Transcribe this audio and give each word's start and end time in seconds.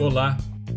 Olá, 0.00 0.36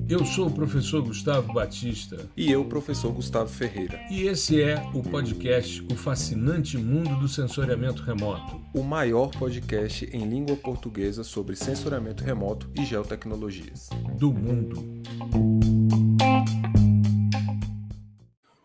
eu 0.09 0.25
sou 0.25 0.48
o 0.48 0.51
professor 0.51 1.04
Gustavo 1.04 1.54
Batista. 1.54 2.27
E 2.35 2.51
eu, 2.51 2.66
professor 2.66 3.14
Gustavo 3.14 3.48
Ferreira. 3.48 4.03
E 4.09 4.24
esse 4.24 4.59
é 4.59 4.82
o 4.96 5.03
podcast 5.03 5.85
O 5.92 5.96
Fascinante 5.96 6.75
Mundo 6.75 7.19
do 7.19 7.28
Sensoriamento 7.28 8.02
Remoto. 8.02 8.60
O 8.73 8.82
maior 8.82 9.30
podcast 9.30 10.10
em 10.12 10.28
língua 10.28 10.55
portuguesa 10.57 11.23
sobre 11.23 11.55
sensoriamento 11.55 12.23
remoto 12.23 12.71
e 12.76 12.84
geotecnologias. 12.84 13.89
Do 14.18 14.34
mundo. 14.34 14.84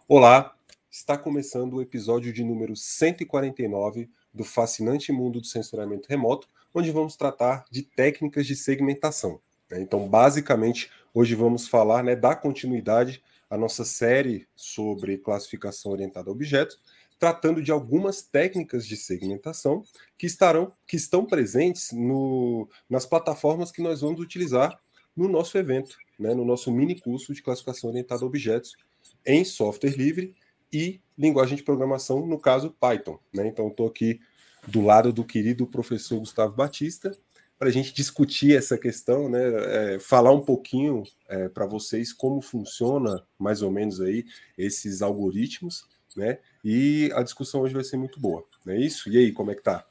Olá, 0.09 0.57
está 0.91 1.18
começando 1.18 1.75
o 1.75 1.82
episódio 1.82 2.32
de 2.32 2.43
número 2.43 2.75
149 2.75 4.09
do 4.32 4.43
Fascinante 4.43 5.12
Mundo 5.12 5.38
do 5.38 5.46
Sensoriamento 5.46 6.09
Remoto, 6.09 6.48
onde 6.75 6.91
vamos 6.91 7.14
tratar 7.14 7.66
de 7.70 7.82
técnicas 7.82 8.46
de 8.46 8.57
segmentação. 8.57 9.38
Né? 9.70 9.80
Então, 9.80 10.08
basicamente, 10.08 10.90
hoje 11.12 11.34
vamos 11.34 11.68
falar, 11.68 12.02
né, 12.02 12.14
dar 12.14 12.36
continuidade 12.36 13.22
à 13.48 13.57
nossa 13.57 13.84
série 13.84 14.46
sobre 14.54 15.18
classificação 15.18 15.93
orientada 15.93 16.30
a 16.30 16.32
objetos, 16.32 16.79
tratando 17.18 17.62
de 17.62 17.72
algumas 17.72 18.22
técnicas 18.22 18.86
de 18.86 18.96
segmentação 18.96 19.82
que 20.18 20.26
estarão, 20.26 20.72
que 20.86 20.96
estão 20.96 21.24
presentes 21.24 21.93
no, 21.93 22.68
nas 22.90 23.07
plataformas 23.07 23.72
que 23.72 23.82
nós 23.82 24.02
vamos 24.02 24.21
utilizar 24.21 24.79
no 25.16 25.29
nosso 25.29 25.57
evento, 25.57 25.96
né, 26.18 26.35
no 26.35 26.44
nosso 26.44 26.71
mini 26.71 27.00
curso 27.00 27.32
de 27.32 27.43
classificação 27.43 27.88
orientada 27.88 28.22
a 28.22 28.26
objetos 28.26 28.76
em 29.24 29.44
software 29.44 29.96
livre 29.96 30.35
e 30.72 31.00
linguagem 31.16 31.57
de 31.57 31.62
programação, 31.62 32.27
no 32.27 32.38
caso 32.38 32.74
Python. 32.78 33.19
Né? 33.33 33.46
Então, 33.46 33.69
estou 33.69 33.86
aqui 33.86 34.20
do 34.66 34.83
lado 34.83 35.12
do 35.12 35.24
querido 35.24 35.66
professor 35.66 36.19
Gustavo 36.19 36.55
Batista 36.55 37.16
para 37.58 37.69
a 37.69 37.72
gente 37.72 37.94
discutir 37.94 38.56
essa 38.56 38.77
questão, 38.77 39.28
né? 39.28 39.94
É, 39.94 39.98
falar 39.98 40.32
um 40.32 40.40
pouquinho 40.40 41.02
é, 41.28 41.48
para 41.48 41.66
vocês 41.66 42.12
como 42.12 42.40
funciona 42.40 43.22
mais 43.38 43.62
ou 43.62 43.70
menos 43.70 44.00
aí 44.00 44.24
esses 44.58 45.02
algoritmos, 45.02 45.84
né? 46.16 46.38
E 46.64 47.10
a 47.14 47.22
discussão 47.22 47.62
hoje 47.62 47.74
vai 47.74 47.84
ser 47.84 47.96
muito 47.96 48.20
boa, 48.20 48.44
não 48.64 48.74
é 48.74 48.80
isso? 48.80 49.08
E 49.10 49.16
aí, 49.16 49.32
como 49.32 49.50
é 49.50 49.54
que 49.54 49.62
tá? 49.62 49.84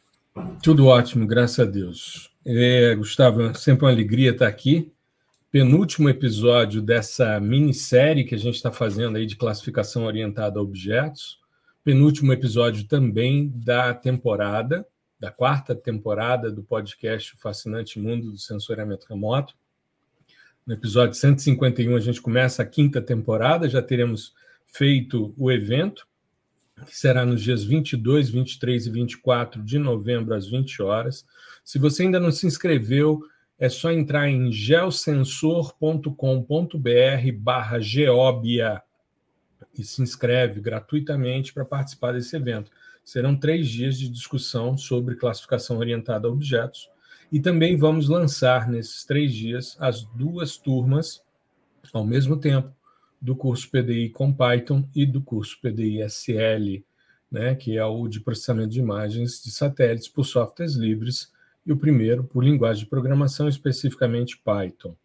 Tudo 0.61 0.87
ótimo, 0.87 1.25
graças 1.25 1.59
a 1.59 1.65
Deus. 1.65 2.31
É, 2.45 2.93
Gustavo, 2.95 3.41
é 3.41 3.53
sempre 3.53 3.85
uma 3.85 3.91
alegria 3.91 4.31
estar 4.31 4.47
aqui 4.47 4.91
penúltimo 5.55 6.09
episódio 6.09 6.81
dessa 6.81 7.39
minissérie 7.39 8.25
que 8.25 8.35
a 8.35 8.37
gente 8.37 8.55
está 8.55 8.73
fazendo 8.73 9.15
aí 9.15 9.25
de 9.25 9.37
classificação 9.37 10.03
orientada 10.03 10.59
a 10.59 10.61
objetos, 10.61 11.39
penúltimo 11.81 12.33
episódio 12.33 12.85
também 12.85 13.49
da 13.55 13.93
temporada, 13.93 14.85
da 15.25 15.31
quarta 15.31 15.73
temporada 15.73 16.51
do 16.51 16.61
podcast 16.61 17.35
Fascinante 17.37 17.99
Mundo 17.99 18.29
do 18.29 18.37
Sensoriamento 18.37 19.07
Remoto. 19.09 19.55
No 20.63 20.75
episódio 20.75 21.15
151 21.15 21.95
a 21.95 21.99
gente 21.99 22.21
começa 22.21 22.61
a 22.61 22.65
quinta 22.65 23.01
temporada, 23.01 23.67
já 23.67 23.81
teremos 23.81 24.35
feito 24.67 25.33
o 25.35 25.51
evento, 25.51 26.07
que 26.85 26.95
será 26.95 27.25
nos 27.25 27.41
dias 27.41 27.63
22, 27.63 28.29
23 28.29 28.85
e 28.85 28.91
24 28.91 29.63
de 29.63 29.79
novembro 29.79 30.35
às 30.35 30.47
20 30.47 30.83
horas. 30.83 31.25
Se 31.63 31.79
você 31.79 32.03
ainda 32.03 32.19
não 32.19 32.29
se 32.29 32.45
inscreveu, 32.45 33.23
é 33.57 33.67
só 33.67 33.91
entrar 33.91 34.29
em 34.29 34.51
geosensor.com.br 34.51 37.31
barra 37.35 37.79
geobia 37.79 38.79
e 39.75 39.83
se 39.83 40.03
inscreve 40.03 40.61
gratuitamente 40.61 41.51
para 41.51 41.65
participar 41.65 42.11
desse 42.11 42.35
evento. 42.35 42.69
Serão 43.05 43.37
três 43.37 43.69
dias 43.69 43.97
de 43.97 44.09
discussão 44.09 44.75
sobre 44.75 45.15
classificação 45.15 45.77
orientada 45.77 46.27
a 46.27 46.31
objetos 46.31 46.89
e 47.31 47.39
também 47.39 47.77
vamos 47.77 48.09
lançar 48.09 48.67
nesses 48.67 49.05
três 49.05 49.33
dias 49.33 49.77
as 49.79 50.03
duas 50.03 50.57
turmas 50.57 51.23
ao 51.93 52.03
mesmo 52.03 52.35
tempo 52.35 52.73
do 53.21 53.35
curso 53.35 53.69
PDI 53.69 54.09
com 54.09 54.33
Python 54.33 54.89
e 54.93 55.05
do 55.05 55.21
curso 55.21 55.59
PDI 55.61 56.01
SL, 56.03 56.83
né, 57.31 57.55
que 57.55 57.77
é 57.77 57.85
o 57.85 58.07
de 58.07 58.19
processamento 58.19 58.69
de 58.69 58.79
imagens 58.79 59.41
de 59.43 59.51
satélites 59.51 60.07
por 60.07 60.25
softwares 60.25 60.75
livres 60.75 61.31
e 61.65 61.71
o 61.71 61.77
primeiro 61.77 62.23
por 62.23 62.43
linguagem 62.43 62.83
de 62.83 62.89
programação, 62.89 63.47
especificamente 63.47 64.37
Python. 64.37 64.95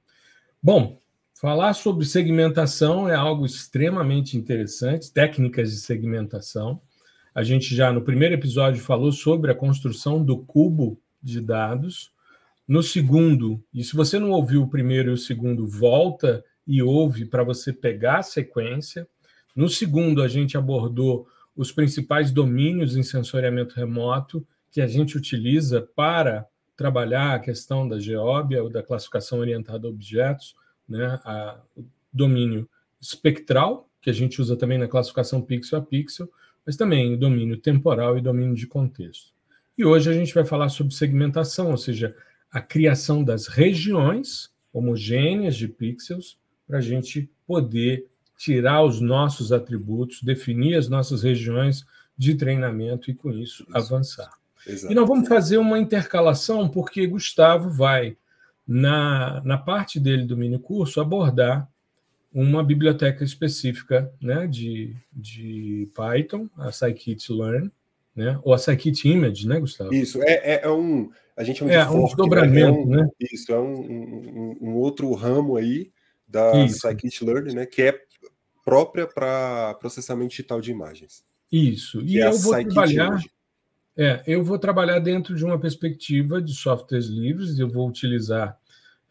Bom, 0.62 1.00
falar 1.34 1.72
sobre 1.72 2.04
segmentação 2.04 3.08
é 3.08 3.14
algo 3.14 3.47
extremamente 3.47 4.36
interessante, 4.36 5.10
técnicas 5.10 5.70
de 5.70 5.78
segmentação. 5.78 6.80
A 7.34 7.42
gente 7.42 7.74
já 7.74 7.92
no 7.92 8.02
primeiro 8.02 8.34
episódio 8.34 8.82
falou 8.82 9.12
sobre 9.12 9.50
a 9.50 9.54
construção 9.54 10.24
do 10.24 10.38
cubo 10.38 11.00
de 11.22 11.41
dados. 11.41 12.12
No 12.66 12.82
segundo, 12.82 13.62
e 13.72 13.84
se 13.84 13.94
você 13.94 14.18
não 14.18 14.30
ouviu 14.30 14.62
o 14.62 14.68
primeiro 14.68 15.10
e 15.10 15.14
o 15.14 15.18
segundo, 15.18 15.66
volta 15.66 16.44
e 16.66 16.82
ouve 16.82 17.24
para 17.24 17.42
você 17.42 17.72
pegar 17.72 18.18
a 18.18 18.22
sequência. 18.22 19.08
No 19.54 19.68
segundo, 19.68 20.22
a 20.22 20.28
gente 20.28 20.56
abordou 20.56 21.26
os 21.56 21.72
principais 21.72 22.30
domínios 22.30 22.96
em 22.96 23.02
sensoriamento 23.02 23.74
remoto 23.74 24.47
que 24.70 24.80
a 24.80 24.86
gente 24.86 25.16
utiliza 25.16 25.82
para 25.94 26.47
trabalhar 26.76 27.34
a 27.34 27.38
questão 27.38 27.86
da 27.86 27.98
geóbia 27.98 28.62
ou 28.62 28.70
da 28.70 28.82
classificação 28.82 29.41
orientada 29.41 29.86
a 29.86 29.91
objetos, 29.91 30.54
né, 30.88 31.20
a, 31.24 31.60
o 31.76 31.84
domínio 32.12 32.68
espectral, 33.00 33.88
que 34.00 34.08
a 34.08 34.12
gente 34.12 34.41
usa 34.41 34.56
também 34.56 34.78
na 34.78 34.88
classificação 34.88 35.42
pixel 35.42 35.78
a 35.78 35.82
pixel, 35.82 36.30
mas 36.70 36.76
também 36.76 37.14
o 37.14 37.16
domínio 37.16 37.56
temporal 37.56 38.16
e 38.16 38.20
domínio 38.20 38.54
de 38.54 38.64
contexto. 38.64 39.32
E 39.76 39.84
hoje 39.84 40.08
a 40.08 40.12
gente 40.12 40.32
vai 40.32 40.44
falar 40.44 40.69
sobre 40.69 40.94
segmentação, 40.94 41.72
ou 41.72 41.76
seja, 41.76 42.14
a 42.48 42.60
criação 42.60 43.25
das 43.25 43.48
regiões 43.48 44.53
homogêneas 44.72 45.56
de 45.56 45.66
pixels 45.66 46.38
para 46.69 46.78
a 46.78 46.80
gente 46.80 47.28
poder 47.44 48.06
tirar 48.38 48.84
os 48.84 49.00
nossos 49.00 49.50
atributos, 49.50 50.22
definir 50.22 50.76
as 50.76 50.88
nossas 50.88 51.25
regiões 51.25 51.84
de 52.16 52.36
treinamento 52.36 53.10
e, 53.10 53.14
com 53.14 53.32
isso, 53.32 53.64
isso. 53.64 53.76
avançar. 53.76 54.30
Exato. 54.64 54.92
E 54.92 54.94
nós 54.94 55.09
vamos 55.09 55.26
fazer 55.26 55.59
uma 55.59 55.76
intercalação, 55.76 56.69
porque 56.69 57.04
Gustavo 57.04 57.69
vai, 57.69 58.16
na, 58.64 59.42
na 59.44 59.59
parte 59.59 59.98
dele 59.98 60.25
do 60.25 60.36
mini 60.36 60.56
curso, 60.60 61.00
abordar 61.00 61.69
uma 62.32 62.62
biblioteca 62.62 63.24
específica 63.24 64.12
né, 64.20 64.46
de, 64.46 64.94
de 65.12 65.91
Python, 65.94 66.48
a 66.56 66.70
scikit-learn, 66.70 67.70
né, 68.14 68.38
ou 68.42 68.54
a 68.54 68.58
scikit-image, 68.58 69.46
né, 69.48 69.58
Gustavo? 69.58 69.92
Isso, 69.92 70.22
é, 70.22 70.34
é, 70.34 70.60
é 70.64 70.70
um. 70.70 71.10
A 71.36 71.42
gente 71.42 71.58
chama 71.58 71.72
é, 71.72 71.84
de 71.84 71.91
um 71.91 72.04
desdobramento, 72.04 72.78
é 72.78 72.82
um, 72.82 72.86
né? 72.86 73.08
Isso, 73.18 73.52
é 73.52 73.58
um, 73.58 73.80
um, 73.80 74.58
um, 74.60 74.74
outro 74.74 75.12
ramo 75.14 75.56
aí 75.56 75.91
da 76.28 76.66
scikit-learn, 76.68 77.54
né, 77.54 77.66
que 77.66 77.82
é 77.82 78.00
própria 78.64 79.06
para 79.06 79.74
processamento 79.74 80.30
digital 80.30 80.60
de 80.60 80.70
imagens. 80.70 81.24
Isso, 81.50 82.00
e 82.02 82.20
é 82.20 82.28
eu 82.28 82.38
vou 82.38 82.52
trabalhar. 82.64 83.20
É, 83.97 84.22
eu 84.26 84.42
vou 84.44 84.58
trabalhar 84.58 84.98
dentro 85.00 85.34
de 85.34 85.44
uma 85.44 85.58
perspectiva 85.58 86.41
de 86.41 86.54
softwares 86.54 87.06
livres, 87.06 87.58
eu 87.58 87.68
vou 87.68 87.88
utilizar 87.88 88.56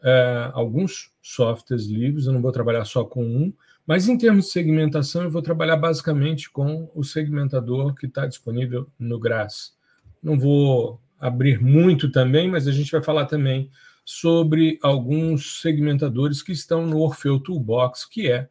é, 0.02 0.50
alguns 0.52 1.12
softwares 1.22 1.86
livres, 1.86 2.26
eu 2.26 2.32
não 2.32 2.42
vou 2.42 2.52
trabalhar 2.52 2.84
só 2.84 3.04
com 3.04 3.24
um, 3.24 3.52
mas 3.86 4.08
em 4.08 4.16
termos 4.16 4.46
de 4.46 4.52
segmentação, 4.52 5.22
eu 5.22 5.30
vou 5.30 5.42
trabalhar 5.42 5.76
basicamente 5.76 6.50
com 6.50 6.90
o 6.94 7.02
segmentador 7.02 7.94
que 7.94 8.06
está 8.06 8.26
disponível 8.26 8.88
no 8.98 9.18
GRAS. 9.18 9.74
Não 10.22 10.38
vou 10.38 11.00
abrir 11.18 11.60
muito 11.60 12.10
também, 12.10 12.48
mas 12.48 12.68
a 12.68 12.72
gente 12.72 12.92
vai 12.92 13.02
falar 13.02 13.26
também 13.26 13.70
sobre 14.04 14.78
alguns 14.82 15.60
segmentadores 15.60 16.42
que 16.42 16.52
estão 16.52 16.86
no 16.86 16.98
Orfeu 16.98 17.38
Toolbox, 17.38 18.04
que 18.04 18.30
é 18.30 18.48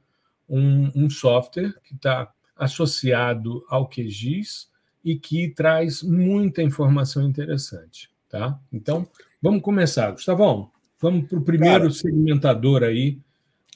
um, 0.47 0.91
um 0.95 1.09
software 1.09 1.73
que 1.83 1.95
está 1.95 2.31
associado 2.55 3.63
ao 3.69 3.87
QGIS 3.87 4.69
e 5.03 5.15
que 5.15 5.49
traz 5.49 6.03
muita 6.03 6.61
informação 6.61 7.23
interessante, 7.23 8.09
tá? 8.27 8.59
Então, 8.71 9.07
vamos 9.41 9.61
começar. 9.61 10.11
Gustavão, 10.11 10.71
vamos 10.99 11.27
para 11.27 11.39
o 11.39 11.43
primeiro 11.43 11.81
Cara, 11.81 11.91
segmentador 11.91 12.83
aí, 12.83 13.19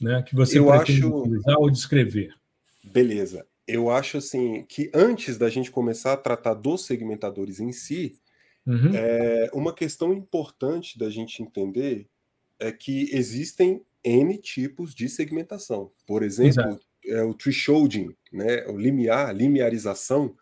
né, 0.00 0.22
que 0.22 0.34
você 0.34 0.58
eu 0.58 0.66
pretende 0.66 1.00
acho... 1.00 1.16
utilizar 1.16 1.56
ou 1.58 1.70
descrever. 1.70 2.34
Beleza. 2.82 3.46
Eu 3.66 3.90
acho 3.90 4.18
assim 4.18 4.64
que 4.68 4.90
antes 4.92 5.38
da 5.38 5.48
gente 5.48 5.70
começar 5.70 6.12
a 6.12 6.18
tratar 6.18 6.54
dos 6.54 6.84
segmentadores 6.84 7.60
em 7.60 7.72
si, 7.72 8.14
uhum. 8.66 8.94
é, 8.94 9.50
uma 9.54 9.72
questão 9.72 10.12
importante 10.12 10.98
da 10.98 11.08
gente 11.08 11.42
entender 11.42 12.06
é 12.58 12.70
que 12.70 13.08
existem 13.10 13.82
N 14.02 14.36
tipos 14.36 14.94
de 14.94 15.08
segmentação. 15.08 15.90
Por 16.06 16.22
exemplo, 16.22 16.78
é, 17.06 17.22
o 17.22 17.32
thresholding, 17.32 18.14
né, 18.30 18.66
o 18.66 18.76
limiar, 18.76 19.34
linearização, 19.34 20.36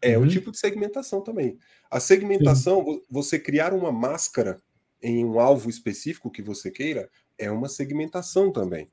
é 0.00 0.16
uhum. 0.16 0.24
um 0.24 0.28
tipo 0.28 0.50
de 0.50 0.58
segmentação 0.58 1.20
também. 1.20 1.58
A 1.90 2.00
segmentação, 2.00 2.84
Sim. 2.84 3.02
você 3.10 3.38
criar 3.38 3.74
uma 3.74 3.92
máscara 3.92 4.60
em 5.02 5.24
um 5.24 5.40
alvo 5.40 5.68
específico 5.68 6.30
que 6.30 6.40
você 6.40 6.70
queira, 6.70 7.10
é 7.36 7.50
uma 7.50 7.68
segmentação 7.68 8.52
também. 8.52 8.86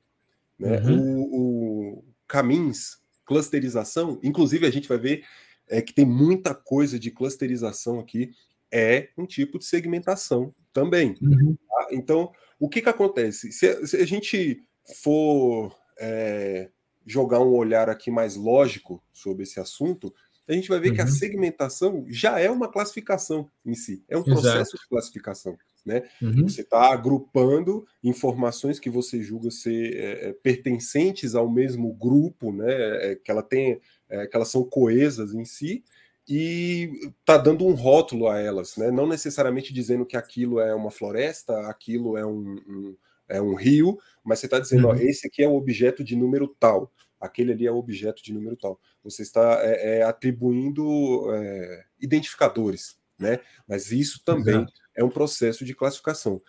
Né? 0.58 0.80
Uhum. 0.80 1.20
O, 1.20 1.98
o 2.00 2.04
caminhos, 2.26 3.00
clusterização, 3.24 4.18
inclusive 4.22 4.66
a 4.66 4.70
gente 4.70 4.88
vai 4.88 4.98
ver 4.98 5.24
é, 5.68 5.80
que 5.80 5.94
tem 5.94 6.04
muita 6.04 6.54
coisa 6.54 6.98
de 6.98 7.10
clusterização 7.10 8.00
aqui, 8.00 8.32
é 8.72 9.08
um 9.16 9.24
tipo 9.24 9.58
de 9.58 9.64
segmentação 9.64 10.54
também. 10.72 11.16
Uhum. 11.22 11.56
Tá? 11.68 11.88
Então, 11.92 12.32
O 12.60 12.68
que, 12.68 12.82
que 12.82 12.88
acontece? 12.90 13.50
Se, 13.52 13.86
se 13.86 13.96
a 13.96 14.04
gente 14.04 14.62
for 15.02 15.74
é, 15.98 16.68
jogar 17.06 17.40
um 17.40 17.54
olhar 17.54 17.88
aqui 17.88 18.10
mais 18.10 18.36
lógico 18.36 19.02
sobre 19.10 19.44
esse 19.44 19.58
assunto, 19.58 20.14
a 20.46 20.52
gente 20.52 20.68
vai 20.68 20.78
ver 20.78 20.90
uhum. 20.90 20.94
que 20.96 21.00
a 21.00 21.04
uhum. 21.04 21.10
segmentação 21.10 22.04
já 22.08 22.38
é 22.38 22.50
uma 22.50 22.70
classificação 22.70 23.50
em 23.64 23.74
si, 23.74 24.04
é 24.08 24.16
um 24.16 24.22
processo 24.22 24.76
Exato. 24.76 24.76
de 24.76 24.88
classificação. 24.88 25.58
Né? 25.84 26.02
Uhum. 26.20 26.42
Você 26.42 26.60
está 26.60 26.92
agrupando 26.92 27.86
informações 28.02 28.78
que 28.78 28.90
você 28.90 29.22
julga 29.22 29.50
ser 29.50 29.96
é, 29.96 30.28
é, 30.28 30.32
pertencentes 30.32 31.34
ao 31.34 31.50
mesmo 31.50 31.92
grupo, 31.94 32.52
né? 32.52 33.12
É, 33.12 33.16
que, 33.16 33.30
ela 33.30 33.42
tem, 33.42 33.80
é, 34.08 34.26
que 34.26 34.36
elas 34.36 34.48
são 34.48 34.62
coesas 34.62 35.34
em 35.34 35.44
si, 35.44 35.82
e 36.28 36.90
está 37.20 37.36
dando 37.38 37.66
um 37.66 37.72
rótulo 37.72 38.28
a 38.28 38.38
elas, 38.38 38.76
né? 38.76 38.90
não 38.90 39.06
necessariamente 39.06 39.72
dizendo 39.72 40.06
que 40.06 40.16
aquilo 40.16 40.60
é 40.60 40.72
uma 40.72 40.90
floresta, 40.90 41.68
aquilo 41.68 42.16
é 42.16 42.24
um, 42.24 42.56
um 42.68 42.96
é 43.30 43.40
um 43.40 43.54
rio, 43.54 43.98
mas 44.24 44.40
você 44.40 44.46
está 44.46 44.58
dizendo, 44.58 44.88
uhum. 44.88 44.94
ó, 44.94 44.96
esse 44.96 45.26
aqui 45.26 45.42
é 45.42 45.48
o 45.48 45.54
objeto 45.54 46.02
de 46.04 46.16
número 46.16 46.48
tal, 46.58 46.92
aquele 47.20 47.52
ali 47.52 47.66
é 47.66 47.70
o 47.70 47.76
objeto 47.76 48.22
de 48.22 48.32
número 48.32 48.56
tal. 48.56 48.78
Você 49.04 49.22
está 49.22 49.60
é, 49.62 49.98
é, 49.98 50.02
atribuindo 50.02 51.32
é, 51.32 51.84
identificadores, 52.00 52.98
né? 53.18 53.38
Mas 53.68 53.92
isso 53.92 54.22
também 54.24 54.56
Exato. 54.56 54.72
É 55.00 55.04
um 55.04 55.10
processo 55.10 55.64
de 55.64 55.74
classificação. 55.74 56.42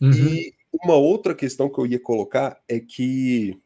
Uhum. 0.00 0.10
E 0.10 0.54
uma 0.72 0.96
outra 0.96 1.34
questão 1.34 1.70
que 1.70 1.78
eu 1.78 1.86
ia 1.86 2.00
colocar 2.00 2.60
é 2.68 2.80
que 2.80 3.56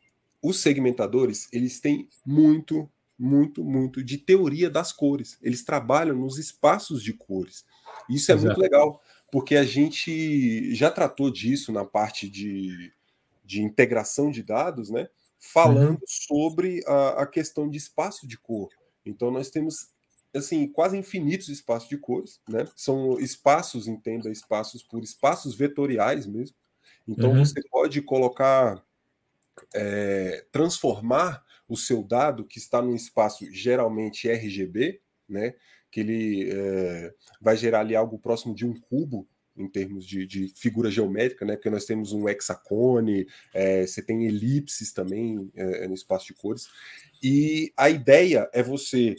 os 0.43 0.61
segmentadores 0.61 1.49
eles 1.51 1.81
têm 1.81 2.09
muito, 2.25 2.89
muito, 3.19 3.65
muito 3.65 4.05
de 4.05 4.19
teoria 4.19 4.69
das 4.69 4.93
cores. 4.93 5.39
Eles 5.41 5.65
trabalham 5.65 6.17
nos 6.17 6.39
espaços 6.39 7.03
de 7.03 7.15
cores. 7.15 7.65
Isso 8.11 8.31
é 8.31 8.35
Exato. 8.35 8.47
muito 8.47 8.61
legal, 8.61 9.01
porque 9.33 9.57
a 9.57 9.65
gente 9.65 10.75
já 10.75 10.91
tratou 10.91 11.31
disso 11.31 11.73
na 11.73 11.85
parte 11.85 12.29
de, 12.29 12.93
de 13.43 13.63
integração 13.63 14.31
de 14.31 14.43
dados, 14.43 14.91
né? 14.91 15.09
Falando 15.39 16.01
uhum. 16.01 16.07
sobre 16.07 16.83
a, 16.87 17.23
a 17.23 17.27
questão 17.27 17.71
de 17.71 17.79
espaço 17.79 18.27
de 18.27 18.37
cor. 18.37 18.69
Então, 19.05 19.31
nós 19.31 19.49
temos 19.49 19.89
assim 20.37 20.67
quase 20.69 20.97
infinitos 20.97 21.49
espaços 21.49 21.89
de 21.89 21.99
cores, 21.99 22.41
né? 22.49 22.67
São 22.75 23.19
espaços, 23.19 23.87
entenda, 23.87 24.31
espaços 24.31 24.83
por 24.83 25.03
espaços 25.03 25.55
vetoriais 25.55 26.27
mesmo. 26.27 26.57
Então 27.07 27.31
uhum. 27.31 27.45
você 27.45 27.61
pode 27.71 28.03
colocar, 28.03 28.85
é, 29.75 30.45
transformar 30.51 31.45
o 31.69 31.77
seu 31.77 32.03
dado 32.03 32.45
que 32.45 32.59
está 32.59 32.81
num 32.81 32.95
espaço 32.95 33.51
geralmente 33.53 34.29
RGB, 34.29 35.01
né? 35.29 35.55
Que 35.91 36.01
ele 36.01 36.51
é, 36.51 37.15
vai 37.41 37.57
gerar 37.57 37.81
ali 37.81 37.95
algo 37.95 38.19
próximo 38.19 38.55
de 38.55 38.67
um 38.67 38.79
cubo 38.79 39.29
em 39.57 39.69
termos 39.69 40.05
de, 40.05 40.27
de, 40.27 40.49
figura 40.55 40.91
geométrica, 40.91 41.45
né? 41.45 41.57
Porque 41.57 41.71
nós 41.71 41.87
temos 41.87 42.13
um 42.13 42.29
hexacone, 42.29 43.27
é, 43.55 43.87
você 43.87 44.03
tem 44.03 44.27
elipses 44.27 44.93
também 44.93 45.51
é, 45.55 45.89
no 45.89 45.95
espaço 45.95 46.27
de 46.27 46.35
cores. 46.35 46.69
E 47.23 47.73
a 47.77 47.89
ideia 47.89 48.49
é 48.53 48.63
você 48.63 49.17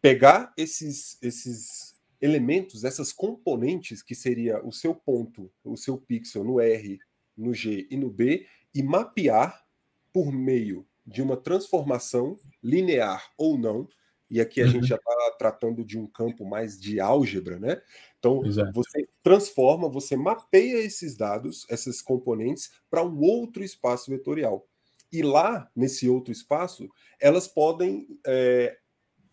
pegar 0.00 0.52
esses, 0.56 1.18
esses 1.22 1.94
elementos, 2.20 2.84
essas 2.84 3.12
componentes 3.12 4.02
que 4.02 4.14
seria 4.14 4.64
o 4.64 4.72
seu 4.72 4.94
ponto, 4.94 5.50
o 5.64 5.76
seu 5.76 5.96
pixel 5.96 6.44
no 6.44 6.60
R, 6.60 6.98
no 7.36 7.54
G 7.54 7.86
e 7.90 7.96
no 7.96 8.10
B, 8.10 8.46
e 8.74 8.82
mapear 8.82 9.64
por 10.12 10.32
meio 10.32 10.86
de 11.06 11.22
uma 11.22 11.36
transformação 11.36 12.36
linear 12.62 13.30
ou 13.36 13.58
não. 13.58 13.88
E 14.30 14.40
aqui 14.40 14.60
a 14.60 14.64
uhum. 14.64 14.70
gente 14.70 14.86
já 14.86 14.96
está 14.96 15.36
tratando 15.38 15.84
de 15.84 15.98
um 15.98 16.06
campo 16.06 16.44
mais 16.44 16.78
de 16.78 17.00
álgebra, 17.00 17.58
né? 17.58 17.82
Então, 18.18 18.44
Exato. 18.44 18.72
você 18.72 19.08
transforma, 19.22 19.88
você 19.88 20.14
mapeia 20.14 20.78
esses 20.78 21.16
dados, 21.16 21.66
essas 21.68 22.00
componentes, 22.00 22.70
para 22.88 23.02
um 23.04 23.18
outro 23.20 23.64
espaço 23.64 24.10
vetorial. 24.10 24.68
E 25.12 25.22
lá, 25.22 25.68
nesse 25.74 26.08
outro 26.08 26.30
espaço, 26.30 26.88
elas 27.18 27.48
podem 27.48 28.06
é, 28.24 28.78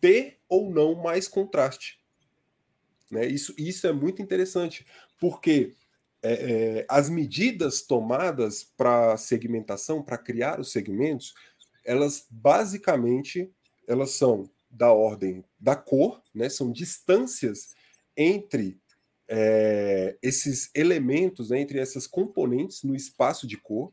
ter 0.00 0.38
ou 0.48 0.70
não 0.70 0.94
mais 0.94 1.28
contraste. 1.28 1.98
Né? 3.10 3.26
Isso, 3.26 3.54
isso 3.56 3.86
é 3.86 3.92
muito 3.92 4.22
interessante, 4.22 4.86
porque 5.18 5.74
é, 6.22 6.32
é, 6.32 6.86
as 6.88 7.08
medidas 7.08 7.82
tomadas 7.82 8.64
para 8.64 9.16
segmentação, 9.16 10.02
para 10.02 10.18
criar 10.18 10.60
os 10.60 10.72
segmentos, 10.72 11.34
elas 11.84 12.26
basicamente 12.30 13.50
elas 13.86 14.10
são 14.10 14.50
da 14.70 14.92
ordem 14.92 15.42
da 15.58 15.74
cor, 15.74 16.22
né? 16.34 16.48
são 16.48 16.70
distâncias 16.70 17.74
entre 18.16 18.78
é, 19.26 20.18
esses 20.22 20.70
elementos, 20.74 21.50
né? 21.50 21.60
entre 21.60 21.78
essas 21.78 22.06
componentes 22.06 22.82
no 22.82 22.94
espaço 22.94 23.46
de 23.46 23.56
cor, 23.56 23.92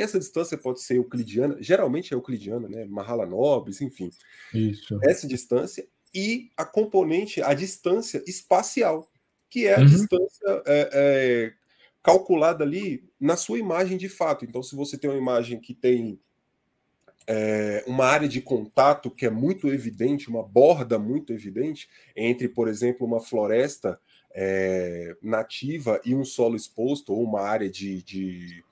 essa 0.00 0.18
distância 0.18 0.58
pode 0.58 0.80
ser 0.80 0.96
euclidiana, 0.96 1.56
geralmente 1.60 2.12
é 2.12 2.16
euclidiana, 2.16 2.68
né? 2.68 2.84
Mahalanobis, 2.86 3.80
enfim. 3.80 4.10
Isso. 4.52 4.98
Essa 5.02 5.26
distância 5.26 5.86
e 6.14 6.50
a 6.56 6.64
componente, 6.64 7.42
a 7.42 7.54
distância 7.54 8.22
espacial, 8.26 9.08
que 9.50 9.66
é 9.66 9.74
a 9.74 9.80
uhum. 9.80 9.86
distância 9.86 10.62
é, 10.66 10.90
é, 10.92 11.52
calculada 12.02 12.64
ali 12.64 13.08
na 13.20 13.36
sua 13.36 13.58
imagem 13.58 13.96
de 13.96 14.08
fato. 14.08 14.44
Então, 14.44 14.62
se 14.62 14.76
você 14.76 14.96
tem 14.96 15.10
uma 15.10 15.18
imagem 15.18 15.60
que 15.60 15.74
tem 15.74 16.20
é, 17.26 17.82
uma 17.86 18.04
área 18.04 18.28
de 18.28 18.40
contato 18.40 19.10
que 19.10 19.26
é 19.26 19.30
muito 19.30 19.68
evidente, 19.68 20.28
uma 20.28 20.42
borda 20.42 20.98
muito 20.98 21.32
evidente 21.32 21.88
entre, 22.14 22.48
por 22.48 22.68
exemplo, 22.68 23.06
uma 23.06 23.20
floresta 23.20 23.98
é, 24.34 25.16
nativa 25.22 26.00
e 26.04 26.14
um 26.14 26.24
solo 26.24 26.56
exposto, 26.56 27.12
ou 27.12 27.22
uma 27.22 27.40
área 27.40 27.70
de, 27.70 28.02
de 28.02 28.64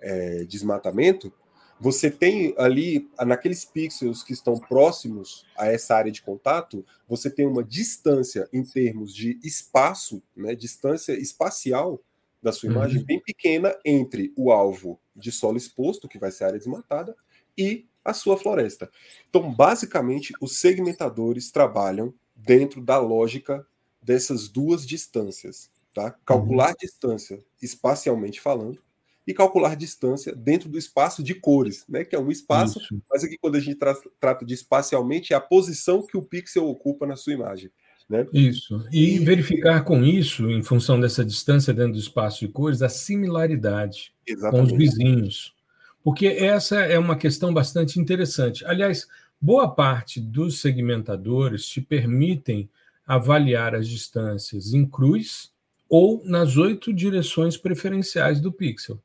é, 0.00 0.44
desmatamento, 0.44 1.32
você 1.80 2.10
tem 2.10 2.54
ali, 2.58 3.08
naqueles 3.24 3.64
pixels 3.64 4.22
que 4.22 4.32
estão 4.32 4.58
próximos 4.58 5.46
a 5.56 5.68
essa 5.68 5.94
área 5.94 6.10
de 6.10 6.22
contato, 6.22 6.84
você 7.08 7.30
tem 7.30 7.46
uma 7.46 7.62
distância 7.62 8.48
em 8.52 8.64
termos 8.64 9.14
de 9.14 9.38
espaço, 9.44 10.22
né, 10.36 10.54
distância 10.54 11.12
espacial 11.12 12.00
da 12.42 12.52
sua 12.52 12.70
imagem 12.70 12.98
uhum. 12.98 13.04
bem 13.04 13.20
pequena 13.20 13.76
entre 13.84 14.32
o 14.36 14.50
alvo 14.50 15.00
de 15.14 15.30
solo 15.30 15.56
exposto, 15.56 16.08
que 16.08 16.18
vai 16.18 16.30
ser 16.30 16.44
a 16.44 16.46
área 16.48 16.58
desmatada, 16.58 17.16
e 17.56 17.86
a 18.04 18.12
sua 18.12 18.36
floresta. 18.36 18.90
Então, 19.28 19.52
basicamente, 19.52 20.32
os 20.40 20.58
segmentadores 20.58 21.50
trabalham 21.50 22.14
dentro 22.34 22.80
da 22.80 22.98
lógica 22.98 23.66
dessas 24.00 24.48
duas 24.48 24.86
distâncias, 24.86 25.70
tá? 25.92 26.12
Calcular 26.24 26.70
uhum. 26.70 26.76
distância 26.80 27.44
espacialmente 27.60 28.40
falando 28.40 28.80
e 29.28 29.34
calcular 29.34 29.76
distância 29.76 30.34
dentro 30.34 30.70
do 30.70 30.78
espaço 30.78 31.22
de 31.22 31.34
cores, 31.34 31.84
né? 31.86 32.02
Que 32.02 32.16
é 32.16 32.18
um 32.18 32.30
espaço, 32.30 32.80
Isso. 32.80 32.98
mas 33.10 33.22
aqui 33.22 33.36
quando 33.38 33.56
a 33.56 33.60
gente 33.60 33.74
tra 33.74 33.94
trata 34.18 34.42
de 34.42 34.54
espacialmente 34.54 35.34
é 35.34 35.36
a 35.36 35.40
posição 35.40 36.00
que 36.06 36.16
o 36.16 36.22
pixel 36.22 36.66
ocupa 36.66 37.06
na 37.06 37.14
sua 37.14 37.34
imagem. 37.34 37.70
Né? 38.08 38.26
Isso. 38.32 38.82
E, 38.90 39.18
verificar 39.18 39.84
com 39.84 40.02
isso, 40.02 40.48
em 40.50 40.62
função 40.62 40.98
dessa 40.98 41.22
distância 41.22 41.74
dentro 41.74 41.92
do 41.92 41.98
espaço 41.98 42.40
de 42.40 42.48
cores, 42.48 42.80
a 42.80 42.88
similaridade 42.88 44.14
Exatamente. 44.26 44.70
com 44.70 44.72
os 44.72 44.78
vizinhos. 44.78 45.54
Porque 46.02 46.26
essa 46.26 46.76
é 46.76 46.98
uma 46.98 47.14
questão 47.14 47.52
bastante 47.52 48.00
interessante. 48.00 48.64
Aliás, 48.64 49.06
boa 49.38 49.68
parte 49.68 50.22
dos 50.22 50.62
segmentadores 50.62 51.66
te 51.66 51.82
permitem 51.82 52.66
avaliar 53.06 53.74
as 53.74 53.86
distâncias 53.86 54.72
em 54.72 54.86
cruz 54.86 55.50
ou 55.86 56.22
nas 56.24 56.56
oito 56.56 56.94
direções 56.94 57.58
preferenciais 57.58 58.40
do 58.40 58.50
pixel. 58.50 58.98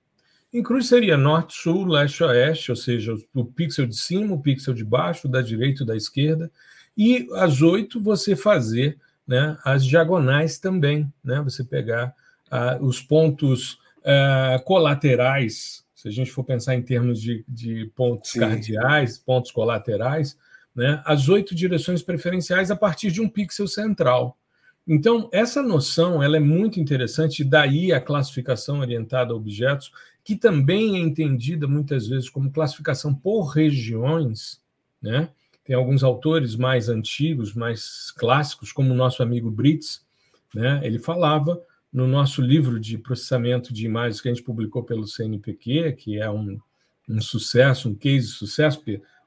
Em 0.54 0.62
cruz 0.62 0.88
seria 0.88 1.18
norte, 1.18 1.56
sul, 1.56 1.86
leste, 1.86 2.24
oeste, 2.24 2.70
ou 2.70 2.76
seja, 2.76 3.16
o 3.34 3.44
pixel 3.44 3.88
de 3.88 3.98
cima, 3.98 4.36
o 4.36 4.42
pixel 4.42 4.74
de 4.74 4.86
baixo, 4.86 5.28
da 5.28 5.42
direita 5.42 5.82
e 5.82 5.86
da 5.86 5.96
esquerda. 5.98 6.52
E 6.96 7.28
as 7.34 7.64
oito 7.64 8.00
você 8.00 8.36
fazer 8.36 9.00
né, 9.28 9.58
as 9.64 9.84
diagonais 9.84 10.60
também, 10.60 11.12
né? 11.24 11.42
Você 11.42 11.64
pegar 11.64 12.14
uh, 12.52 12.86
os 12.86 13.02
pontos 13.02 13.80
uh, 14.02 14.64
colaterais, 14.64 15.84
se 15.96 16.08
a 16.08 16.12
gente 16.12 16.32
for 16.32 16.44
pensar 16.44 16.76
em 16.76 16.84
termos 16.84 17.20
de, 17.20 17.44
de 17.48 17.92
pontos 17.96 18.32
Sim. 18.32 18.42
cardeais, 18.42 19.18
pontos 19.18 19.52
colaterais, 19.52 20.38
né? 20.76 21.02
As 21.04 21.30
oito 21.30 21.56
direções 21.56 22.04
preferenciais 22.04 22.70
a 22.70 22.76
partir 22.76 23.12
de 23.12 23.22
um 23.22 23.30
pixel 23.30 23.68
central. 23.68 24.38
Então, 24.86 25.30
essa 25.32 25.64
noção 25.64 26.22
ela 26.22 26.36
é 26.36 26.42
muito 26.42 26.80
interessante, 26.80 27.44
daí 27.44 27.94
a 27.94 28.02
classificação 28.02 28.80
orientada 28.80 29.32
a 29.32 29.36
objetos, 29.36 29.92
que 30.24 30.36
também 30.36 30.96
é 30.96 31.00
entendida 31.00 31.68
muitas 31.68 32.08
vezes 32.08 32.30
como 32.30 32.52
classificação 32.52 33.14
por 33.14 33.48
regiões, 33.48 34.62
né? 35.02 35.30
Tem 35.66 35.76
alguns 35.76 36.04
autores 36.04 36.56
mais 36.56 36.90
antigos, 36.90 37.54
mais 37.54 38.12
clássicos, 38.12 38.72
como 38.72 38.94
o 38.94 38.96
nosso 38.96 39.24
amigo 39.24 39.50
Brits, 39.50 40.06
né? 40.54 40.80
Ele 40.84 41.00
falava 41.00 41.62
no 41.92 42.08
nosso 42.08 42.42
livro 42.42 42.80
de 42.80 42.98
processamento 42.98 43.74
de 43.74 43.86
imagens 43.86 44.20
que 44.20 44.30
a 44.30 44.34
gente 44.34 44.44
publicou 44.44 44.84
pelo 44.84 45.08
CNPq, 45.08 45.94
que 45.94 46.18
é 46.20 46.30
um, 46.30 46.60
um 47.08 47.22
sucesso, 47.22 47.90
um 47.90 47.96
case 47.96 48.28
de 48.28 48.34
sucesso, 48.34 48.82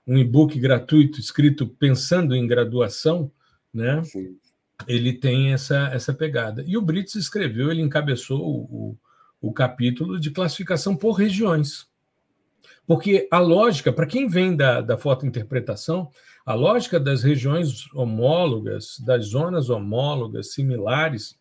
um 0.07 0.19
e-book 0.19 0.59
gratuito 0.59 1.21
escrito 1.21 1.67
pensando 1.67 2.35
em 2.35 2.47
graduação, 2.47 3.31
né? 3.73 4.03
Sim 4.05 4.37
ele 4.87 5.13
tem 5.13 5.53
essa, 5.53 5.89
essa 5.93 6.13
pegada. 6.13 6.63
E 6.67 6.77
o 6.77 6.83
Brits 6.83 7.15
escreveu, 7.15 7.71
ele 7.71 7.81
encabeçou 7.81 8.41
o, 8.45 8.99
o 9.41 9.53
capítulo 9.53 10.19
de 10.19 10.31
classificação 10.31 10.97
por 10.97 11.13
regiões. 11.13 11.87
Porque 12.87 13.27
a 13.31 13.39
lógica, 13.39 13.93
para 13.93 14.07
quem 14.07 14.29
vem 14.29 14.55
da, 14.55 14.81
da 14.81 14.97
fotointerpretação, 14.97 16.11
a 16.45 16.55
lógica 16.55 17.01
das 17.01 17.23
regiões 17.23 17.93
homólogas, 17.93 18.99
das 19.01 19.27
zonas 19.27 19.69
homólogas, 19.69 20.53
similares, 20.53 21.37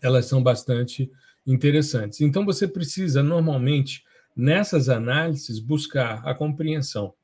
elas 0.00 0.26
são 0.26 0.42
bastante 0.42 1.10
interessantes. 1.46 2.20
Então, 2.20 2.44
você 2.44 2.68
precisa, 2.68 3.22
normalmente, 3.22 4.04
nessas 4.36 4.88
análises, 4.88 5.58
buscar 5.58 6.26
a 6.26 6.34
compreensão 6.34 7.14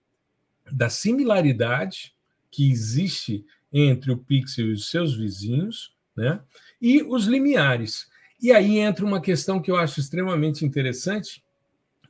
da 0.71 0.89
similaridade 0.89 2.15
que 2.51 2.71
existe 2.71 3.45
entre 3.73 4.11
o 4.11 4.19
pixel 4.19 4.67
e 4.67 4.73
os 4.73 4.91
seus 4.91 5.15
vizinhos, 5.17 5.95
né? 6.17 6.41
e 6.81 7.03
os 7.03 7.27
limiares. 7.27 8.07
E 8.43 8.51
aí 8.51 8.79
entra 8.79 9.07
uma 9.07 9.21
questão 9.21 9.63
que 9.63 9.71
eu 9.71 9.77
acho 9.77 10.01
extremamente 10.01 10.65
interessante, 10.65 11.45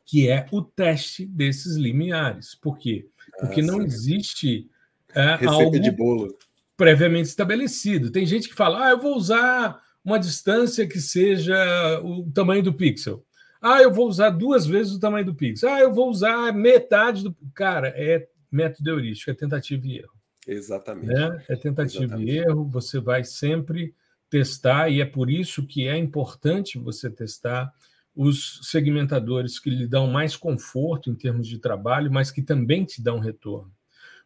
que 0.05 0.29
é 0.29 0.47
o 0.51 0.63
teste 0.63 1.27
desses 1.27 1.77
limiares. 1.77 2.55
Por 2.55 2.79
quê? 2.79 3.07
Porque 3.39 3.61
ah, 3.61 3.65
não 3.65 3.83
existe 3.83 4.71
é, 5.15 5.45
algo 5.47 5.79
de 5.79 5.91
bolo 5.91 6.37
previamente 6.77 7.29
estabelecido. 7.29 8.11
Tem 8.11 8.25
gente 8.25 8.49
que 8.49 8.55
fala: 8.55 8.87
ah, 8.87 8.91
eu 8.91 8.99
vou 8.99 9.15
usar 9.15 9.81
uma 10.05 10.19
distância 10.19 10.87
que 10.87 11.01
seja 11.01 12.01
o 12.03 12.31
tamanho 12.33 12.63
do 12.63 12.75
pixel. 12.75 13.25
Ah, 13.61 13.81
eu 13.81 13.93
vou 13.93 14.09
usar 14.09 14.31
duas 14.31 14.67
vezes 14.67 14.95
o 14.95 14.99
tamanho 14.99 15.27
do 15.27 15.35
pixel. 15.35 15.69
Ah, 15.69 15.81
eu 15.81 15.93
vou 15.93 16.11
usar 16.11 16.53
metade 16.53 17.23
do. 17.23 17.37
Cara, 17.55 17.89
é 17.95 18.27
método 18.51 18.91
heurístico, 18.91 19.31
é 19.31 19.35
tentativa 19.35 19.87
e 19.87 19.99
erro. 19.99 20.13
Exatamente. 20.47 21.07
Né? 21.07 21.45
É 21.49 21.57
tentativa 21.57 22.05
Exatamente. 22.05 22.33
e 22.33 22.39
erro, 22.39 22.65
você 22.65 22.99
vai 22.99 23.23
sempre 23.23 23.95
testar, 24.33 24.89
e 24.89 25.03
é 25.03 25.05
por 25.05 25.29
isso 25.29 25.67
que 25.67 25.87
é 25.87 25.95
importante 25.95 26.79
você 26.79 27.11
testar 27.11 27.71
os 28.17 28.61
segmentadores 28.63 29.59
que 29.59 29.69
lhe 29.69 29.87
dão 29.87 30.07
mais 30.07 30.35
conforto 30.37 31.11
em 31.11 31.15
termos 31.15 31.47
de 31.47 31.59
trabalho, 31.59 32.11
mas 32.11 32.31
que 32.31 32.41
também 32.41 32.83
te 32.83 33.03
dão 33.03 33.19
retorno. 33.19 33.71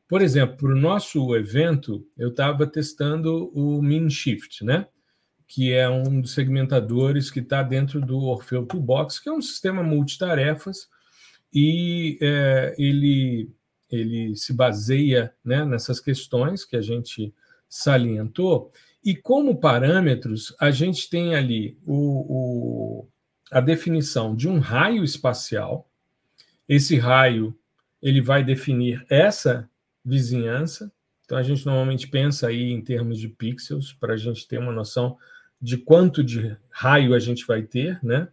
Por 0.06 0.22
exemplo, 0.22 0.56
para 0.58 0.72
o 0.72 0.80
nosso 0.80 1.34
evento, 1.34 2.06
eu 2.16 2.28
estava 2.28 2.68
testando 2.68 3.50
o 3.52 3.82
Min 3.82 4.08
Shift, 4.08 4.64
né? 4.64 4.86
que 5.44 5.72
é 5.72 5.88
um 5.88 6.20
dos 6.20 6.34
segmentadores 6.34 7.28
que 7.28 7.40
está 7.40 7.64
dentro 7.64 8.00
do 8.00 8.18
Orfeu 8.18 8.64
Toolbox, 8.64 9.18
que 9.18 9.28
é 9.28 9.32
um 9.32 9.42
sistema 9.42 9.82
multitarefas, 9.82 10.88
e 11.52 12.16
é, 12.22 12.76
ele, 12.78 13.50
ele 13.90 14.36
se 14.36 14.52
baseia 14.52 15.34
né, 15.44 15.64
nessas 15.64 15.98
questões 15.98 16.64
que 16.64 16.76
a 16.76 16.80
gente 16.80 17.34
salientou, 17.68 18.70
e 19.06 19.14
como 19.14 19.60
parâmetros, 19.60 20.52
a 20.58 20.72
gente 20.72 21.08
tem 21.08 21.36
ali 21.36 21.78
o, 21.86 23.04
o, 23.04 23.08
a 23.52 23.60
definição 23.60 24.34
de 24.34 24.48
um 24.48 24.58
raio 24.58 25.04
espacial. 25.04 25.88
Esse 26.68 26.96
raio 26.96 27.56
ele 28.02 28.20
vai 28.20 28.42
definir 28.42 29.06
essa 29.08 29.70
vizinhança. 30.04 30.90
Então 31.24 31.38
a 31.38 31.42
gente 31.44 31.64
normalmente 31.64 32.08
pensa 32.08 32.48
aí 32.48 32.72
em 32.72 32.82
termos 32.82 33.20
de 33.20 33.28
pixels 33.28 33.92
para 33.92 34.14
a 34.14 34.16
gente 34.16 34.48
ter 34.48 34.58
uma 34.58 34.72
noção 34.72 35.16
de 35.62 35.78
quanto 35.78 36.24
de 36.24 36.56
raio 36.68 37.14
a 37.14 37.20
gente 37.20 37.46
vai 37.46 37.62
ter, 37.62 38.02
né? 38.02 38.26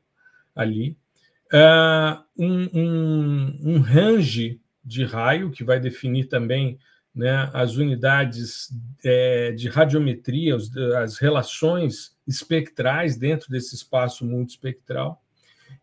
Ali. 0.55 0.97
Uh, 1.53 2.23
um, 2.35 2.69
um, 2.73 3.59
um 3.75 3.79
range 3.79 4.59
de 4.83 5.05
raio 5.05 5.51
que 5.51 5.63
vai 5.63 5.79
definir 5.79 6.25
também 6.25 6.79
né, 7.13 7.49
as 7.53 7.75
unidades 7.75 8.69
é, 9.03 9.51
de 9.51 9.69
radiometria, 9.69 10.55
os, 10.55 10.75
as 10.97 11.17
relações 11.17 12.15
espectrais 12.27 13.15
dentro 13.17 13.49
desse 13.49 13.75
espaço 13.75 14.25
multiespectral. 14.25 15.21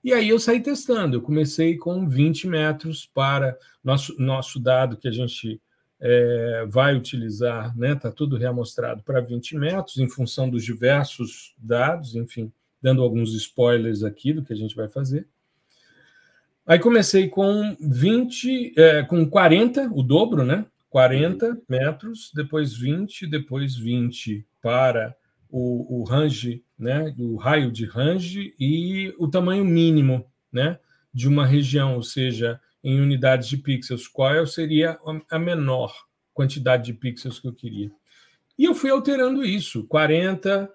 E 0.02 0.12
aí 0.12 0.28
eu 0.28 0.38
saí 0.38 0.60
testando. 0.60 1.16
Eu 1.16 1.22
comecei 1.22 1.76
com 1.76 2.08
20 2.08 2.49
metros 2.49 3.06
para 3.06 3.56
nosso, 3.84 4.14
nosso 4.20 4.58
dado 4.58 4.96
que 4.96 5.06
a 5.06 5.12
gente 5.12 5.60
é, 6.00 6.66
vai 6.68 6.96
utilizar, 6.96 7.68
está 7.68 7.78
né, 7.78 7.94
tá 7.94 8.10
tudo 8.10 8.37
reamostrado 8.37 9.02
para 9.02 9.20
20 9.20 9.56
metros, 9.56 9.99
em 9.99 10.08
função 10.08 10.49
dos 10.49 10.64
diversos 10.64 11.54
dados, 11.58 12.16
enfim, 12.16 12.50
dando 12.80 13.02
alguns 13.02 13.34
spoilers 13.34 14.02
aqui 14.02 14.32
do 14.32 14.42
que 14.42 14.52
a 14.52 14.56
gente 14.56 14.75
vai 14.75 14.88
fazer. 14.88 15.26
Aí 16.66 16.78
comecei 16.78 17.28
com 17.28 17.76
20, 17.80 18.75
é, 18.76 19.02
com 19.02 19.28
40, 19.28 19.90
o 19.92 20.02
dobro, 20.02 20.44
né? 20.44 20.64
40 20.90 21.62
metros, 21.68 22.30
depois 22.35 22.76
20, 22.76 23.26
depois 23.26 23.76
20 23.76 24.44
para 24.61 25.16
o, 25.49 26.00
o 26.00 26.04
range, 26.04 26.64
né, 26.78 27.14
o 27.16 27.37
raio 27.37 27.70
de 27.70 27.87
range 27.87 28.54
e 28.59 29.14
o 29.18 29.28
tamanho 29.28 29.64
mínimo 29.64 30.26
né, 30.52 30.78
de 31.14 31.28
uma 31.28 31.47
região, 31.47 31.94
ou 31.94 32.02
seja, 32.02 32.61
em 32.82 33.00
unidades 33.00 33.49
de 33.49 33.56
pixels, 33.56 34.09
qual 34.09 34.47
seria 34.47 34.99
a 35.30 35.38
menor 35.38 35.94
quantidade 36.35 36.85
de 36.85 36.92
pixels 36.92 37.38
que 37.38 37.47
eu 37.47 37.52
queria. 37.52 37.90
E 38.59 38.64
eu 38.64 38.75
fui 38.75 38.90
alterando 38.90 39.44
isso: 39.44 39.87
40, 39.87 40.70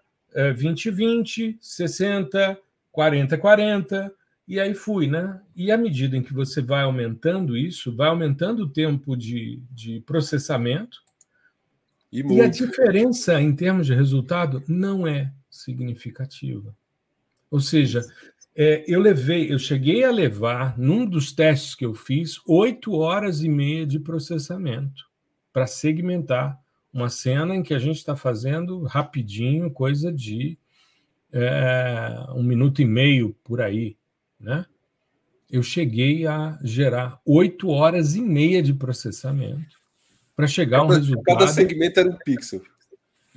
20, 0.55 0.91
20, 0.91 1.57
60, 1.59 2.59
40, 2.91 3.37
40, 3.37 4.13
e 4.47 4.59
aí 4.59 4.73
fui, 4.75 5.07
né? 5.07 5.41
E 5.55 5.71
à 5.71 5.77
medida 5.77 6.15
em 6.15 6.21
que 6.21 6.33
você 6.33 6.61
vai 6.61 6.83
aumentando 6.83 7.57
isso, 7.57 7.95
vai 7.95 8.09
aumentando 8.09 8.63
o 8.63 8.69
tempo 8.69 9.15
de, 9.15 9.61
de 9.71 10.01
processamento, 10.01 11.03
e, 12.11 12.21
e 12.21 12.41
a 12.41 12.47
diferença 12.47 13.41
em 13.41 13.53
termos 13.55 13.87
de 13.87 13.95
resultado 13.95 14.63
não 14.67 15.07
é 15.07 15.33
significativa. 15.49 16.75
Ou 17.49 17.59
seja, 17.59 18.05
é, 18.55 18.85
eu 18.87 19.01
levei, 19.01 19.51
eu 19.51 19.57
cheguei 19.57 20.03
a 20.03 20.11
levar, 20.11 20.77
num 20.77 21.05
dos 21.05 21.33
testes 21.33 21.75
que 21.75 21.85
eu 21.85 21.93
fiz, 21.93 22.39
oito 22.47 22.93
horas 22.93 23.43
e 23.43 23.49
meia 23.49 23.85
de 23.85 23.99
processamento 23.99 25.09
para 25.51 25.67
segmentar 25.67 26.59
uma 26.93 27.09
cena 27.09 27.55
em 27.55 27.63
que 27.63 27.73
a 27.73 27.79
gente 27.79 27.97
está 27.97 28.15
fazendo 28.15 28.83
rapidinho, 28.83 29.71
coisa 29.71 30.13
de 30.13 30.57
é, 31.33 32.27
um 32.33 32.43
minuto 32.43 32.81
e 32.81 32.85
meio 32.85 33.35
por 33.43 33.59
aí 33.59 33.97
né? 34.45 34.65
Eu 35.49 35.63
cheguei 35.63 36.27
a 36.27 36.57
gerar 36.63 37.19
oito 37.25 37.69
horas 37.69 38.15
e 38.15 38.21
meia 38.21 38.61
de 38.61 38.73
processamento 38.73 39.75
para 40.35 40.47
chegar 40.47 40.79
a 40.79 40.83
um 40.83 40.87
resultado. 40.87 41.37
Cada 41.37 41.47
segmento 41.47 41.99
era 41.99 42.09
um 42.09 42.17
pixel. 42.23 42.61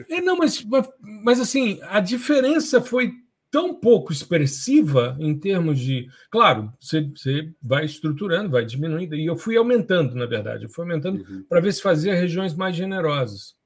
É, 0.08 0.20
não, 0.20 0.36
mas, 0.36 0.64
mas 1.00 1.40
assim, 1.40 1.80
a 1.82 2.00
diferença 2.00 2.80
foi 2.80 3.12
tão 3.50 3.74
pouco 3.74 4.12
expressiva 4.12 5.16
em 5.18 5.36
termos 5.38 5.78
de. 5.80 6.08
Claro, 6.30 6.72
você, 6.78 7.02
você 7.02 7.52
vai 7.62 7.84
estruturando, 7.84 8.50
vai 8.50 8.64
diminuindo, 8.64 9.16
e 9.16 9.26
eu 9.26 9.36
fui 9.36 9.56
aumentando, 9.56 10.14
na 10.14 10.26
verdade, 10.26 10.64
eu 10.64 10.70
fui 10.70 10.84
aumentando 10.84 11.22
uhum. 11.22 11.44
para 11.48 11.60
ver 11.60 11.72
se 11.72 11.82
fazia 11.82 12.14
regiões 12.14 12.54
mais 12.54 12.76
generosas. 12.76 13.56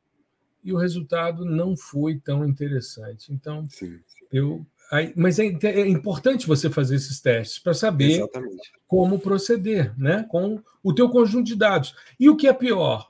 E 0.65 0.73
o 0.73 0.77
resultado 0.77 1.45
não 1.45 1.77
foi 1.77 2.19
tão 2.19 2.47
interessante. 2.47 3.33
Então, 3.33 3.69
sim, 3.69 3.99
sim. 4.07 4.27
eu 4.33 4.65
Aí, 4.93 5.11
mas 5.17 5.39
é, 5.39 5.47
é, 5.47 5.89
importante 5.89 6.47
você 6.47 6.69
fazer 6.69 6.97
esses 6.97 7.19
testes 7.19 7.59
para 7.59 7.73
saber 7.73 8.19
Exatamente. 8.19 8.73
como 8.87 9.19
proceder, 9.19 9.99
né? 9.99 10.27
Com 10.29 10.63
o 10.83 10.95
teu 10.95 11.09
conjunto 11.09 11.47
de 11.47 11.57
dados. 11.57 11.95
E 12.21 12.29
o 12.29 12.37
que 12.37 12.47
é 12.47 12.53
pior, 12.53 13.09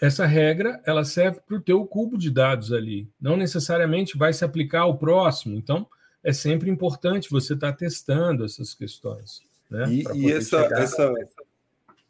essa 0.00 0.24
regra 0.24 0.80
ela 0.86 1.04
serve 1.04 1.40
para 1.46 1.56
o 1.58 1.60
teu 1.60 1.84
cubo 1.84 2.16
de 2.16 2.30
dados 2.30 2.72
ali. 2.72 3.10
Não 3.20 3.36
necessariamente 3.36 4.16
vai 4.16 4.32
se 4.32 4.42
aplicar 4.42 4.80
ao 4.80 4.96
próximo. 4.96 5.54
Então, 5.54 5.86
é 6.24 6.32
sempre 6.32 6.70
importante 6.70 7.30
você 7.30 7.52
estar 7.52 7.72
tá 7.72 7.76
testando 7.76 8.46
essas 8.46 8.72
questões. 8.72 9.42
Né? 9.70 9.84
E, 9.90 10.04
e 10.14 10.32
essa, 10.32 10.60
essa, 10.72 11.12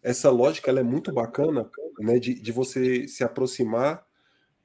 essa 0.01 0.31
lógica 0.31 0.71
ela 0.71 0.79
é 0.79 0.85
muito 0.85 1.13
bacana 1.13 1.69
né? 1.99 2.21
de, 2.21 2.35
de 2.35 2.53
você 2.53 3.09
se 3.09 3.25
aproximar 3.25 4.07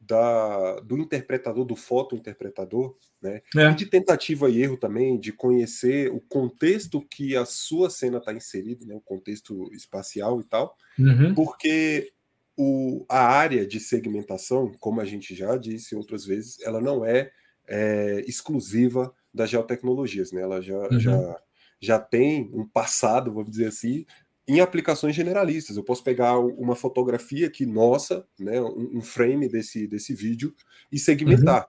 da, 0.06 0.80
do 0.82 0.98
interpretador, 0.98 1.66
do 1.66 1.76
fotointerpretador, 1.76 2.96
né? 3.22 3.42
É. 3.56 3.70
E 3.70 3.76
de 3.76 3.86
tentativa 3.86 4.50
e 4.50 4.62
erro 4.62 4.78
também, 4.78 5.20
de 5.20 5.32
conhecer 5.32 6.12
o 6.12 6.20
contexto 6.20 7.02
que 7.02 7.36
a 7.36 7.46
sua 7.46 7.90
cena 7.90 8.18
está 8.18 8.34
inserida, 8.34 8.86
né? 8.86 8.96
o 8.96 9.02
contexto 9.02 9.72
espacial 9.74 10.42
e 10.42 10.44
tal, 10.44 10.76
uhum. 11.00 11.34
porque 11.34 12.12
o, 12.58 13.06
a 13.10 13.26
área 13.26 13.66
de 13.66 13.80
segmentação, 13.80 14.72
como 14.80 15.00
a 15.00 15.06
gente 15.06 15.34
já 15.34 15.56
disse 15.58 15.96
outras 15.96 16.26
vezes, 16.26 16.60
ela 16.62 16.82
não 16.82 17.06
é, 17.06 17.32
é 17.68 18.22
exclusiva 18.28 19.14
das 19.34 19.50
geotecnologias, 19.50 20.32
né? 20.32 20.42
ela 20.42 20.62
já, 20.62 20.78
uhum. 20.78 21.00
já, 21.00 21.42
já 21.80 22.00
tem 22.00 22.52
um 22.54 22.68
passado, 22.68 23.32
vamos 23.32 23.52
dizer 23.52 23.68
assim, 23.68 24.06
em 24.48 24.60
aplicações 24.60 25.16
generalistas. 25.16 25.78
Eu 25.78 25.84
posso 25.84 26.04
pegar 26.04 26.38
uma 26.38 26.76
fotografia 26.76 27.48
aqui 27.48 27.66
nossa, 27.66 28.26
né, 28.38 28.62
um, 28.62 29.02
frame 29.02 29.48
desse, 29.48 29.88
desse 29.88 30.14
vídeo 30.14 30.54
e 30.92 31.00
segmentar. 31.00 31.68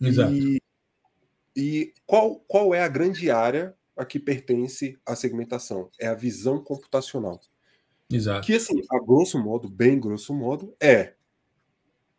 Uhum. 0.00 0.08
Exato. 0.08 0.32
E, 0.32 0.62
e 1.56 1.94
qual, 2.06 2.36
qual 2.40 2.74
é 2.74 2.82
a 2.82 2.88
grande 2.88 3.30
área 3.30 3.74
a 3.96 4.04
que 4.04 4.18
pertence 4.18 4.98
a 5.04 5.16
segmentação? 5.16 5.90
É 5.98 6.06
a 6.06 6.14
visão 6.14 6.62
computacional. 6.62 7.40
Exato. 8.10 8.46
Que, 8.46 8.54
assim, 8.54 8.80
a 8.90 9.00
grosso 9.00 9.42
modo, 9.42 9.68
bem 9.68 9.98
grosso 9.98 10.32
modo, 10.32 10.76
é 10.80 11.14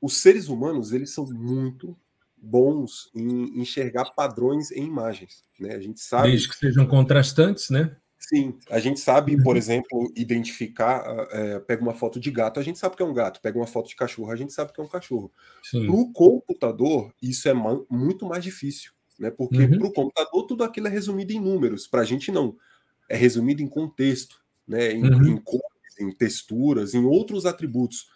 os 0.01 0.17
seres 0.17 0.47
humanos 0.47 0.91
eles 0.91 1.13
são 1.13 1.25
muito 1.25 1.97
bons 2.35 3.09
em 3.15 3.59
enxergar 3.59 4.11
padrões 4.13 4.71
em 4.71 4.85
imagens. 4.85 5.43
Né? 5.59 5.73
A 5.73 5.79
gente 5.79 5.99
sabe. 5.99 6.29
Desde 6.29 6.49
que 6.49 6.55
sejam 6.55 6.85
contrastantes, 6.85 7.69
né? 7.69 7.95
Sim, 8.19 8.57
a 8.69 8.79
gente 8.79 8.99
sabe, 8.99 9.41
por 9.43 9.55
exemplo, 9.55 10.11
identificar. 10.15 11.03
É, 11.31 11.59
pega 11.59 11.81
uma 11.81 11.93
foto 11.93 12.19
de 12.19 12.31
gato, 12.31 12.59
a 12.59 12.63
gente 12.63 12.79
sabe 12.79 12.95
que 12.95 13.03
é 13.03 13.05
um 13.05 13.13
gato. 13.13 13.39
Pega 13.41 13.57
uma 13.57 13.67
foto 13.67 13.87
de 13.87 13.95
cachorro, 13.95 14.31
a 14.31 14.35
gente 14.35 14.51
sabe 14.51 14.73
que 14.73 14.81
é 14.81 14.83
um 14.83 14.87
cachorro. 14.87 15.31
Para 15.71 15.91
o 15.91 16.11
computador, 16.11 17.13
isso 17.21 17.47
é 17.47 17.53
muito 17.89 18.25
mais 18.25 18.43
difícil, 18.43 18.91
né? 19.19 19.29
Porque 19.29 19.59
uhum. 19.59 19.77
para 19.77 19.87
o 19.87 19.93
computador 19.93 20.47
tudo 20.47 20.63
aquilo 20.63 20.87
é 20.87 20.89
resumido 20.89 21.31
em 21.31 21.39
números. 21.39 21.87
Para 21.87 22.01
a 22.01 22.05
gente 22.05 22.31
não. 22.31 22.55
É 23.07 23.15
resumido 23.15 23.61
em 23.61 23.67
contexto, 23.67 24.41
né? 24.67 24.91
Em, 24.91 25.03
uhum. 25.03 25.27
em 25.27 25.37
cores, 25.37 25.99
em 25.99 26.11
texturas, 26.11 26.93
em 26.93 27.05
outros 27.05 27.45
atributos. 27.45 28.09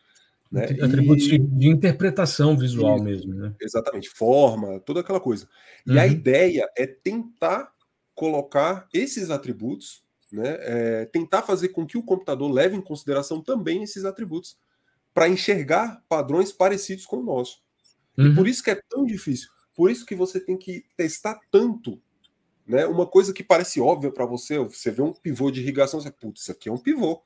Né? 0.52 0.66
Atributos 0.66 1.28
e... 1.28 1.38
de 1.38 1.68
interpretação 1.70 2.58
visual 2.58 2.98
e, 2.98 3.02
mesmo, 3.04 3.34
né? 3.34 3.54
Exatamente, 3.62 4.10
forma, 4.10 4.80
toda 4.82 5.00
aquela 5.00 5.20
coisa. 5.20 5.48
E 5.86 5.92
uhum. 5.92 6.00
a 6.00 6.08
ideia 6.08 6.68
é 6.76 6.86
tentar 6.86 7.72
colocar 8.16 8.88
esses 8.94 9.30
atributos, 9.30 10.04
né? 10.32 10.58
É, 10.60 11.06
tentar 11.06 11.42
fazer 11.42 11.70
com 11.70 11.86
que 11.86 11.98
o 11.98 12.04
computador 12.04 12.52
leve 12.52 12.76
em 12.76 12.82
consideração 12.82 13.42
também 13.42 13.84
esses 13.84 14.06
atributos 14.06 14.58
para 15.14 15.28
enxergar 15.28 16.04
padrões 16.08 16.52
parecidos 16.52 17.06
com 17.06 17.18
o 17.18 17.24
nosso. 17.24 17.62
Uhum. 18.18 18.28
E 18.28 18.36
por 18.36 18.48
isso 18.48 18.64
que 18.64 18.72
é 18.72 18.82
tão 18.90 19.06
difícil. 19.06 19.50
Por 19.76 19.92
isso 19.92 20.06
que 20.06 20.16
você 20.16 20.40
tem 20.40 20.58
que 20.58 20.86
testar 20.96 21.40
tanto 21.50 22.02
né? 22.72 22.86
Uma 22.86 23.06
coisa 23.06 23.34
que 23.34 23.44
parece 23.44 23.82
óbvia 23.82 24.12
para 24.12 24.26
você, 24.26 24.58
você 24.58 24.92
vê 24.92 25.02
um 25.02 25.14
pivô 25.14 25.52
de 25.52 25.62
irrigação, 25.62 26.00
você, 26.00 26.10
putz, 26.10 26.42
isso 26.42 26.52
aqui 26.52 26.70
é 26.70 26.72
um 26.72 26.78
pivô. 26.78 27.22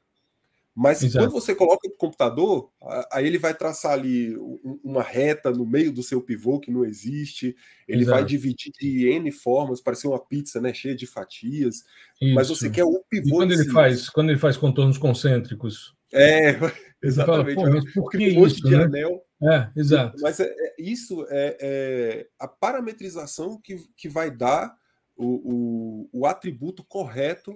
Mas 0.75 1.01
Exato. 1.01 1.25
quando 1.25 1.31
você 1.31 1.55
coloca 1.55 1.87
no 1.87 1.95
computador, 1.95 2.69
aí 3.09 3.25
ele 3.25 3.37
vai 3.37 3.53
traçar 3.53 3.93
ali 3.93 4.35
uma 4.83 5.01
reta 5.01 5.49
no 5.49 5.65
meio 5.65 5.89
do 5.89 6.03
seu 6.03 6.21
pivô 6.21 6.59
que 6.59 6.69
não 6.69 6.83
existe, 6.83 7.55
ele 7.87 8.01
Exato. 8.01 8.17
vai 8.17 8.25
dividir 8.25 8.73
de 8.77 9.07
N 9.07 9.31
formas, 9.31 9.79
parecer 9.79 10.07
uma 10.09 10.19
pizza, 10.19 10.59
né, 10.59 10.73
cheia 10.73 10.93
de 10.93 11.07
fatias. 11.07 11.77
Isso. 12.21 12.35
Mas 12.35 12.49
você 12.49 12.69
quer 12.69 12.83
o 12.83 13.01
pivô. 13.09 13.27
E 13.27 13.31
quando 13.31 13.53
ele 13.53 13.71
faz, 13.71 14.09
quando 14.09 14.31
ele 14.31 14.39
faz 14.39 14.57
contornos 14.57 14.97
concêntricos? 14.97 15.95
É, 16.11 16.57
exatamente. 17.01 17.55
Fala, 17.55 17.69
mas 17.69 17.93
por 17.93 18.11
que 18.11 18.25
isso, 18.25 18.61
de 18.61 18.75
né? 18.75 18.83
anel. 18.83 19.21
É, 19.43 19.69
exato. 19.77 20.17
Mas 20.21 20.41
é, 20.41 20.45
é, 20.45 20.75
isso 20.77 21.25
é, 21.29 21.57
é, 21.61 22.27
a 22.37 22.49
parametrização 22.49 23.59
que, 23.61 23.77
que 23.95 24.09
vai 24.09 24.29
dar 24.29 24.75
o, 25.15 26.09
o, 26.11 26.21
o 26.21 26.25
atributo 26.25 26.83
correto 26.83 27.55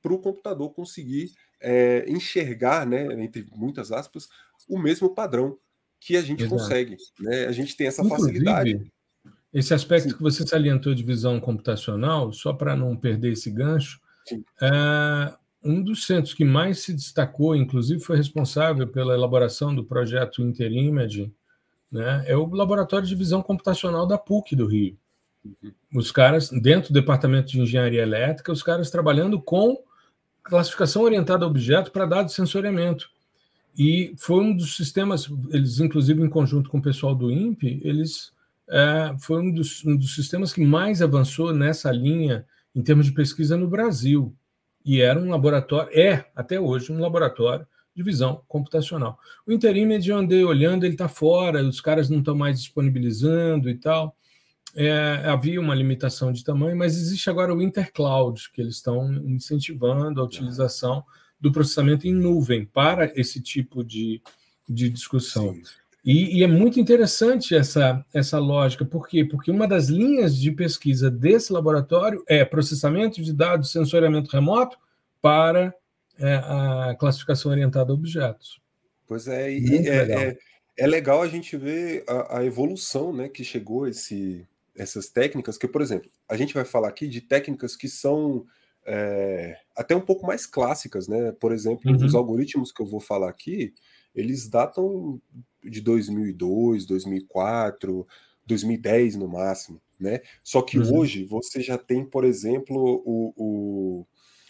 para 0.00 0.14
o 0.14 0.18
computador 0.18 0.72
conseguir 0.72 1.32
é, 1.60 2.04
enxergar, 2.08 2.86
né, 2.86 3.04
entre 3.22 3.46
muitas 3.54 3.90
aspas, 3.92 4.28
o 4.68 4.78
mesmo 4.78 5.14
padrão 5.14 5.58
que 6.00 6.16
a 6.16 6.22
gente 6.22 6.44
Exato. 6.44 6.56
consegue. 6.56 6.96
Né? 7.18 7.46
A 7.46 7.52
gente 7.52 7.76
tem 7.76 7.86
essa 7.86 8.02
Inclusive, 8.02 8.28
facilidade. 8.28 8.92
Esse 9.52 9.74
aspecto 9.74 10.10
Sim. 10.10 10.16
que 10.16 10.22
você 10.22 10.46
salientou 10.46 10.94
de 10.94 11.02
visão 11.02 11.40
computacional, 11.40 12.32
só 12.32 12.52
para 12.52 12.76
não 12.76 12.96
perder 12.96 13.32
esse 13.32 13.50
gancho, 13.50 14.00
é, 14.60 15.34
um 15.64 15.82
dos 15.82 16.06
centros 16.06 16.34
que 16.34 16.44
mais 16.44 16.80
se 16.80 16.92
destacou, 16.92 17.56
inclusive 17.56 18.00
foi 18.00 18.16
responsável 18.16 18.86
pela 18.86 19.14
elaboração 19.14 19.74
do 19.74 19.84
projeto 19.84 20.42
Interimage, 20.42 21.32
né, 21.90 22.22
é 22.26 22.36
o 22.36 22.46
Laboratório 22.46 23.08
de 23.08 23.14
Visão 23.14 23.42
Computacional 23.42 24.06
da 24.06 24.18
PUC 24.18 24.54
do 24.54 24.66
Rio. 24.66 24.96
Uhum. 25.44 25.72
Os 25.94 26.12
caras, 26.12 26.50
dentro 26.50 26.92
do 26.92 27.00
departamento 27.00 27.50
de 27.50 27.60
engenharia 27.60 28.02
elétrica, 28.02 28.52
os 28.52 28.62
caras 28.62 28.90
trabalhando 28.90 29.40
com 29.40 29.82
classificação 30.48 31.02
orientada 31.02 31.44
a 31.44 31.48
objeto 31.48 31.90
para 31.90 32.06
dados 32.06 32.32
de 32.32 32.36
sensoriamento. 32.36 33.08
E 33.76 34.14
foi 34.18 34.40
um 34.40 34.56
dos 34.56 34.76
sistemas, 34.76 35.28
eles, 35.50 35.78
inclusive, 35.78 36.20
em 36.22 36.28
conjunto 36.28 36.68
com 36.68 36.78
o 36.78 36.82
pessoal 36.82 37.14
do 37.14 37.30
INPE, 37.30 37.80
eles 37.84 38.32
é, 38.68 39.14
foi 39.20 39.40
um 39.40 39.52
dos, 39.52 39.84
um 39.84 39.96
dos 39.96 40.14
sistemas 40.14 40.52
que 40.52 40.64
mais 40.64 41.00
avançou 41.00 41.52
nessa 41.52 41.90
linha 41.92 42.44
em 42.74 42.82
termos 42.82 43.06
de 43.06 43.12
pesquisa 43.12 43.56
no 43.56 43.68
Brasil. 43.68 44.34
E 44.84 45.00
era 45.00 45.18
um 45.18 45.30
laboratório, 45.30 45.90
é 45.96 46.24
até 46.34 46.58
hoje 46.58 46.92
um 46.92 47.00
laboratório 47.00 47.66
de 47.94 48.02
visão 48.02 48.42
computacional. 48.48 49.18
O 49.46 49.52
Interimage 49.52 50.08
eu 50.08 50.16
andei 50.16 50.44
olhando, 50.44 50.84
ele 50.84 50.94
está 50.94 51.08
fora, 51.08 51.62
os 51.62 51.80
caras 51.80 52.08
não 52.08 52.18
estão 52.18 52.36
mais 52.36 52.60
disponibilizando 52.60 53.68
e 53.68 53.74
tal 53.74 54.16
é, 54.74 55.22
havia 55.24 55.60
uma 55.60 55.74
limitação 55.74 56.32
de 56.32 56.44
tamanho, 56.44 56.76
mas 56.76 56.96
existe 56.96 57.28
agora 57.30 57.54
o 57.54 57.62
Intercloud, 57.62 58.50
que 58.52 58.60
eles 58.60 58.76
estão 58.76 59.12
incentivando 59.24 60.20
a 60.20 60.24
utilização 60.24 61.04
do 61.40 61.52
processamento 61.52 62.06
em 62.06 62.12
nuvem 62.12 62.64
para 62.64 63.12
esse 63.18 63.40
tipo 63.40 63.84
de, 63.84 64.20
de 64.68 64.88
discussão. 64.90 65.56
E, 66.04 66.38
e, 66.38 66.42
é 66.42 66.46
muito 66.46 66.80
interessante 66.80 67.54
essa, 67.54 68.04
essa 68.14 68.38
lógica, 68.38 68.84
por 68.84 69.06
quê? 69.06 69.24
Porque 69.24 69.50
uma 69.50 69.68
das 69.68 69.88
linhas 69.88 70.36
de 70.36 70.50
pesquisa 70.50 71.10
desse 71.10 71.52
laboratório 71.52 72.24
é 72.26 72.44
processamento 72.44 73.22
de 73.22 73.32
dados, 73.32 73.70
sensoriamento 73.70 74.30
remoto 74.30 74.78
para 75.20 75.74
é, 76.18 76.34
a 76.36 76.96
classificação 76.98 77.50
orientada 77.50 77.92
a 77.92 77.94
objetos. 77.94 78.60
Pois 79.06 79.28
é, 79.28 79.52
e 79.52 79.86
é, 79.86 80.02
legal. 80.02 80.20
É, 80.20 80.38
é, 80.78 80.86
legal 80.86 81.22
a 81.22 81.28
gente 81.28 81.56
ver 81.56 82.04
a, 82.08 82.38
a 82.38 82.44
evolução 82.44 83.12
né, 83.12 83.28
que 83.28 83.44
chegou 83.44 83.86
esse, 83.86 84.47
essas 84.78 85.08
técnicas, 85.08 85.58
que, 85.58 85.66
por 85.66 85.82
exemplo, 85.82 86.10
a 86.28 86.36
gente 86.36 86.54
vai 86.54 86.64
falar 86.64 86.88
aqui 86.88 87.08
de 87.08 87.20
técnicas 87.20 87.76
que 87.76 87.88
são 87.88 88.46
é, 88.86 89.58
até 89.76 89.94
um 89.94 90.00
pouco 90.00 90.26
mais 90.26 90.46
clássicas, 90.46 91.08
né? 91.08 91.32
Por 91.32 91.52
exemplo, 91.52 91.90
uhum. 91.90 92.06
os 92.06 92.14
algoritmos 92.14 92.72
que 92.72 92.80
eu 92.80 92.86
vou 92.86 93.00
falar 93.00 93.28
aqui, 93.28 93.74
eles 94.14 94.48
datam 94.48 95.20
de 95.62 95.80
2002, 95.80 96.86
2004, 96.86 98.06
2010 98.46 99.16
no 99.16 99.28
máximo, 99.28 99.82
né? 99.98 100.20
Só 100.42 100.62
que 100.62 100.78
uhum. 100.78 100.96
hoje 100.96 101.24
você 101.24 101.60
já 101.60 101.76
tem, 101.76 102.04
por 102.04 102.24
exemplo, 102.24 103.02
o, 103.04 103.34
o, 103.36 104.06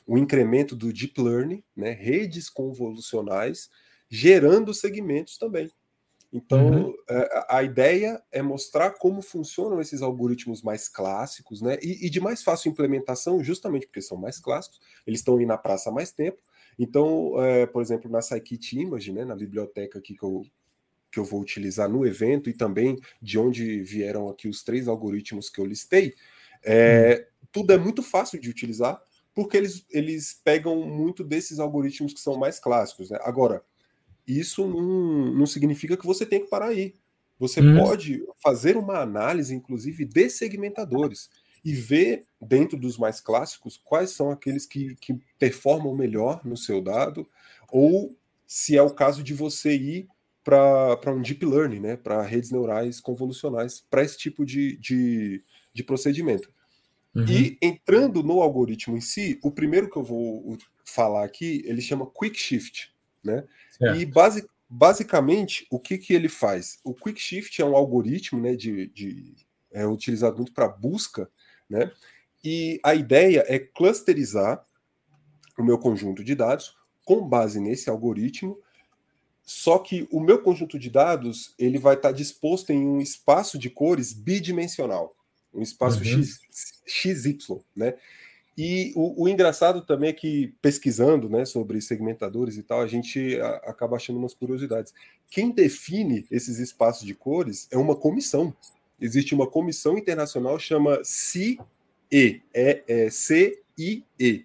o 0.06 0.18
incremento 0.18 0.76
do 0.76 0.92
deep 0.92 1.20
learning, 1.20 1.64
né? 1.74 1.90
Redes 1.90 2.48
convolucionais 2.50 3.70
gerando 4.10 4.72
segmentos 4.72 5.36
também. 5.36 5.70
Então, 6.32 6.86
uhum. 6.88 6.94
É, 7.08 7.38
a, 7.48 7.58
a, 7.58 7.62
ideia 7.62 8.22
é 8.30 8.42
mostrar 8.42 8.90
como 8.90 9.22
funcionam 9.22 9.80
esses 9.80 10.02
algoritmos 10.02 10.62
mais 10.62 10.86
clássicos, 10.86 11.62
né? 11.62 11.78
E, 11.82 12.06
e, 12.06 12.10
de 12.10 12.20
mais 12.20 12.42
fácil 12.42 12.70
implementação, 12.70 13.42
justamente 13.42 13.86
porque 13.86 14.02
são 14.02 14.18
mais 14.18 14.38
clássicos, 14.38 14.78
eles 15.06 15.20
estão 15.20 15.38
aí 15.38 15.46
na 15.46 15.56
praça 15.56 15.88
há 15.88 15.92
mais 15.92 16.12
tempo. 16.12 16.38
Então, 16.78 17.42
é, 17.42 17.66
por 17.66 17.80
exemplo, 17.80 18.10
na 18.10 18.20
Scikit 18.20 18.78
Image, 18.78 19.10
né, 19.10 19.24
na 19.24 19.34
biblioteca 19.34 19.98
aqui 19.98 20.14
que 20.14 20.22
eu, 20.22 20.44
que 21.10 21.18
eu 21.18 21.24
vou 21.24 21.40
utilizar 21.40 21.88
no 21.88 22.06
evento, 22.06 22.50
e 22.50 22.52
também 22.52 22.98
de 23.20 23.38
onde 23.38 23.82
vieram 23.82 24.28
aqui 24.28 24.48
os 24.48 24.62
três 24.62 24.86
algoritmos 24.86 25.48
que 25.48 25.60
eu 25.60 25.64
listei, 25.64 26.14
é, 26.62 27.26
uhum. 27.42 27.46
tudo 27.50 27.72
é 27.72 27.78
muito 27.78 28.02
fácil 28.02 28.38
de 28.38 28.50
utilizar, 28.50 29.00
porque 29.34 29.56
eles, 29.56 29.86
eles 29.90 30.40
pegam 30.44 30.84
muito 30.84 31.24
desses 31.24 31.58
algoritmos 31.58 32.12
que 32.12 32.20
são 32.20 32.36
mais 32.36 32.60
clássicos. 32.60 33.10
Né? 33.10 33.18
Agora, 33.22 33.64
isso 34.28 34.66
não, 34.66 35.32
não 35.32 35.46
significa 35.46 35.96
que 35.96 36.06
você 36.06 36.26
tem 36.26 36.40
que 36.40 36.50
parar 36.50 36.68
aí. 36.68 36.94
Você 37.38 37.60
hum. 37.60 37.78
pode 37.78 38.22
fazer 38.42 38.76
uma 38.76 38.98
análise, 38.98 39.54
inclusive, 39.54 40.04
de 40.04 40.28
segmentadores 40.28 41.30
e 41.64 41.72
ver, 41.72 42.24
dentro 42.40 42.78
dos 42.78 42.96
mais 42.96 43.20
clássicos, 43.20 43.80
quais 43.84 44.10
são 44.10 44.30
aqueles 44.30 44.66
que, 44.66 44.94
que 44.96 45.18
performam 45.38 45.94
melhor 45.94 46.40
no 46.44 46.56
seu 46.56 46.80
dado, 46.80 47.28
ou 47.70 48.16
se 48.46 48.76
é 48.76 48.82
o 48.82 48.90
caso 48.90 49.22
de 49.22 49.34
você 49.34 49.74
ir 49.74 50.08
para 50.42 51.12
um 51.12 51.20
deep 51.20 51.44
learning, 51.44 51.80
né, 51.80 51.96
para 51.96 52.22
redes 52.22 52.50
neurais 52.50 53.00
convolucionais, 53.00 53.84
para 53.90 54.02
esse 54.02 54.16
tipo 54.16 54.46
de, 54.46 54.78
de, 54.78 55.42
de 55.74 55.84
procedimento. 55.84 56.50
Uhum. 57.14 57.26
E 57.26 57.58
entrando 57.60 58.22
no 58.22 58.40
algoritmo 58.40 58.96
em 58.96 59.00
si, 59.00 59.38
o 59.42 59.50
primeiro 59.50 59.90
que 59.90 59.98
eu 59.98 60.02
vou 60.02 60.56
falar 60.84 61.24
aqui, 61.24 61.62
ele 61.66 61.82
chama 61.82 62.06
Quick 62.06 62.38
Shift. 62.38 62.90
Né? 63.28 63.44
E 63.96 64.06
basic, 64.06 64.48
basicamente, 64.68 65.66
o 65.70 65.78
que, 65.78 65.98
que 65.98 66.12
ele 66.12 66.28
faz? 66.28 66.78
O 66.84 66.94
Quick 66.94 67.20
Shift 67.20 67.60
é 67.60 67.64
um 67.64 67.76
algoritmo 67.76 68.40
né, 68.40 68.54
de, 68.54 68.88
de 68.88 69.34
é 69.70 69.86
utilizado 69.86 70.36
muito 70.36 70.52
para 70.52 70.68
busca, 70.68 71.30
né? 71.68 71.92
E 72.42 72.80
a 72.82 72.94
ideia 72.94 73.44
é 73.46 73.58
clusterizar 73.58 74.64
o 75.58 75.64
meu 75.64 75.78
conjunto 75.78 76.22
de 76.22 76.34
dados 76.34 76.76
com 77.04 77.26
base 77.26 77.60
nesse 77.60 77.90
algoritmo. 77.90 78.58
Só 79.42 79.78
que 79.78 80.06
o 80.10 80.20
meu 80.20 80.42
conjunto 80.42 80.78
de 80.78 80.90
dados 80.90 81.54
ele 81.58 81.78
vai 81.78 81.94
estar 81.94 82.12
disposto 82.12 82.70
em 82.70 82.86
um 82.86 83.00
espaço 83.00 83.58
de 83.58 83.70
cores 83.70 84.12
bidimensional, 84.12 85.16
um 85.52 85.62
espaço 85.62 85.98
uhum. 85.98 86.22
x, 86.22 86.40
XY, 86.86 87.38
né? 87.74 87.94
E 88.60 88.92
o, 88.96 89.22
o, 89.22 89.28
engraçado 89.28 89.82
também 89.82 90.10
é 90.10 90.12
que, 90.12 90.52
pesquisando 90.60 91.30
né, 91.30 91.44
sobre 91.44 91.80
segmentadores 91.80 92.56
e 92.56 92.62
tal, 92.64 92.80
a 92.80 92.88
gente 92.88 93.40
a, 93.40 93.50
acaba 93.70 93.94
achando 93.94 94.18
umas 94.18 94.34
curiosidades. 94.34 94.92
Quem 95.30 95.52
define 95.52 96.26
esses 96.28 96.58
espaços 96.58 97.06
de 97.06 97.14
cores 97.14 97.68
é 97.70 97.78
uma 97.78 97.94
comissão. 97.94 98.52
Existe 99.00 99.32
uma 99.32 99.46
comissão 99.46 99.96
internacional 99.96 100.58
chama 100.58 100.98
CIE, 101.04 101.60
é, 102.52 102.82
é 102.88 103.08
C-I-E. 103.08 104.44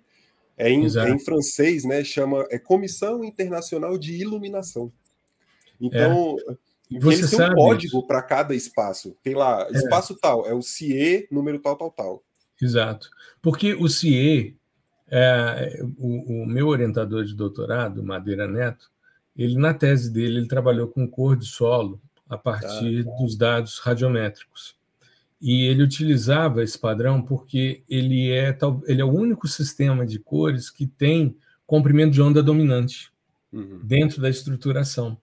É 0.56 0.70
em, 0.70 0.86
é 0.86 1.10
em, 1.10 1.18
francês, 1.18 1.84
né? 1.84 2.04
Chama 2.04 2.46
é 2.52 2.60
Comissão 2.60 3.24
Internacional 3.24 3.98
de 3.98 4.14
Iluminação. 4.14 4.94
Então, 5.82 6.36
você 7.02 7.18
eles 7.18 7.32
têm 7.32 7.50
um 7.50 7.56
código 7.56 8.06
para 8.06 8.22
cada 8.22 8.54
espaço. 8.54 9.18
Tem 9.24 9.34
lá, 9.34 9.68
é. 9.68 9.76
espaço 9.76 10.14
é. 10.14 10.18
tal, 10.22 10.46
é 10.46 10.54
o 10.54 10.62
CIE, 10.62 11.28
número 11.32 11.60
tal, 11.60 11.76
tal, 11.76 11.90
tal. 11.90 12.24
Exato. 12.62 13.10
Porque 13.42 13.74
o 13.74 13.88
CIE, 13.88 14.56
é, 15.10 15.84
o, 15.98 16.44
o, 16.44 16.46
meu 16.46 16.68
orientador 16.68 17.24
de 17.26 17.36
doutorado, 17.36 18.04
Madeira 18.04 18.48
Neto, 18.48 18.90
ele 19.36 19.58
na 19.58 19.74
tese 19.74 20.12
dele 20.12 20.38
ele 20.38 20.48
trabalhou 20.48 20.88
com 20.88 21.08
cor 21.08 21.36
de 21.36 21.46
solo 21.46 22.00
a 22.30 22.38
partir 22.38 23.06
ah, 23.08 23.22
dos 23.22 23.36
dados 23.36 23.80
radiométricos. 23.80 24.76
E 25.42 25.66
ele 25.66 25.84
utilizava 25.84 26.64
esse 26.64 26.80
padrão 26.80 27.22
porque 27.22 27.84
ele 27.90 28.32
é, 28.32 28.58
ele 28.88 29.02
é 29.02 29.06
o 29.06 29.12
único 29.12 29.48
sistema 29.48 30.06
de 30.06 30.20
cores 30.20 30.70
que 30.70 30.88
tem 30.88 31.36
comprimento 31.66 32.14
de 32.14 32.22
onda 32.22 32.42
dominante 32.42 33.12
uhum. 33.52 33.80
dentro 33.84 34.22
da 34.22 34.30
estruturação. 34.30 35.18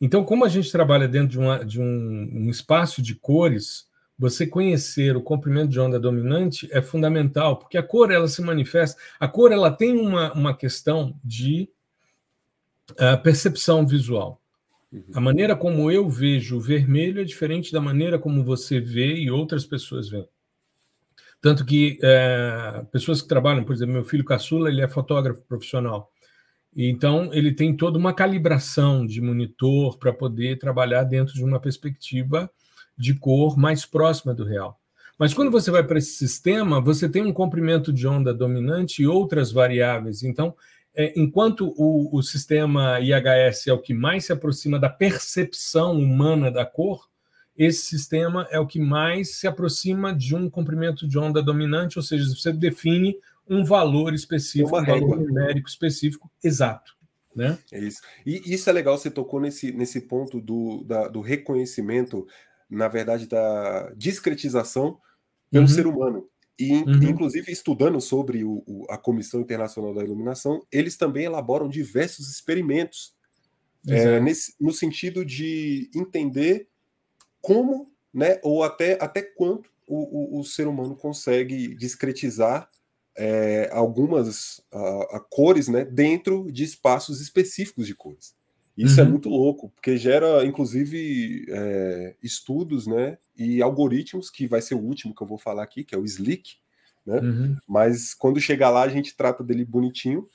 Então, 0.00 0.24
como 0.24 0.44
a 0.44 0.48
gente 0.48 0.70
trabalha 0.70 1.06
dentro 1.06 1.28
de, 1.28 1.38
uma, 1.38 1.64
de 1.64 1.80
um, 1.80 1.84
um, 1.84 2.50
espaço 2.50 3.00
de 3.00 3.14
cores, 3.14 3.86
você 4.18 4.46
conhecer 4.46 5.16
o 5.16 5.22
comprimento 5.22 5.68
de 5.68 5.80
onda 5.80 5.98
dominante 5.98 6.68
é 6.70 6.80
fundamental, 6.80 7.58
porque 7.58 7.76
a 7.76 7.82
cor 7.82 8.10
ela 8.10 8.28
se 8.28 8.40
manifesta. 8.42 9.00
A 9.18 9.26
cor 9.26 9.52
ela 9.52 9.70
tem 9.70 9.98
uma, 9.98 10.32
uma 10.32 10.56
questão 10.56 11.18
de 11.24 11.68
uh, 12.92 13.20
percepção 13.22 13.86
visual. 13.86 14.40
Uhum. 14.92 15.04
A 15.14 15.20
maneira 15.20 15.56
como 15.56 15.90
eu 15.90 16.08
vejo 16.08 16.58
o 16.58 16.60
vermelho 16.60 17.20
é 17.20 17.24
diferente 17.24 17.72
da 17.72 17.80
maneira 17.80 18.18
como 18.18 18.44
você 18.44 18.78
vê 18.78 19.14
e 19.14 19.30
outras 19.30 19.64
pessoas 19.64 20.08
veem. 20.08 20.28
Tanto 21.40 21.64
que 21.64 21.98
é, 22.00 22.84
pessoas 22.92 23.20
que 23.20 23.26
trabalham, 23.26 23.64
por 23.64 23.74
exemplo, 23.74 23.94
meu 23.94 24.04
filho 24.04 24.24
caçula, 24.24 24.68
ele 24.68 24.80
é 24.80 24.86
fotógrafo 24.86 25.42
profissional. 25.42 26.08
Então, 26.74 27.30
ele 27.34 27.52
tem 27.52 27.76
toda 27.76 27.98
uma 27.98 28.14
calibração 28.14 29.04
de 29.04 29.20
monitor 29.20 29.98
para 29.98 30.12
poder 30.12 30.58
trabalhar 30.58 31.02
dentro 31.02 31.34
de 31.34 31.44
uma 31.44 31.58
perspectiva 31.58 32.48
de 32.96 33.14
cor 33.14 33.58
mais 33.58 33.84
próxima 33.84 34.34
do 34.34 34.44
real. 34.44 34.78
Mas 35.18 35.34
quando 35.34 35.50
você 35.50 35.70
vai 35.70 35.84
para 35.84 35.98
esse 35.98 36.12
sistema, 36.12 36.80
você 36.80 37.08
tem 37.08 37.22
um 37.22 37.32
comprimento 37.32 37.92
de 37.92 38.06
onda 38.08 38.32
dominante 38.34 39.02
e 39.02 39.06
outras 39.06 39.52
variáveis. 39.52 40.22
Então, 40.22 40.54
é, 40.94 41.12
enquanto 41.16 41.72
o, 41.76 42.16
o, 42.16 42.22
sistema 42.22 43.00
IHS 43.00 43.66
é 43.66 43.72
o 43.72 43.78
que 43.78 43.94
mais 43.94 44.26
se 44.26 44.32
aproxima 44.32 44.78
da 44.78 44.90
percepção 44.90 45.96
humana 45.96 46.50
da 46.50 46.66
cor, 46.66 47.08
esse 47.56 47.86
sistema 47.86 48.46
é 48.50 48.58
o 48.58 48.66
que 48.66 48.78
mais 48.78 49.36
se 49.36 49.46
aproxima 49.46 50.14
de 50.14 50.34
um 50.34 50.50
comprimento 50.50 51.06
de 51.06 51.18
onda 51.18 51.42
dominante, 51.42 51.98
ou 51.98 52.02
seja, 52.02 52.24
você 52.34 52.52
define 52.52 53.16
um 53.48 53.64
valor 53.64 54.14
específico, 54.14 54.76
um 54.76 54.84
valor 54.84 55.20
numérico 55.20 55.68
específico 55.68 56.30
exato. 56.42 56.94
Né? 57.34 57.58
É 57.72 57.78
isso. 57.78 58.00
E 58.26 58.52
isso 58.52 58.68
é 58.68 58.72
legal, 58.72 58.96
você 58.96 59.10
tocou 59.10 59.40
nesse, 59.40 59.72
nesse 59.72 60.02
ponto 60.02 60.40
do, 60.40 60.84
da, 60.84 61.08
do 61.08 61.20
reconhecimento, 61.20 62.26
na 62.72 62.88
verdade, 62.88 63.26
da 63.26 63.92
discretização 63.96 64.98
pelo 65.50 65.64
uhum. 65.64 65.68
ser 65.68 65.86
humano. 65.86 66.28
E, 66.58 66.72
uhum. 66.72 67.02
inclusive, 67.02 67.50
estudando 67.50 68.00
sobre 68.00 68.44
o, 68.44 68.62
o, 68.66 68.86
a 68.88 68.96
Comissão 68.96 69.40
Internacional 69.40 69.94
da 69.94 70.02
Iluminação, 70.02 70.64
eles 70.70 70.96
também 70.96 71.24
elaboram 71.24 71.68
diversos 71.68 72.30
experimentos 72.30 73.14
é, 73.88 74.20
nesse, 74.20 74.54
no 74.60 74.72
sentido 74.72 75.24
de 75.24 75.90
entender 75.94 76.68
como, 77.40 77.90
né, 78.14 78.38
ou 78.42 78.62
até, 78.62 78.96
até 79.00 79.22
quanto 79.22 79.70
o, 79.88 80.38
o, 80.38 80.44
ser 80.44 80.68
humano 80.68 80.94
consegue 80.94 81.74
discretizar 81.74 82.70
é, 83.16 83.68
algumas 83.72 84.62
a, 84.72 85.16
a 85.16 85.20
cores 85.20 85.68
né, 85.68 85.84
dentro 85.84 86.50
de 86.50 86.62
espaços 86.62 87.20
específicos 87.20 87.86
de 87.86 87.94
cores. 87.94 88.34
Isso 88.82 89.00
é 89.00 89.02
uhum. 89.02 89.08
é 89.08 89.12
muito 89.12 89.28
louco, 89.28 89.70
porque 89.70 89.96
gera, 89.96 90.44
inclusive, 90.44 91.46
é, 91.48 92.14
estudos 92.22 92.86
né, 92.86 93.18
e 93.36 93.62
algoritmos, 93.62 94.30
que 94.30 94.46
vai 94.46 94.60
ser 94.60 94.74
o 94.74 94.80
último 94.80 95.14
que 95.14 95.22
eu 95.22 95.26
vou 95.26 95.38
falar 95.38 95.62
aqui, 95.62 95.84
que 95.84 95.94
é 95.94 95.98
o 95.98 96.04
Slick. 96.04 96.56
Né? 97.06 97.18
Uhum. 97.18 97.56
Mas 97.68 98.14
quando 98.14 98.40
chegar 98.40 98.70
lá, 98.70 98.82
a 98.82 98.88
gente 98.88 99.16
trata 99.16 99.42
dele 99.42 99.64
bonitinho. 99.64 100.26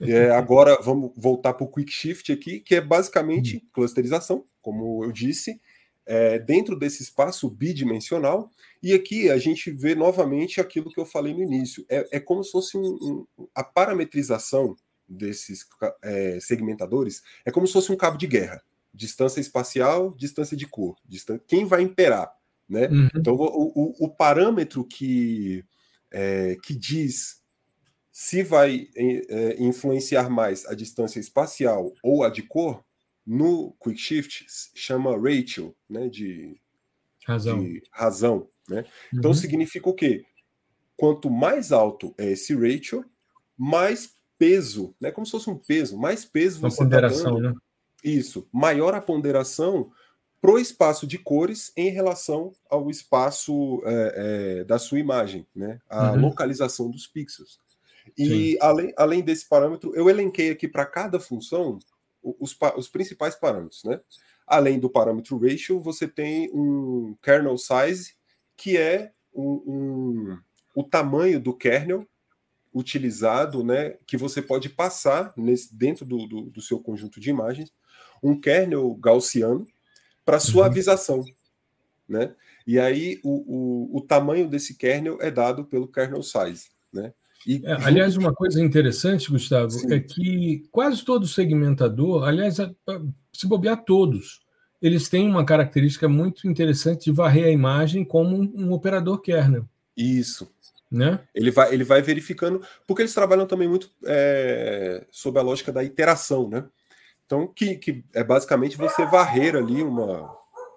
É, 0.00 0.30
agora 0.30 0.78
vamos 0.82 1.12
voltar 1.16 1.54
para 1.54 1.64
o 1.64 1.70
Quick 1.70 1.92
Shift 1.92 2.32
aqui, 2.32 2.60
que 2.60 2.74
é 2.74 2.80
basicamente 2.80 3.56
uhum. 3.56 3.62
clusterização, 3.72 4.44
como 4.60 5.04
eu 5.04 5.12
disse, 5.12 5.60
é, 6.06 6.38
dentro 6.38 6.76
desse 6.76 7.02
espaço 7.02 7.48
bidimensional. 7.48 8.50
E 8.82 8.92
aqui 8.92 9.30
a 9.30 9.38
gente 9.38 9.70
vê 9.70 9.94
novamente 9.94 10.60
aquilo 10.60 10.90
que 10.90 11.00
eu 11.00 11.06
falei 11.06 11.32
no 11.32 11.42
início: 11.42 11.84
é, 11.88 12.16
é 12.16 12.20
como 12.20 12.42
se 12.42 12.50
fosse 12.50 12.76
um, 12.76 12.82
um, 12.84 13.26
a 13.54 13.64
parametrização 13.64 14.76
desses 15.14 15.66
é, 16.02 16.38
segmentadores 16.40 17.22
é 17.44 17.50
como 17.50 17.66
se 17.66 17.72
fosse 17.72 17.92
um 17.92 17.96
cabo 17.96 18.18
de 18.18 18.26
guerra. 18.26 18.62
Distância 18.92 19.40
espacial, 19.40 20.14
distância 20.14 20.56
de 20.56 20.66
cor. 20.66 20.96
Distância, 21.04 21.42
quem 21.46 21.64
vai 21.64 21.82
imperar? 21.82 22.32
Né? 22.68 22.88
Uhum. 22.88 23.08
Então, 23.16 23.34
o, 23.34 23.72
o, 23.74 24.06
o, 24.06 24.08
parâmetro 24.08 24.84
que, 24.84 25.64
é, 26.10 26.56
que 26.62 26.74
diz 26.74 27.42
se 28.10 28.42
vai 28.42 28.88
é, 28.96 29.62
influenciar 29.62 30.30
mais 30.30 30.64
a 30.66 30.74
distância 30.74 31.18
espacial 31.18 31.92
ou 32.02 32.22
a 32.22 32.30
de 32.30 32.42
cor 32.42 32.84
no 33.26 33.74
Quick 33.82 33.98
Shift 33.98 34.46
chama 34.74 35.18
ratio, 35.18 35.74
né, 35.88 36.08
de 36.08 36.60
razão. 37.26 37.64
De 37.64 37.82
razão 37.90 38.48
né? 38.68 38.84
Então 39.12 39.30
uhum. 39.30 39.36
significa 39.36 39.88
o 39.88 39.94
quê? 39.94 40.24
Quanto 40.96 41.30
mais 41.30 41.72
alto 41.72 42.14
é 42.16 42.30
esse 42.30 42.54
ratio, 42.54 43.04
mais 43.56 44.14
peso, 44.38 44.94
né, 45.00 45.10
como 45.10 45.24
se 45.26 45.32
fosse 45.32 45.48
um 45.48 45.56
peso, 45.56 45.96
mais 45.96 46.24
peso 46.24 46.60
você 46.60 46.82
está 46.82 47.00
dando. 47.00 47.40
Né? 47.40 47.54
Isso, 48.02 48.48
maior 48.52 48.94
a 48.94 49.00
ponderação 49.00 49.90
para 50.40 50.50
o 50.50 50.58
espaço 50.58 51.06
de 51.06 51.16
cores 51.16 51.72
em 51.74 51.88
relação 51.88 52.52
ao 52.68 52.90
espaço 52.90 53.82
é, 53.86 54.58
é, 54.60 54.64
da 54.64 54.78
sua 54.78 54.98
imagem, 54.98 55.46
né? 55.56 55.80
A 55.88 56.12
uhum. 56.12 56.20
localização 56.20 56.90
dos 56.90 57.06
pixels. 57.06 57.58
E 58.18 58.58
além, 58.60 58.92
além 58.94 59.22
desse 59.22 59.48
parâmetro, 59.48 59.96
eu 59.96 60.10
elenquei 60.10 60.50
aqui 60.50 60.68
para 60.68 60.84
cada 60.84 61.18
função 61.18 61.78
os, 62.22 62.54
os 62.76 62.88
principais 62.88 63.34
parâmetros, 63.34 63.84
né? 63.84 63.98
Além 64.46 64.78
do 64.78 64.90
parâmetro 64.90 65.38
ratio, 65.38 65.80
você 65.80 66.06
tem 66.06 66.50
um 66.52 67.16
kernel 67.22 67.56
size, 67.56 68.12
que 68.54 68.76
é 68.76 69.12
um, 69.34 69.52
um, 69.66 70.38
o 70.74 70.84
tamanho 70.84 71.40
do 71.40 71.54
kernel 71.54 72.06
utilizado, 72.74 73.62
né, 73.62 73.96
que 74.06 74.16
você 74.16 74.42
pode 74.42 74.68
passar 74.68 75.32
nesse, 75.36 75.74
dentro 75.74 76.04
do, 76.04 76.26
do, 76.26 76.42
do 76.50 76.60
seu 76.60 76.80
conjunto 76.80 77.20
de 77.20 77.30
imagens, 77.30 77.72
um 78.22 78.38
kernel 78.38 78.92
gaussiano 78.94 79.64
para 80.24 80.40
suavização, 80.40 81.20
uhum. 81.20 81.26
né? 82.08 82.34
E 82.66 82.80
aí 82.80 83.20
o, 83.22 83.92
o, 83.94 83.98
o, 83.98 84.00
tamanho 84.00 84.48
desse 84.48 84.74
kernel 84.74 85.18
é 85.20 85.30
dado 85.30 85.66
pelo 85.66 85.86
kernel 85.86 86.22
size, 86.22 86.70
né? 86.90 87.12
E, 87.46 87.60
é, 87.62 87.72
aliás, 87.84 88.16
uma 88.16 88.32
coisa 88.32 88.58
interessante, 88.62 89.30
Gustavo, 89.30 89.70
Sim. 89.70 89.92
é 89.92 90.00
que 90.00 90.66
quase 90.72 91.04
todo 91.04 91.28
segmentador, 91.28 92.24
aliás, 92.24 92.56
se 93.34 93.46
bobear 93.46 93.84
todos, 93.84 94.40
eles 94.80 95.10
têm 95.10 95.28
uma 95.28 95.44
característica 95.44 96.08
muito 96.08 96.48
interessante 96.48 97.04
de 97.04 97.12
varrer 97.12 97.44
a 97.44 97.50
imagem 97.50 98.02
como 98.02 98.34
um, 98.34 98.52
um 98.54 98.72
operador 98.72 99.20
kernel. 99.20 99.68
Isso. 99.94 100.50
Né? 100.90 101.20
Ele, 101.34 101.50
vai, 101.50 101.74
ele 101.74 101.84
vai 101.84 102.02
verificando, 102.02 102.64
porque 102.86 103.02
eles 103.02 103.14
trabalham 103.14 103.46
também 103.46 103.68
muito 103.68 103.90
é, 104.04 105.04
sob 105.10 105.38
a 105.38 105.42
lógica 105.42 105.72
da 105.72 105.82
iteração, 105.82 106.48
né? 106.48 106.64
Então, 107.26 107.46
que, 107.46 107.76
que 107.76 108.04
é 108.12 108.22
basicamente 108.22 108.76
você 108.76 109.04
varrer 109.06 109.56
ali 109.56 109.82
uma, 109.82 110.30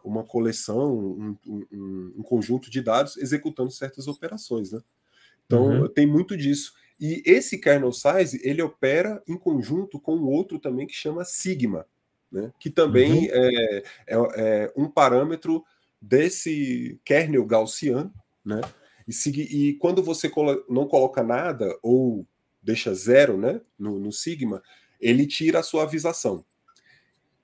uma 0.04 0.24
coleção, 0.24 0.91
um, 0.98 1.38
um, 1.46 2.13
um 2.17 2.24
conjunto 2.24 2.72
de 2.72 2.82
dados 2.82 3.17
executando 3.17 3.70
certas 3.70 4.08
operações, 4.08 4.72
né? 4.72 4.80
Então, 5.46 5.82
uhum. 5.82 5.88
tem 5.88 6.08
muito 6.08 6.36
disso. 6.36 6.74
E 7.00 7.22
esse 7.26 7.58
kernel 7.60 7.91
size, 7.91 8.39
ele 8.43 8.62
opera 8.62 9.22
em 9.28 9.38
conjunto 9.38 10.00
com 10.00 10.24
outro 10.24 10.60
também 10.60 10.88
que 10.88 10.93
chama 10.93 11.24
sigma, 11.24 11.86
né? 12.32 12.52
que 12.60 12.70
também 12.70 13.30
uhum. 13.30 13.32
é, 13.32 13.78
é, 13.78 13.84
é, 14.08 14.74
um 14.76 14.89
parâmetro 14.89 15.63
desse 16.02 17.00
kernel 17.06 17.46
gaussiano, 17.46 18.13
né? 18.43 18.62
E, 19.08 19.70
e 19.70 19.74
quando 19.76 20.04
você 20.04 20.30
colo 20.30 20.63
não 20.70 20.88
coloca 20.88 21.24
nada 21.24 21.78
ou 21.82 22.26
deixa 22.62 22.93
zero 22.93 23.38
né, 23.38 23.62
no, 23.80 23.98
no 23.98 24.12
sigma, 24.12 24.62
ele 25.00 25.26
tira 25.26 25.60
a 25.60 25.63
suavização. 25.63 26.43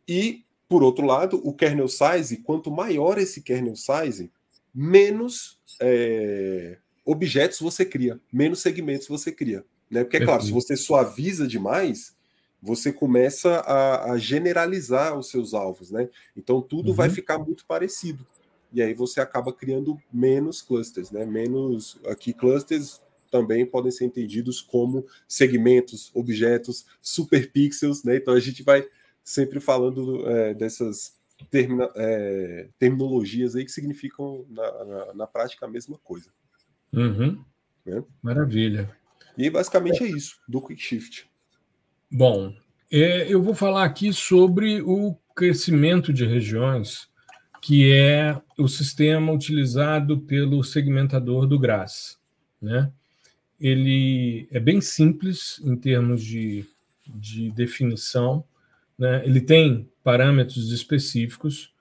E, 0.08 0.44
por 0.68 0.84
outro 0.84 1.06
lado, 1.06 1.42
o 1.48 1.54
kernel 1.54 1.88
size, 1.88 2.38
quanto 2.38 2.70
maior 2.70 3.18
esse 3.18 3.42
kernel 3.42 3.76
size, 3.76 4.32
menos 4.74 5.60
é, 5.80 6.78
objetos 7.06 7.60
você 7.60 7.86
cria, 7.86 8.20
menos 8.32 8.60
segmentos 8.60 9.08
você 9.08 9.32
cria. 9.32 9.64
Né? 9.90 10.04
Porque, 10.04 10.18
é 10.18 10.26
claro, 10.26 10.44
se 10.44 10.52
você 10.52 10.76
suaviza 10.76 11.48
demais, 11.48 12.16
você 12.62 12.92
começa 12.92 13.60
a, 13.60 14.14
a 14.14 14.18
generalizar 14.18 15.18
os 15.18 15.30
seus 15.30 15.54
alvos. 15.54 15.92
Né? 15.92 16.10
Então, 16.36 16.62
tudo 16.62 16.90
uhum. 16.90 16.96
vai 16.96 17.10
ficar 17.10 17.38
muito 17.38 17.66
parecido. 17.66 18.26
E 18.74 18.82
aí 18.82 18.94
você 18.94 19.22
acaba 19.22 19.54
criando 19.54 19.98
menos 20.12 20.62
clusters, 20.62 21.12
né? 21.12 21.26
Menos 21.26 22.00
aqui 22.08 22.34
clusters 22.34 23.02
também 23.30 23.66
podem 23.66 23.92
ser 23.92 24.06
entendidos 24.06 24.62
como 24.62 25.06
segmentos, 25.28 26.12
objetos, 26.14 26.86
superpixels, 27.02 28.04
né? 28.04 28.18
Então 28.18 28.34
a 28.34 28.40
gente 28.40 28.64
vai 28.64 28.88
sempre 29.24 29.60
falando 29.60 30.28
é, 30.28 30.54
dessas 30.54 31.16
termina, 31.50 31.90
é, 31.96 32.68
terminologias 32.78 33.56
aí 33.56 33.66
que 33.66 33.72
significam 33.72 34.46
na, 34.50 34.86
na, 34.86 35.14
na 35.14 35.28
prática 35.28 35.66
a 35.66 35.70
mesma 35.70 35.98
coisa. 35.98 36.30
Uhum. 36.92 37.44
Né? 37.86 38.04
Maravilha. 38.22 38.90
E 39.38 39.50
basicamente 39.50 40.04
é 40.04 40.08
isso, 40.08 40.38
do 40.48 40.62
Quick 40.62 40.82
Shift. 40.82 41.28
Bom, 42.12 42.56
é, 42.92 43.32
eu 43.32 43.42
vou 43.42 43.56
falar 43.56 43.84
aqui 43.84 44.14
sobre 44.14 44.82
o 44.82 45.16
crescimento 45.36 46.14
de 46.14 46.26
regiões, 46.26 47.10
que 47.64 47.94
é 47.94 48.38
o 48.58 48.68
sistema 48.68 49.32
utilizado 49.32 50.20
pelo 50.20 50.62
segmentador 50.66 51.48
do 51.48 51.58
GRAS. 51.58 52.20
Né? 52.62 52.92
Ele 53.58 54.50
é 54.52 54.60
bem 54.60 54.82
simples 54.82 55.62
em 55.64 55.78
termos 55.78 56.22
de, 56.22 56.66
de 57.08 57.50
definição, 57.52 58.44
né? 59.00 59.26
ele 59.26 59.40
tem 59.40 59.90
parâmetros 60.04 60.74
específicos, 60.74 61.72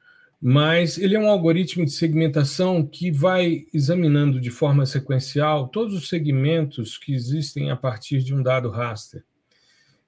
mas 0.41 0.99
ele 0.99 1.17
é 1.17 1.19
um 1.19 1.29
algoritmo 1.29 1.85
de 1.85 1.91
segmentação 1.91 2.87
que 2.87 3.11
vai 3.11 3.67
examinando 3.75 4.41
de 4.41 4.51
forma 4.53 4.87
sequencial 4.87 5.67
todos 5.67 5.95
os 5.95 6.09
segmentos 6.09 6.97
que 6.97 7.13
existem 7.13 7.73
a 7.73 7.77
partir 7.77 8.23
de 8.23 8.33
um 8.33 8.41
dado 8.41 8.71
raster. 8.71 9.25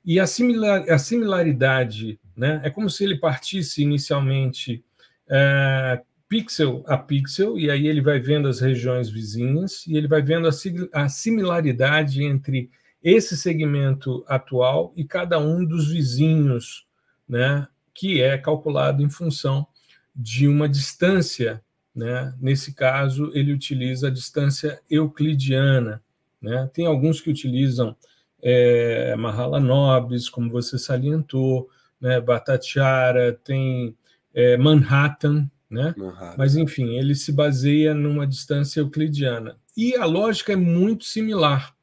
E 0.04 0.20
a, 0.20 0.26
similar, 0.28 0.88
a 0.88 0.98
similaridade 0.98 2.20
né, 2.36 2.60
é 2.62 2.70
como 2.70 2.88
se 2.88 3.02
ele 3.02 3.16
partisse 3.16 3.82
inicialmente 3.82 4.84
é, 5.28 6.00
pixel 6.28 6.84
a 6.86 6.96
pixel, 6.96 7.58
e 7.58 7.70
aí 7.70 7.86
ele 7.86 8.00
vai 8.00 8.18
vendo 8.18 8.48
as 8.48 8.60
regiões 8.60 9.08
vizinhas, 9.08 9.86
e 9.86 9.96
ele 9.96 10.08
vai 10.08 10.22
vendo 10.22 10.48
a, 10.48 10.50
a 10.92 11.08
similaridade 11.08 12.22
entre 12.22 12.70
esse 13.02 13.36
segmento 13.36 14.24
atual 14.26 14.92
e 14.96 15.04
cada 15.04 15.38
um 15.38 15.64
dos 15.64 15.88
vizinhos, 15.92 16.86
né, 17.28 17.68
que 17.92 18.22
é 18.22 18.38
calculado 18.38 19.02
em 19.02 19.10
função 19.10 19.66
de 20.14 20.48
uma 20.48 20.68
distância, 20.68 21.62
né? 21.94 22.34
Nesse 22.40 22.72
caso, 22.72 23.30
ele 23.34 23.52
utiliza 23.52 24.08
a 24.08 24.10
distância 24.10 24.80
euclidiana, 24.90 26.02
né? 26.40 26.68
Tem 26.72 26.86
alguns 26.86 27.20
que 27.20 27.30
utilizam 27.30 27.96
é, 28.42 29.14
Mahalanobis, 29.16 30.28
como 30.28 30.50
você 30.50 30.78
salientou, 30.78 31.68
né? 32.00 32.20
Batatiara, 32.20 33.32
tem 33.44 33.96
é, 34.34 34.56
Manhattan, 34.56 35.48
né? 35.70 35.94
Manhattan. 35.96 36.34
Mas 36.36 36.56
enfim, 36.56 36.96
ele 36.96 37.14
se 37.14 37.32
baseia 37.32 37.94
numa 37.94 38.26
distância 38.26 38.80
euclidiana. 38.80 39.56
E 39.76 39.94
a 39.94 40.04
lógica 40.04 40.52
é 40.52 40.56
muito 40.56 41.04
similar, 41.04 41.74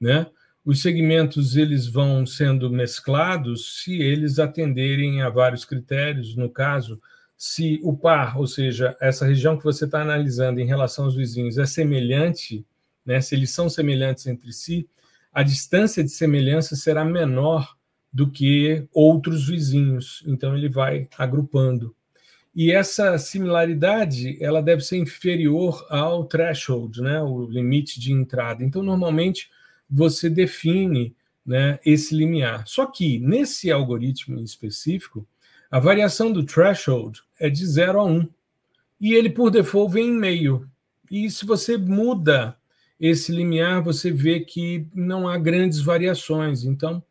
né? 0.00 0.26
Os 0.64 0.82
segmentos 0.82 1.56
eles 1.56 1.86
vão 1.86 2.26
sendo 2.26 2.70
mesclados 2.70 3.82
se 3.82 4.00
eles 4.00 4.38
atenderem 4.38 5.22
a 5.22 5.30
vários 5.30 5.64
critérios, 5.64 6.36
no 6.36 6.50
caso, 6.50 7.00
se 7.36 7.80
o 7.82 7.96
par, 7.96 8.38
ou 8.38 8.46
seja, 8.46 8.94
essa 9.00 9.24
região 9.24 9.56
que 9.56 9.64
você 9.64 9.86
está 9.86 10.02
analisando 10.02 10.60
em 10.60 10.66
relação 10.66 11.06
aos 11.06 11.16
vizinhos 11.16 11.56
é 11.56 11.64
semelhante, 11.64 12.66
né, 13.04 13.20
se 13.22 13.34
eles 13.34 13.50
são 13.50 13.70
semelhantes 13.70 14.26
entre 14.26 14.52
si, 14.52 14.86
a 15.32 15.42
distância 15.42 16.04
de 16.04 16.10
semelhança 16.10 16.76
será 16.76 17.04
menor 17.04 17.74
do 18.12 18.30
que 18.30 18.86
outros 18.92 19.48
vizinhos. 19.48 20.22
Então 20.26 20.56
ele 20.56 20.68
vai 20.68 21.08
agrupando. 21.16 21.94
E 22.54 22.72
essa 22.72 23.16
similaridade, 23.16 24.36
ela 24.42 24.60
deve 24.60 24.82
ser 24.82 24.96
inferior 24.96 25.86
ao 25.88 26.24
threshold, 26.24 27.00
né, 27.00 27.22
o 27.22 27.46
limite 27.46 28.00
de 28.00 28.12
entrada. 28.12 28.64
Então 28.64 28.82
normalmente 28.82 29.50
você 29.88 30.28
define, 30.28 31.14
né, 31.46 31.78
esse 31.84 32.14
limiar. 32.14 32.66
Só 32.66 32.86
que 32.86 33.18
nesse 33.20 33.70
algoritmo 33.70 34.38
em 34.38 34.44
específico, 34.44 35.26
a 35.70 35.78
variação 35.78 36.32
do 36.32 36.44
threshold 36.44 37.20
é 37.38 37.48
de 37.48 37.64
0 37.64 38.00
a 38.00 38.04
1. 38.04 38.10
Um, 38.10 38.28
e 39.00 39.14
ele, 39.14 39.30
por 39.30 39.50
default, 39.50 39.94
vem 39.94 40.08
em 40.08 40.18
meio. 40.18 40.68
E 41.10 41.30
se 41.30 41.46
você 41.46 41.76
muda 41.76 42.56
esse 42.98 43.32
limiar, 43.32 43.82
você 43.82 44.10
vê 44.10 44.40
que 44.40 44.86
não 44.94 45.26
há 45.26 45.38
grandes 45.38 45.80
variações. 45.80 46.64
Então, 46.64 47.02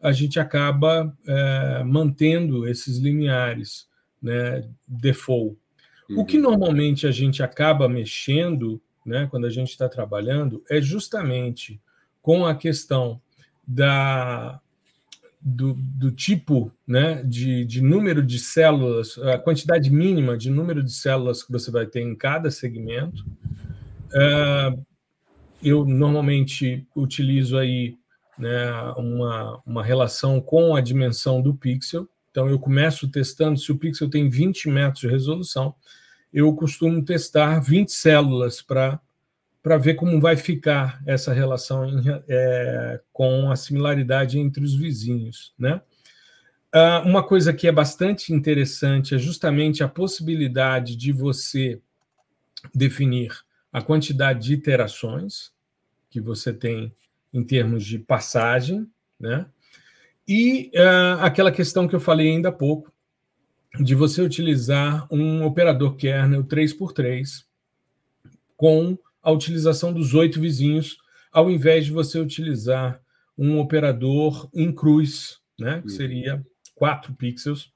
a 0.00 0.12
gente 0.12 0.40
acaba 0.40 1.16
é, 1.26 1.82
mantendo 1.84 2.66
esses 2.66 2.98
limiares, 2.98 3.86
né, 4.24 4.66
default. 4.88 5.56
Uhum. 6.08 6.20
O 6.20 6.24
que 6.24 6.38
uhum. 6.38 6.44
normalmente 6.44 7.06
a 7.06 7.10
gente 7.10 7.42
acaba 7.42 7.86
mexendo, 7.88 8.80
né, 9.04 9.28
quando 9.30 9.46
a 9.46 9.50
gente 9.50 9.68
está 9.68 9.86
trabalhando, 9.86 10.64
é 10.70 10.80
justamente 10.80 11.78
com 12.22 12.46
a 12.46 12.54
questão 12.54 13.20
da 13.66 14.58
do, 15.46 15.74
do 15.74 16.10
tipo 16.10 16.72
né, 16.88 17.22
de, 17.22 17.66
de 17.66 17.82
número 17.82 18.22
de 18.22 18.38
células, 18.38 19.18
a 19.18 19.36
quantidade 19.36 19.90
mínima 19.90 20.38
de 20.38 20.48
número 20.48 20.82
de 20.82 20.90
células 20.90 21.42
que 21.42 21.52
você 21.52 21.70
vai 21.70 21.84
ter 21.84 22.00
em 22.00 22.16
cada 22.16 22.50
segmento. 22.50 23.26
Uh, 24.06 24.82
eu 25.62 25.84
normalmente 25.84 26.86
utilizo 26.96 27.58
aí 27.58 27.98
né, 28.38 28.70
uma, 28.96 29.60
uma 29.66 29.84
relação 29.84 30.40
com 30.40 30.74
a 30.74 30.80
dimensão 30.80 31.42
do 31.42 31.54
pixel. 31.54 32.08
Então, 32.34 32.48
eu 32.48 32.58
começo 32.58 33.06
testando, 33.06 33.56
se 33.56 33.70
o 33.70 33.78
pixel 33.78 34.10
tem 34.10 34.28
20 34.28 34.68
metros 34.68 35.02
de 35.02 35.06
resolução, 35.06 35.72
eu 36.32 36.52
costumo 36.52 37.04
testar 37.04 37.60
20 37.60 37.92
células 37.92 38.60
para 38.60 39.00
para 39.62 39.78
ver 39.78 39.94
como 39.94 40.20
vai 40.20 40.36
ficar 40.36 41.00
essa 41.06 41.32
relação 41.32 41.88
em, 41.88 42.02
é, 42.28 43.00
com 43.14 43.50
a 43.50 43.56
similaridade 43.56 44.38
entre 44.38 44.62
os 44.62 44.74
vizinhos. 44.74 45.54
Né? 45.58 45.80
Uh, 46.74 47.08
uma 47.08 47.22
coisa 47.22 47.50
que 47.50 47.66
é 47.66 47.72
bastante 47.72 48.30
interessante 48.30 49.14
é 49.14 49.18
justamente 49.18 49.82
a 49.82 49.88
possibilidade 49.88 50.96
de 50.96 51.12
você 51.12 51.80
definir 52.74 53.32
a 53.72 53.80
quantidade 53.80 54.44
de 54.44 54.52
iterações 54.52 55.50
que 56.10 56.20
você 56.20 56.52
tem 56.52 56.92
em 57.32 57.42
termos 57.42 57.86
de 57.86 57.98
passagem, 57.98 58.86
né? 59.18 59.46
E 60.26 60.70
uh, 60.74 61.20
aquela 61.20 61.52
questão 61.52 61.86
que 61.86 61.94
eu 61.94 62.00
falei 62.00 62.30
ainda 62.30 62.48
há 62.48 62.52
pouco, 62.52 62.92
de 63.80 63.94
você 63.94 64.22
utilizar 64.22 65.06
um 65.10 65.44
operador 65.44 65.96
kernel 65.96 66.44
3x3 66.44 67.44
com 68.56 68.96
a 69.22 69.30
utilização 69.30 69.92
dos 69.92 70.14
oito 70.14 70.40
vizinhos, 70.40 70.96
ao 71.32 71.50
invés 71.50 71.84
de 71.86 71.92
você 71.92 72.18
utilizar 72.20 73.00
um 73.36 73.58
operador 73.58 74.48
em 74.54 74.72
cruz, 74.72 75.40
né, 75.58 75.82
que 75.82 75.90
seria 75.90 76.44
quatro 76.74 77.12
pixels 77.14 77.72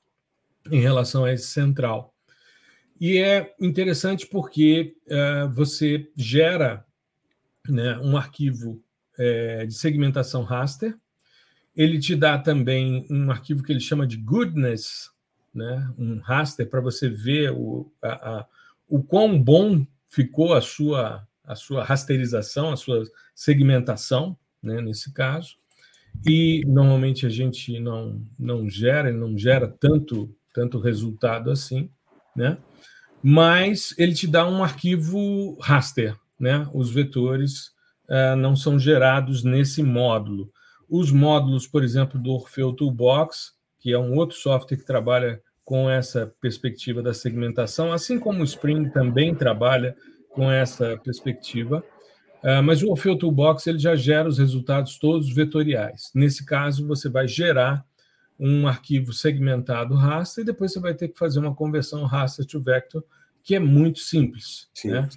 em 0.70 0.80
relação 0.80 1.24
a 1.24 1.32
esse 1.32 1.48
central. 1.48 2.14
E 3.00 3.18
é 3.18 3.54
interessante 3.60 4.26
porque 4.26 4.96
uh, 5.06 5.50
você 5.50 6.10
gera 6.16 6.84
né, 7.68 7.98
um 7.98 8.16
arquivo 8.16 8.82
uh, 9.18 9.66
de 9.66 9.74
segmentação 9.74 10.42
raster, 10.42 10.96
ele 11.78 11.98
te 11.98 12.16
dá 12.16 12.36
também 12.36 13.06
um 13.08 13.30
arquivo 13.30 13.62
que 13.62 13.72
ele 13.72 13.80
chama 13.80 14.06
de 14.06 14.16
goodness, 14.16 15.10
né, 15.54 15.88
um 15.96 16.18
raster 16.18 16.68
para 16.68 16.80
você 16.80 17.08
ver 17.08 17.52
o, 17.52 17.90
a, 18.02 18.38
a, 18.38 18.46
o 18.88 19.02
quão 19.02 19.40
bom 19.40 19.86
ficou 20.08 20.52
a 20.54 20.60
sua 20.60 21.26
a 21.48 21.54
sua 21.54 21.82
rasterização, 21.82 22.70
a 22.70 22.76
sua 22.76 23.04
segmentação, 23.34 24.36
né, 24.62 24.82
nesse 24.82 25.14
caso. 25.14 25.56
E 26.26 26.62
normalmente 26.66 27.24
a 27.24 27.30
gente 27.30 27.80
não, 27.80 28.20
não 28.38 28.68
gera, 28.68 29.10
não 29.10 29.36
gera 29.38 29.66
tanto, 29.66 30.28
tanto 30.52 30.78
resultado 30.78 31.50
assim, 31.50 31.88
né? 32.36 32.58
Mas 33.22 33.94
ele 33.96 34.12
te 34.12 34.26
dá 34.26 34.46
um 34.46 34.62
arquivo 34.62 35.56
raster, 35.58 36.14
né? 36.38 36.68
Os 36.74 36.90
vetores 36.90 37.68
uh, 38.08 38.36
não 38.36 38.54
são 38.54 38.78
gerados 38.78 39.42
nesse 39.42 39.82
módulo. 39.82 40.52
Os 40.88 41.10
módulos, 41.10 41.66
por 41.66 41.84
exemplo, 41.84 42.20
do 42.20 42.30
Orfeu 42.30 42.72
Toolbox, 42.72 43.54
que 43.78 43.92
é 43.92 43.98
um 43.98 44.16
outro 44.16 44.36
software 44.36 44.76
que 44.76 44.84
trabalha 44.84 45.42
com 45.64 45.88
essa 45.90 46.32
perspectiva 46.40 47.02
da 47.02 47.12
segmentação, 47.12 47.92
assim 47.92 48.18
como 48.18 48.40
o 48.40 48.44
Spring 48.44 48.88
também 48.88 49.34
trabalha 49.34 49.94
com 50.30 50.50
essa 50.50 50.96
perspectiva. 50.96 51.84
Uh, 52.42 52.62
mas 52.62 52.82
o 52.82 52.90
Orfeu 52.90 53.16
Toolbox 53.16 53.66
ele 53.66 53.78
já 53.78 53.94
gera 53.94 54.28
os 54.28 54.38
resultados 54.38 54.98
todos 54.98 55.32
vetoriais. 55.34 56.10
Nesse 56.14 56.46
caso, 56.46 56.86
você 56.86 57.08
vai 57.08 57.28
gerar 57.28 57.84
um 58.38 58.68
arquivo 58.68 59.12
segmentado 59.12 59.94
raster 59.94 60.42
e 60.42 60.46
depois 60.46 60.72
você 60.72 60.80
vai 60.80 60.94
ter 60.94 61.08
que 61.08 61.18
fazer 61.18 61.40
uma 61.40 61.54
conversão 61.54 62.04
raster 62.04 62.46
to 62.46 62.60
vector, 62.60 63.02
que 63.42 63.54
é 63.54 63.58
muito 63.58 63.98
simples. 63.98 64.68
Sim, 64.72 64.92
né? 64.92 65.08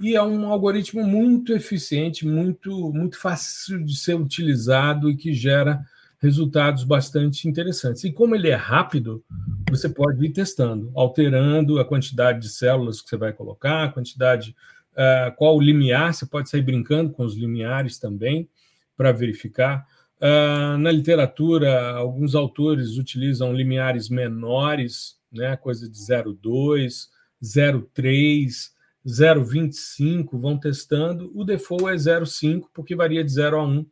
E 0.00 0.14
é 0.14 0.22
um 0.22 0.46
algoritmo 0.46 1.04
muito 1.04 1.52
eficiente, 1.52 2.26
muito, 2.26 2.92
muito 2.92 3.18
fácil 3.18 3.84
de 3.84 3.96
ser 3.96 4.14
utilizado 4.14 5.10
e 5.10 5.16
que 5.16 5.32
gera 5.32 5.84
resultados 6.20 6.84
bastante 6.84 7.48
interessantes. 7.48 8.04
E 8.04 8.12
como 8.12 8.34
ele 8.34 8.48
é 8.48 8.54
rápido, 8.54 9.24
você 9.68 9.88
pode 9.88 10.24
ir 10.24 10.30
testando, 10.30 10.90
alterando 10.94 11.78
a 11.78 11.84
quantidade 11.84 12.40
de 12.40 12.48
células 12.48 13.00
que 13.00 13.08
você 13.08 13.16
vai 13.16 13.32
colocar, 13.32 13.84
a 13.84 13.92
quantidade, 13.92 14.54
uh, 14.92 15.34
qual 15.36 15.56
o 15.56 15.60
limiar, 15.60 16.14
você 16.14 16.26
pode 16.26 16.48
sair 16.48 16.62
brincando 16.62 17.10
com 17.10 17.24
os 17.24 17.36
limiares 17.36 17.98
também 17.98 18.48
para 18.96 19.12
verificar. 19.12 19.86
Uh, 20.20 20.76
na 20.78 20.90
literatura, 20.90 21.92
alguns 21.92 22.34
autores 22.34 22.98
utilizam 22.98 23.52
limiares 23.52 24.08
menores 24.08 25.18
né? 25.32 25.56
coisa 25.56 25.88
de 25.88 25.98
0,2, 25.98 27.08
0,3, 27.42 28.70
0,25, 29.08 30.38
vão 30.38 30.58
testando. 30.58 31.32
O 31.34 31.44
default 31.44 31.86
é 31.86 31.94
0,5, 31.94 32.66
porque 32.74 32.94
varia 32.94 33.24
de 33.24 33.32
0 33.32 33.58
a 33.58 33.64
1 33.64 33.86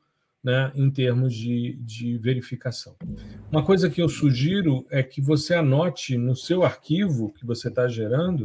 né, 0.45 0.71
em 0.75 0.91
termos 0.91 1.35
de, 1.35 1.77
de 1.81 2.19
verificação. 2.19 2.95
Uma 3.51 3.65
coisa 3.65 3.91
que 3.91 4.01
eu 4.01 4.09
sugiro 4.09 4.87
é 4.91 5.03
que 5.03 5.21
você 5.21 5.55
anote 5.55 6.17
no 6.17 6.37
seu 6.37 6.63
arquivo 6.63 7.33
que 7.33 7.45
você 7.45 7.69
está 7.69 7.89
gerando 7.89 8.43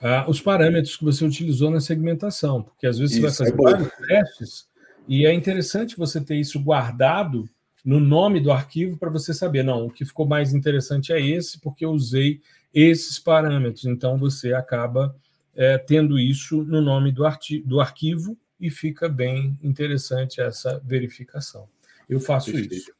uh, 0.00 0.28
os 0.28 0.40
parâmetros 0.40 0.96
que 0.96 1.04
você 1.04 1.24
utilizou 1.24 1.70
na 1.70 1.80
segmentação, 1.80 2.62
porque 2.62 2.86
às 2.86 2.98
vezes 2.98 3.16
isso 3.16 3.28
você 3.28 3.50
vai 3.50 3.50
fazer 3.50 3.60
é 3.60 3.72
vários 3.72 4.06
testes 4.06 4.68
e 5.08 5.26
é 5.26 5.32
interessante 5.32 5.96
você 5.96 6.20
ter 6.20 6.36
isso 6.36 6.60
guardado 6.62 7.48
no 7.84 7.98
nome 7.98 8.38
do 8.38 8.52
arquivo 8.52 8.96
para 8.96 9.10
você 9.10 9.34
saber, 9.34 9.64
não, 9.64 9.86
o 9.86 9.90
que 9.90 10.04
ficou 10.04 10.26
mais 10.26 10.54
interessante 10.54 11.12
é 11.12 11.20
esse, 11.20 11.58
porque 11.58 11.84
eu 11.84 11.90
usei 11.90 12.40
esses 12.72 13.18
parâmetros. 13.18 13.84
Então 13.84 14.16
você 14.16 14.52
acaba 14.54 15.12
é, 15.54 15.78
tendo 15.78 16.18
isso 16.18 16.62
no 16.62 16.80
nome 16.80 17.12
do, 17.12 17.24
do 17.64 17.80
arquivo 17.80 18.36
e 18.60 18.70
fica 18.70 19.08
bem 19.08 19.58
interessante 19.62 20.40
essa 20.40 20.80
verificação. 20.84 21.68
Eu 22.08 22.20
faço 22.20 22.52
Perfeito. 22.52 22.74
isso. 22.74 22.92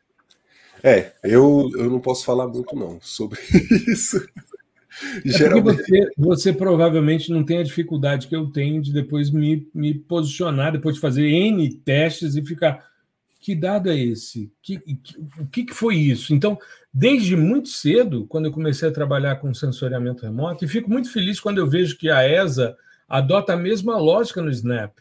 É, 0.83 1.12
eu, 1.23 1.71
eu 1.75 1.88
não 1.88 2.01
posso 2.01 2.25
falar 2.25 2.49
muito 2.49 2.75
não 2.75 2.99
sobre 3.01 3.38
isso. 3.87 4.17
É 5.25 5.29
Geralmente... 5.29 5.83
você, 5.83 6.11
você, 6.19 6.53
provavelmente 6.53 7.31
não 7.31 7.45
tem 7.45 7.59
a 7.59 7.62
dificuldade 7.62 8.27
que 8.27 8.37
eu 8.37 8.51
tenho 8.51 8.83
de 8.83 8.93
depois 8.93 9.31
me, 9.31 9.69
me 9.73 9.95
posicionar, 9.95 10.73
depois 10.73 10.97
de 10.97 11.01
fazer 11.01 11.27
N 11.27 11.73
testes 11.77 12.37
e 12.37 12.45
ficar. 12.45 12.91
Que 13.42 13.57
dado 13.57 13.90
é 13.90 13.98
esse? 13.98 14.52
Que, 14.62 14.78
que, 14.78 15.18
o 15.40 15.46
que, 15.48 15.64
que 15.64 15.74
foi 15.74 15.96
isso? 15.96 16.33
Então, 16.33 16.57
desde 16.94 17.35
muito 17.35 17.70
cedo, 17.70 18.24
quando 18.28 18.44
eu 18.44 18.52
comecei 18.52 18.88
a 18.88 18.92
trabalhar 18.92 19.35
com 19.37 19.52
sensoriamento 19.52 20.22
remoto, 20.22 20.64
e 20.64 20.68
fico 20.68 20.88
muito 20.88 21.12
feliz 21.12 21.40
quando 21.40 21.59
eu 21.59 21.66
vejo 21.66 21.98
que 21.98 22.09
a 22.09 22.22
ESA 22.22 22.76
adota 23.09 23.55
a 23.55 23.57
mesma 23.57 23.98
lógica 23.98 24.40
no 24.40 24.48
Snap. 24.48 24.96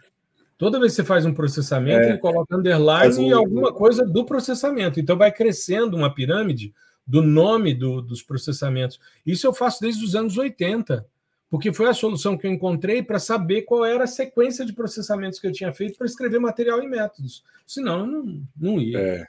Toda 0.58 0.80
vez 0.80 0.94
que 0.94 0.96
você 0.96 1.04
faz 1.04 1.24
um 1.24 1.36
processamento, 1.36 2.00
é, 2.00 2.10
ele 2.10 2.18
coloca 2.18 2.58
underline 2.58 3.16
um... 3.16 3.28
e 3.28 3.32
alguma 3.32 3.72
coisa 3.72 4.04
do 4.04 4.26
processamento. 4.26 5.00
Então 5.00 5.16
vai 5.16 5.32
crescendo 5.32 5.96
uma 5.96 6.12
pirâmide 6.12 6.74
do 7.06 7.22
nome 7.22 7.76
do, 7.76 8.02
dos 8.02 8.24
processamentos. 8.24 9.00
Isso 9.24 9.46
eu 9.46 9.54
faço 9.54 9.82
desde 9.82 10.04
os 10.04 10.16
anos 10.16 10.36
80, 10.36 11.06
porque 11.52 11.74
foi 11.74 11.90
a 11.90 11.94
solução 11.94 12.38
que 12.38 12.48
eu 12.48 12.52
encontrei 12.52 13.04
para 13.04 13.20
saber 13.20 13.64
qual 13.64 13.84
era 13.84 14.06
a 14.06 14.08
sequência 14.08 14.66
de 14.66 14.72
processamentos 14.72 15.38
que 15.38 15.46
eu 15.46 15.52
tinha 15.52 15.74
feito 15.74 15.98
para 15.98 16.08
escrever 16.08 16.40
material 16.40 16.82
e 16.82 16.88
métodos. 16.88 17.44
Senão, 17.68 18.00
eu 18.00 18.08
não, 18.08 18.44
não 18.56 18.80
ia. 18.80 18.98
É. 18.98 19.26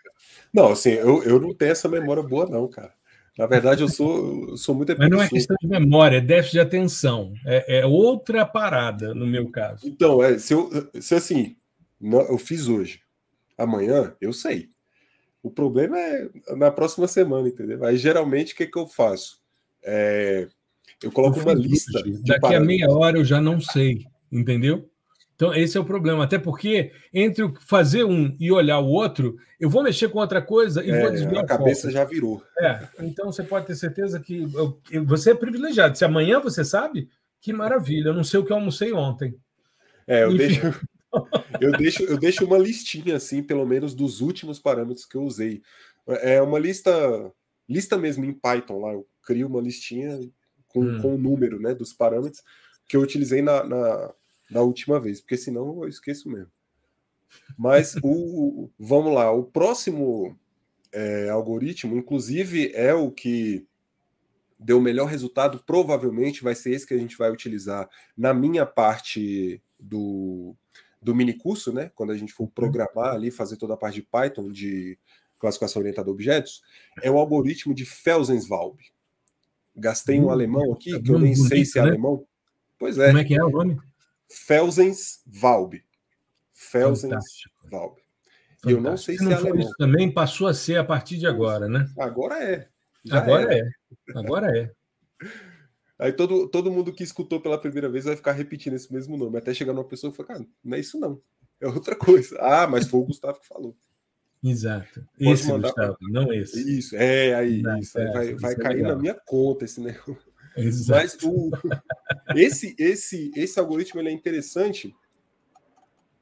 Não, 0.55 0.69
assim, 0.69 0.91
eu, 0.91 1.21
eu 1.25 1.41
não 1.41 1.53
tenho 1.53 1.73
essa 1.73 1.89
memória 1.89 2.23
boa, 2.23 2.49
não, 2.49 2.69
cara. 2.69 2.95
Na 3.37 3.47
verdade, 3.47 3.83
eu 3.83 3.89
sou, 3.89 4.51
eu 4.51 4.57
sou 4.57 4.73
muito 4.73 4.97
Mas 4.97 5.11
não 5.11 5.21
é 5.21 5.29
questão 5.29 5.57
de 5.61 5.67
memória, 5.67 6.19
é 6.19 6.21
déficit 6.21 6.53
de 6.53 6.61
atenção. 6.61 7.33
É, 7.45 7.81
é 7.81 7.87
outra 7.87 8.47
parada, 8.47 9.13
no 9.13 9.27
meu 9.27 9.51
caso. 9.51 9.85
Então, 9.85 10.23
é, 10.23 10.39
se, 10.39 10.55
eu, 10.55 10.71
se 11.01 11.17
assim, 11.17 11.57
eu 12.01 12.39
fiz 12.39 12.69
hoje, 12.69 13.01
amanhã, 13.59 14.15
eu 14.21 14.33
sei. 14.33 14.69
O 15.43 15.51
problema 15.51 15.99
é 15.99 16.29
na 16.57 16.71
próxima 16.71 17.09
semana, 17.09 17.49
entendeu? 17.49 17.85
Aí, 17.85 17.97
geralmente, 17.97 18.55
o 18.55 18.57
que, 18.57 18.67
que 18.69 18.79
eu 18.79 18.87
faço? 18.87 19.41
É, 19.83 20.47
eu 21.03 21.13
coloco 21.13 21.39
eu 21.39 21.43
uma 21.43 21.55
lista. 21.55 22.03
Daqui 22.25 22.55
a 22.55 22.61
meia 22.61 22.91
hora 22.91 23.19
eu 23.19 23.25
já 23.25 23.41
não 23.41 23.61
sei, 23.61 24.07
entendeu? 24.31 24.89
Então, 25.35 25.53
esse 25.55 25.77
é 25.77 25.81
o 25.81 25.85
problema. 25.85 26.23
Até 26.23 26.39
porque, 26.39 26.93
entre 27.13 27.53
fazer 27.67 28.05
um 28.05 28.37
e 28.39 28.53
olhar 28.53 28.79
o 28.79 28.87
outro, 28.87 29.37
eu 29.59 29.69
vou 29.69 29.83
mexer 29.83 30.09
com 30.09 30.21
outra 30.21 30.41
coisa 30.41 30.85
e 30.85 30.91
é, 30.91 31.01
vou 31.01 31.11
desviar 31.11 31.43
a 31.43 31.47
cabeça 31.47 31.91
já 31.91 32.05
virou. 32.05 32.43
É, 32.61 32.89
então 33.01 33.33
você 33.33 33.43
pode 33.43 33.67
ter 33.67 33.75
certeza 33.75 34.21
que 34.21 34.47
eu, 34.55 34.81
você 35.05 35.33
é 35.33 35.35
privilegiado. 35.35 35.99
Se 35.99 36.05
amanhã 36.05 36.39
você 36.39 36.65
sabe, 36.65 37.09
que 37.41 37.53
maravilha. 37.53 38.11
Eu 38.11 38.15
não 38.15 38.23
sei 38.23 38.39
o 38.39 38.45
que 38.45 38.53
eu 38.53 38.57
almocei 38.57 38.93
ontem. 38.93 39.35
É, 40.07 40.23
eu 40.23 40.37
deixo, 40.37 40.81
eu 41.61 41.73
deixo, 41.73 42.03
eu 42.05 42.19
deixo 42.19 42.45
uma 42.45 42.59
listinha, 42.59 43.17
assim, 43.17 43.43
pelo 43.43 43.67
menos 43.67 43.95
dos 43.95 44.21
últimos 44.21 44.61
parâmetros 44.61 45.05
que 45.05 45.17
eu 45.17 45.23
usei. 45.23 45.61
É 46.07 46.41
uma 46.41 46.59
lista, 46.59 46.93
lista 47.69 47.99
mesmo 47.99 48.25
em 48.25 48.33
Python 48.33 48.79
lá. 48.81 48.93
Eu 48.93 49.07
crio 49.25 49.49
uma 49.49 49.61
listinha 49.61 50.21
com, 50.73 50.81
hum. 50.81 51.01
com 51.01 51.15
o 51.15 51.19
número 51.19 51.61
né, 51.61 51.75
dos 51.75 51.93
parâmetros 51.93 52.43
que 52.89 52.97
eu 52.97 53.01
utilizei 53.01 53.43
na, 53.43 53.65
na 53.65 54.15
da 54.51 54.63
última 54.63 55.01
vez, 55.01 55.21
porque 55.21 55.37
senão 55.37 55.83
eu 55.83 55.89
esqueço 55.89 56.29
mesmo. 56.29 56.53
Mas 57.57 57.97
o 58.03 58.69
vamos 58.79 59.15
lá, 59.15 59.33
o 59.33 59.45
próximo 59.45 60.39
é, 60.93 61.31
algoritmo, 61.31 61.97
inclusive, 61.97 62.71
é 62.75 62.93
o 62.93 63.11
que 63.11 63.67
deu 64.59 64.79
o 64.79 64.83
melhor 64.83 65.07
resultado, 65.07 65.63
provavelmente 65.67 66.43
vai 66.43 66.55
ser 66.55 66.73
esse 66.73 66.87
que 66.87 66.95
a 66.95 66.99
gente 66.99 67.17
vai 67.17 67.31
utilizar 67.31 67.89
na 68.17 68.33
minha 68.33 68.65
parte 68.65 69.61
do, 69.81 70.55
do 71.01 71.15
mini 71.15 71.33
curso, 71.33 71.73
né? 71.73 71.91
Quando 71.95 72.13
a 72.13 72.17
gente 72.17 72.33
for 72.33 72.47
programar 72.47 73.15
ali, 73.15 73.31
fazer 73.31 73.57
toda 73.57 73.75
a 73.75 73.77
parte 73.77 73.97
de 73.97 74.03
Python 74.03 74.53
de 74.53 74.99
classificação 75.39 75.81
orientada 75.81 76.09
a 76.09 76.13
objetos, 76.13 76.63
é 77.03 77.11
o 77.11 77.19
algoritmo 77.19 77.75
de 77.75 77.85
Felsenswalb. 77.85 78.79
Gastei 79.75 80.21
um 80.21 80.27
hum, 80.27 80.31
alemão 80.31 80.73
aqui, 80.73 81.01
que 81.01 81.11
eu 81.11 81.19
nem 81.19 81.35
sei 81.35 81.65
se 81.65 81.79
é 81.79 81.83
né? 81.83 81.89
alemão. 81.91 82.27
Pois 82.79 82.99
é. 82.99 83.07
Como 83.07 83.19
é 83.19 83.25
que 83.25 83.35
é 83.35 83.45
o 83.45 83.51
nome? 83.51 83.79
Felsens-Valb. 84.29 85.83
Felsens-Valb. 86.53 87.97
E 88.67 88.71
eu 88.71 88.81
não 88.81 88.97
sei 88.97 89.17
se, 89.17 89.25
se 89.25 89.33
é 89.33 89.35
alemão. 89.35 89.61
Isso 89.61 89.75
também 89.79 90.13
passou 90.13 90.47
a 90.47 90.55
ser 90.55 90.77
a 90.77 90.85
partir 90.85 91.19
de 91.19 91.27
agora, 91.27 91.69
né? 91.69 91.89
Agora 91.99 92.43
é. 92.43 92.69
Já 93.05 93.19
agora 93.19 93.55
é. 93.55 93.59
é. 93.59 93.71
Agora 94.15 94.59
é. 94.59 94.71
Aí 95.99 96.13
todo, 96.13 96.49
todo 96.49 96.73
mundo 96.73 96.93
que 96.93 97.05
escutou 97.05 97.41
pela 97.41 97.61
primeira 97.61 97.89
vez 97.89 98.05
vai 98.05 98.17
ficar 98.17 98.33
repetindo 98.33 98.75
esse 98.75 98.93
mesmo 98.93 99.17
nome, 99.17 99.39
até 99.39 99.55
chegar 99.55 99.73
numa 99.73 99.85
pessoa 99.87 100.13
e 100.13 100.17
falar, 100.17 100.29
cara, 100.31 100.47
não 100.65 100.77
é 100.77 100.81
isso 100.81 100.99
não, 100.99 101.23
é 101.61 101.69
outra 101.69 101.95
coisa. 101.95 102.37
Ah, 102.41 102.67
mas 102.67 102.89
foi 102.89 102.99
o 102.99 103.05
Gustavo 103.05 103.39
que 103.39 103.47
falou. 103.47 103.77
Exato. 104.43 105.07
Pode 105.19 105.31
esse, 105.31 105.49
mandar... 105.49 105.69
Gustavo, 105.69 105.97
não 106.03 106.33
esse. 106.33 106.79
Isso, 106.79 106.97
é, 106.97 107.35
aí, 107.35 107.61
Exato, 107.61 107.79
isso, 107.79 107.99
é, 107.99 108.13
vai, 108.13 108.35
vai 108.35 108.57
cair 108.57 108.81
é 108.81 108.83
na 108.83 108.97
minha 108.97 109.15
conta 109.15 109.65
esse 109.65 109.81
negócio. 109.81 110.19
Exato. 110.57 111.01
Mas 111.01 111.19
o, 111.23 111.51
esse, 112.37 112.75
esse, 112.79 113.31
esse 113.37 113.59
algoritmo 113.61 114.01
ele 114.01 114.09
é 114.09 114.13
interessante. 114.13 114.95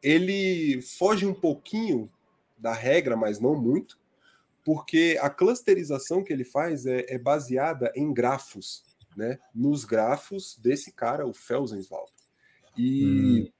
Ele 0.02 0.80
foge 0.82 1.26
um 1.26 1.34
pouquinho 1.34 2.10
da 2.58 2.72
regra, 2.72 3.16
mas 3.16 3.40
não 3.40 3.54
muito, 3.54 3.98
porque 4.64 5.18
a 5.20 5.30
clusterização 5.30 6.22
que 6.22 6.32
ele 6.32 6.44
faz 6.44 6.84
é, 6.84 7.06
é 7.08 7.18
baseada 7.18 7.90
em 7.96 8.12
grafos, 8.12 8.82
né? 9.16 9.38
Nos 9.54 9.84
grafos 9.84 10.58
desse 10.58 10.92
cara, 10.92 11.26
o 11.26 11.32
Felsenswald. 11.32 12.10
E 12.76 13.48
hum. 13.48 13.52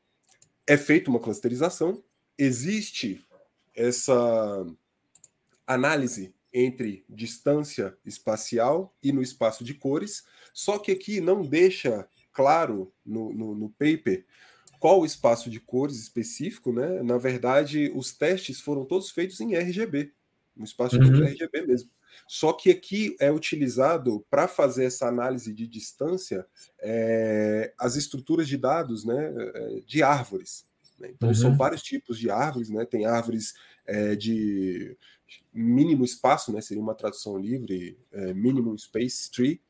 é 0.67 0.77
feita 0.77 1.11
uma 1.11 1.19
clusterização, 1.19 2.03
existe 2.39 3.27
essa 3.81 4.67
análise 5.67 6.35
entre 6.53 7.05
distância 7.09 7.97
espacial 8.05 8.95
e 9.03 9.13
no 9.13 9.23
espaço 9.23 9.65
de 9.65 9.75
cores, 9.75 10.25
só 10.53 10.79
que 10.79 10.91
aqui 10.91 11.21
não 11.21 11.43
deixa 11.43 12.09
claro 12.33 12.93
no, 13.05 13.33
no, 13.33 13.55
no 13.55 13.71
paper 13.71 14.25
qual 14.79 15.01
o 15.01 15.07
espaço 15.07 15.51
de 15.51 15.61
cores 15.61 15.97
específico, 15.97 16.73
né? 16.73 17.03
Na 17.03 17.19
verdade, 17.19 17.93
os 17.95 18.13
testes 18.13 18.61
foram 18.61 18.85
todos 18.85 19.11
feitos 19.11 19.41
em 19.41 19.55
RGB, 19.55 20.13
no 20.57 20.65
espaço 20.65 20.99
de 20.99 21.07
uhum. 21.07 21.23
RGB 21.23 21.67
mesmo. 21.67 21.91
Só 22.27 22.53
que 22.53 22.71
aqui 22.71 23.15
é 23.21 23.31
utilizado 23.31 24.25
para 24.31 24.49
fazer 24.49 24.85
essa 24.85 25.07
análise 25.07 25.53
de 25.53 25.67
distância 25.67 26.47
é, 26.81 27.73
as 27.79 27.95
estruturas 27.97 28.49
de 28.49 28.57
dados 28.57 29.05
né, 29.05 29.33
é, 29.37 29.81
de 29.87 30.03
árvores. 30.03 30.67
Né? 31.01 31.11
Então, 31.11 31.31
uhum. 31.31 31.35
são 31.35 31.57
vários 31.57 31.83
tipos 31.83 32.19
de 32.19 32.31
árvores, 32.31 32.69
né? 32.69 32.85
Tem 32.85 33.07
árvores 33.07 33.55
é, 33.87 34.15
de 34.15 34.97
mínimo 35.53 36.05
espaço, 36.05 36.53
né? 36.53 36.61
Seria 36.61 36.83
uma 36.83 36.95
tradução 36.95 37.39
livre, 37.39 37.99
é, 38.13 38.35
minimum 38.35 38.77
space 38.77 39.31
tree. 39.31 39.61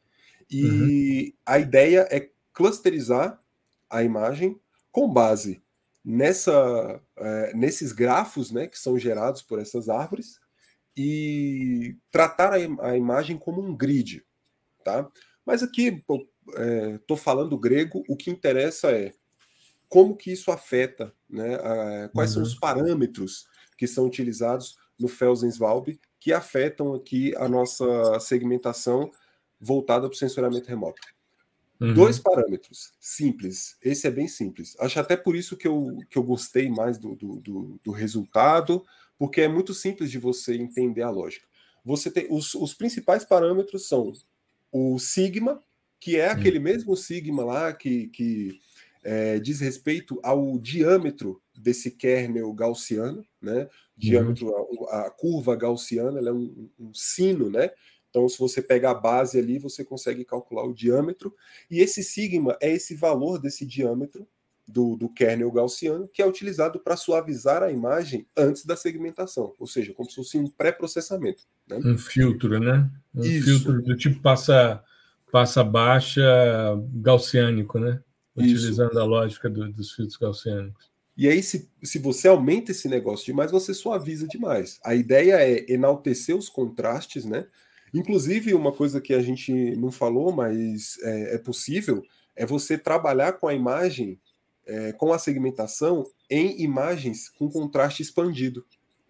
E 0.51 0.65
uhum. 0.65 1.33
a 1.47 1.59
ideia 1.59 2.09
é 2.11 2.29
clusterizar 2.53 3.41
a 3.89 4.03
imagem 4.03 4.61
com 4.91 5.09
base 5.09 5.63
nessa, 6.05 7.01
é, 7.17 7.55
nesses 7.55 7.93
grafos 7.93 8.51
né, 8.51 8.67
que 8.67 8.79
são 8.79 8.99
gerados 8.99 9.43
por 9.43 9.59
essas 9.61 9.89
árvores 9.89 10.41
e 10.97 11.97
tratar 12.11 12.53
a, 12.53 12.89
a 12.89 12.97
imagem 12.97 13.39
como 13.39 13.63
um 13.63 13.77
grid. 13.77 14.25
Tá? 14.85 15.09
Mas 15.47 15.63
aqui 15.63 16.03
estou 16.09 17.17
é, 17.17 17.21
falando 17.21 17.59
grego, 17.59 18.03
o 18.09 18.17
que 18.17 18.31
interessa 18.31 18.91
é 18.91 19.13
como 19.89 20.17
que 20.17 20.33
isso 20.33 20.51
afeta, 20.51 21.13
né, 21.31 22.09
quais 22.13 22.31
uhum. 22.31 22.35
são 22.35 22.43
os 22.43 22.55
parâmetros 22.55 23.47
que 23.77 23.87
são 23.87 24.07
utilizados 24.07 24.77
no 24.99 25.09
Felsenswalb 25.09 25.99
que 26.21 26.33
afetam 26.33 26.95
aqui 26.95 27.35
a 27.37 27.49
nossa 27.49 28.21
segmentação 28.21 29.11
voltada 29.59 30.07
para 30.07 30.15
o 30.15 30.19
sensoramento 30.19 30.69
remoto. 30.69 31.01
Uhum. 31.81 31.95
Dois 31.95 32.19
parâmetros 32.19 32.93
simples. 33.01 33.77
Esse 33.83 34.07
é 34.07 34.11
bem 34.11 34.29
simples. 34.29 34.77
Acho 34.79 35.01
até 35.01 35.17
por 35.17 35.35
isso 35.35 35.57
que 35.57 35.67
eu, 35.67 35.99
que 36.11 36.19
eu 36.19 36.23
gostei 36.23 36.69
mais 36.69 36.99
do, 36.99 37.17
do, 37.17 37.37
do, 37.37 37.81
do 37.83 37.91
resultado, 37.91 38.85
porque 39.19 39.41
é 39.41 39.49
muito 39.49 39.73
simples 39.73 40.11
de 40.11 40.19
você 40.19 40.55
entender 40.55 41.03
a 41.03 41.11
lógica. 41.11 41.47
Você 41.83 42.11
tem 42.11 42.27
os, 42.31 42.55
os 42.55 42.75
principais 42.75 43.25
parâmetros 43.25 43.89
são 43.89 44.13
o 44.71 44.99
sigma, 44.99 45.59
que 45.99 46.17
é 46.17 46.29
aquele 46.29 46.59
hum. 46.59 46.63
mesmo 46.63 46.95
sigma 46.95 47.45
lá 47.45 47.73
que, 47.73 48.09
que 48.09 48.61
é, 49.03 49.39
diz 49.39 49.61
respeito 49.61 50.21
ao 50.23 50.59
diâmetro 50.59 51.41
desse 51.57 51.91
kernel 51.91 52.53
gaussiano, 52.53 53.25
né? 53.41 53.69
Diâmetro, 53.97 54.47
uhum. 54.47 54.89
a, 54.89 55.07
a, 55.07 55.11
curva 55.11 55.55
gaussiana, 55.57 56.19
ela 56.19 56.31
é 56.31 56.33
um, 56.33 56.71
um 56.79 56.95
sino, 56.95 57.51
né? 57.51 57.71
Então, 58.09 58.29
se 58.29 58.39
você 58.39 58.61
pegar 58.61 58.91
a 58.91 58.95
base 58.95 59.39
ali, 59.39 59.59
você 59.59 59.85
consegue 59.85 60.25
calcular 60.25 60.65
o 60.65 60.75
diâmetro. 60.75 61.35
E 61.71 61.79
esse 61.81 62.03
sigma 62.03 62.57
é 62.61 62.71
esse 62.71 62.95
valor 62.95 63.39
desse 63.39 63.65
diâmetro 63.65 64.27
do, 64.67 64.97
do 64.97 65.09
kernel 65.09 65.51
gaussiano, 65.51 66.09
que 66.09 66.23
é 66.23 66.27
utilizado 66.27 66.81
para 66.81 66.97
suavizar 66.97 67.63
a 67.63 67.71
imagem 67.71 68.27
antes 68.37 68.65
da 68.65 68.77
segmentação, 68.77 69.55
ou 69.59 69.67
seja, 69.67 69.93
como 69.93 70.09
se 70.09 70.17
fosse 70.17 70.39
um 70.39 70.49
pré-processamento. 70.49 71.43
Né? 71.69 71.79
Um 71.85 71.99
filtro, 71.99 72.59
né? 72.59 72.91
Um 73.15 73.23
Isso. 73.23 73.45
filtro 73.45 73.83
do 73.83 73.97
tipo 73.97 74.21
passa, 74.21 74.83
passa 75.31 75.63
baixa 75.63 76.23
gaussiânico, 76.95 77.79
né? 77.79 78.03
Utilizando 78.45 78.91
Isso. 78.91 78.99
a 78.99 79.05
lógica 79.05 79.51
do, 79.51 79.73
dos 79.73 79.93
filtros 79.93 80.17
gaussiânicos. 80.17 80.91
E 81.17 81.29
aí, 81.29 81.43
se, 81.43 81.69
se 81.83 81.99
você 81.99 82.29
aumenta 82.29 82.71
esse 82.71 82.89
negócio 82.89 83.27
demais, 83.27 83.51
você 83.51 83.75
suaviza 83.75 84.27
demais. 84.27 84.81
A 84.83 84.95
ideia 84.95 85.35
é 85.35 85.71
enaltecer 85.71 86.35
os 86.35 86.49
contrastes, 86.49 87.25
né? 87.25 87.47
Inclusive, 87.93 88.55
uma 88.55 88.73
coisa 88.73 89.01
que 89.01 89.13
a 89.13 89.21
gente 89.21 89.53
não 89.77 89.91
falou, 89.91 90.33
mas 90.33 90.97
é, 91.03 91.35
é 91.35 91.39
possível, 91.39 92.03
é 92.37 92.47
você 92.47 92.79
trabalhar 92.79 93.35
com 93.35 93.49
a 93.49 93.55
imagem, 93.55 94.19
é, 94.67 94.93
com 94.93 95.13
a 95.13 95.19
segmentação, 95.19 96.07
em 96.31 96.63
imagens 96.63 97.29
com 97.29 97.51
contraste 97.51 98.03
expandido. 98.03 98.65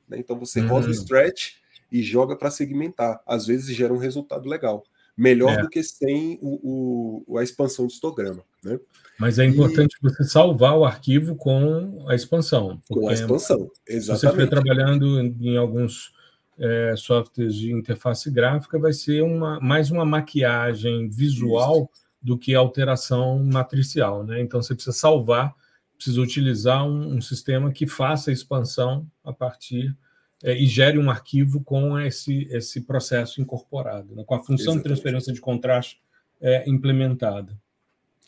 Né? 0.09 0.19
Então, 0.19 0.39
você 0.39 0.61
uhum. 0.61 0.69
roda 0.69 0.89
o 0.89 0.91
stretch 0.91 1.57
e 1.93 2.03
joga 2.03 2.35
para 2.35 2.51
segmentar. 2.51 3.23
Às 3.27 3.47
vezes 3.47 3.77
gera 3.77 3.93
um 3.93 3.99
resultado 3.99 4.49
legal. 4.49 4.83
Melhor 5.17 5.59
é. 5.59 5.63
do 5.63 5.69
que 5.69 5.83
sem 5.83 6.39
o, 6.41 7.25
o, 7.33 7.39
a 7.39 7.43
expansão 7.43 7.87
de 7.87 7.93
histograma. 7.93 8.43
Né? 8.65 8.79
Mas 9.19 9.39
é 9.39 9.45
importante 9.45 9.97
e... 9.97 10.03
você 10.03 10.25
salvar 10.25 10.77
o 10.77 10.85
arquivo 10.85 11.37
com 11.37 12.07
a 12.09 12.15
expansão. 12.15 12.81
Com 12.89 13.09
a 13.09 13.13
expansão, 13.13 13.71
exatamente. 13.87 14.03
Se 14.03 14.07
você 14.07 14.27
estiver 14.27 14.49
trabalhando 14.49 15.21
em 15.21 15.57
alguns 15.57 16.13
é, 16.59 16.95
softwares 16.97 17.55
de 17.55 17.73
interface 17.73 18.31
gráfica, 18.31 18.79
vai 18.79 18.93
ser 18.93 19.23
uma, 19.23 19.59
mais 19.61 19.91
uma 19.91 20.05
maquiagem 20.05 21.09
visual 21.09 21.91
Isso. 21.93 22.07
do 22.23 22.39
que 22.39 22.55
alteração 22.55 23.43
matricial. 23.45 24.25
Né? 24.25 24.41
Então 24.41 24.63
você 24.63 24.75
precisa 24.75 24.97
salvar, 24.97 25.55
precisa 25.97 26.21
utilizar 26.21 26.87
um, 26.87 27.17
um 27.17 27.21
sistema 27.21 27.73
que 27.73 27.87
faça 27.87 28.31
a 28.31 28.33
expansão 28.33 29.07
a 29.25 29.33
partir 29.33 29.97
é, 30.43 30.55
e 30.55 30.67
gere 30.67 30.99
um 30.99 31.11
arquivo 31.11 31.63
com 31.63 31.99
esse, 31.99 32.49
esse 32.51 32.81
processo 32.81 33.41
incorporado, 33.41 34.15
né? 34.15 34.25
com 34.25 34.35
a 34.35 34.39
função 34.39 34.55
Exatamente. 34.55 34.79
de 34.79 34.85
transferência 34.85 35.33
de 35.33 35.41
contraste 35.41 36.01
é, 36.41 36.65
implementada. 36.69 37.57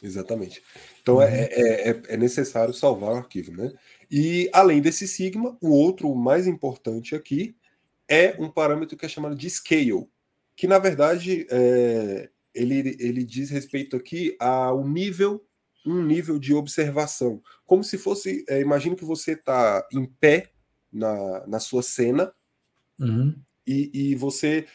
Exatamente. 0.03 0.63
Então 1.01 1.17
uhum. 1.17 1.23
é, 1.23 1.45
é, 1.45 1.91
é, 1.91 2.03
é, 2.09 2.17
necessário 2.17 2.75
salvar 2.75 3.13
o 3.13 3.17
arquivo, 3.17 3.53
né? 3.53 3.73
E 4.11 4.51
além 4.53 4.81
desse 4.81 5.07
sigma, 5.07 5.57
o 5.61 5.71
outro 5.71 6.13
mais 6.15 6.47
importante 6.47 7.15
aqui 7.15 7.55
é 8.09 8.35
um 8.39 8.51
parâmetro 8.51 8.97
que 8.97 9.07
é 9.07 9.09
chamado 9.09 9.37
de 9.37 9.49
scale, 9.49 10.07
que 10.57 10.67
na 10.67 10.79
verdade 10.79 11.47
é, 11.49 12.29
ele, 12.53 12.97
ele 12.99 13.25
diz 13.25 13.49
respeito 13.49 13.97
aqui 13.97 14.37
ao 14.39 14.87
nível, 14.87 15.45
um 15.87 16.03
nível 16.05 16.39
de 16.39 16.53
observação, 16.53 17.41
como 17.65 17.83
se 17.83 17.97
fosse, 17.97 18.45
é, 18.49 18.61
imagine 18.61 18.97
que 18.97 19.05
você 19.05 19.33
está 19.33 19.87
em 19.93 20.05
pé 20.05 20.52
na, 20.93 21.47
na 21.47 21.59
sua 21.59 21.83
cena 21.83 22.33
uhum. 23.01 23.35
e, 23.67 23.91
e 23.93 24.15
você 24.15 24.67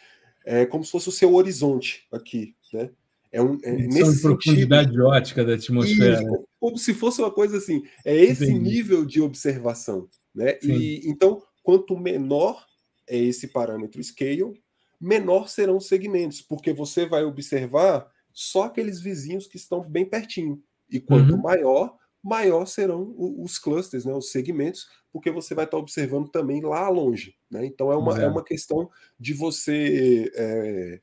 é 0.45 0.65
como 0.65 0.83
se 0.83 0.91
fosse 0.91 1.09
o 1.09 1.11
seu 1.11 1.33
horizonte 1.35 2.07
aqui, 2.11 2.55
né? 2.73 2.89
É 3.31 3.41
um, 3.41 3.59
é, 3.61 3.73
nesse 3.73 4.21
profundidade 4.21 4.87
sentido, 4.87 5.05
ótica 5.05 5.43
da 5.43 5.55
atmosfera. 5.55 6.23
Isso, 6.23 6.47
como 6.59 6.77
se 6.77 6.93
fosse 6.93 7.21
uma 7.21 7.29
coisa 7.29 7.57
assim. 7.57 7.83
É 8.05 8.15
esse 8.15 8.45
Entendi. 8.45 8.59
nível 8.59 9.05
de 9.05 9.21
observação. 9.21 10.07
Né? 10.33 10.57
E, 10.63 11.01
então, 11.05 11.43
quanto 11.61 11.97
menor 11.97 12.65
é 13.07 13.17
esse 13.17 13.47
parâmetro 13.47 14.01
scale, 14.03 14.61
menor 14.99 15.49
serão 15.49 15.77
os 15.77 15.87
segmentos, 15.87 16.41
porque 16.41 16.73
você 16.73 17.05
vai 17.05 17.23
observar 17.23 18.09
só 18.33 18.63
aqueles 18.63 19.01
vizinhos 19.01 19.47
que 19.47 19.57
estão 19.57 19.81
bem 19.81 20.05
pertinho. 20.05 20.61
E 20.89 20.99
quanto 20.99 21.33
uhum. 21.33 21.41
maior, 21.41 21.97
maior 22.23 22.65
serão 22.65 23.13
os 23.17 23.57
clusters, 23.57 24.05
né, 24.05 24.13
os 24.13 24.31
segmentos, 24.31 24.87
porque 25.11 25.31
você 25.31 25.55
vai 25.55 25.65
estar 25.65 25.77
observando 25.77 26.29
também 26.29 26.61
lá 26.61 26.87
longe. 26.89 27.35
Né? 27.49 27.65
Então 27.65 27.91
é 27.91 27.95
uma, 27.95 28.19
é. 28.19 28.25
é 28.25 28.27
uma 28.27 28.43
questão 28.43 28.89
de 29.19 29.33
você 29.33 30.31
é, 30.35 31.01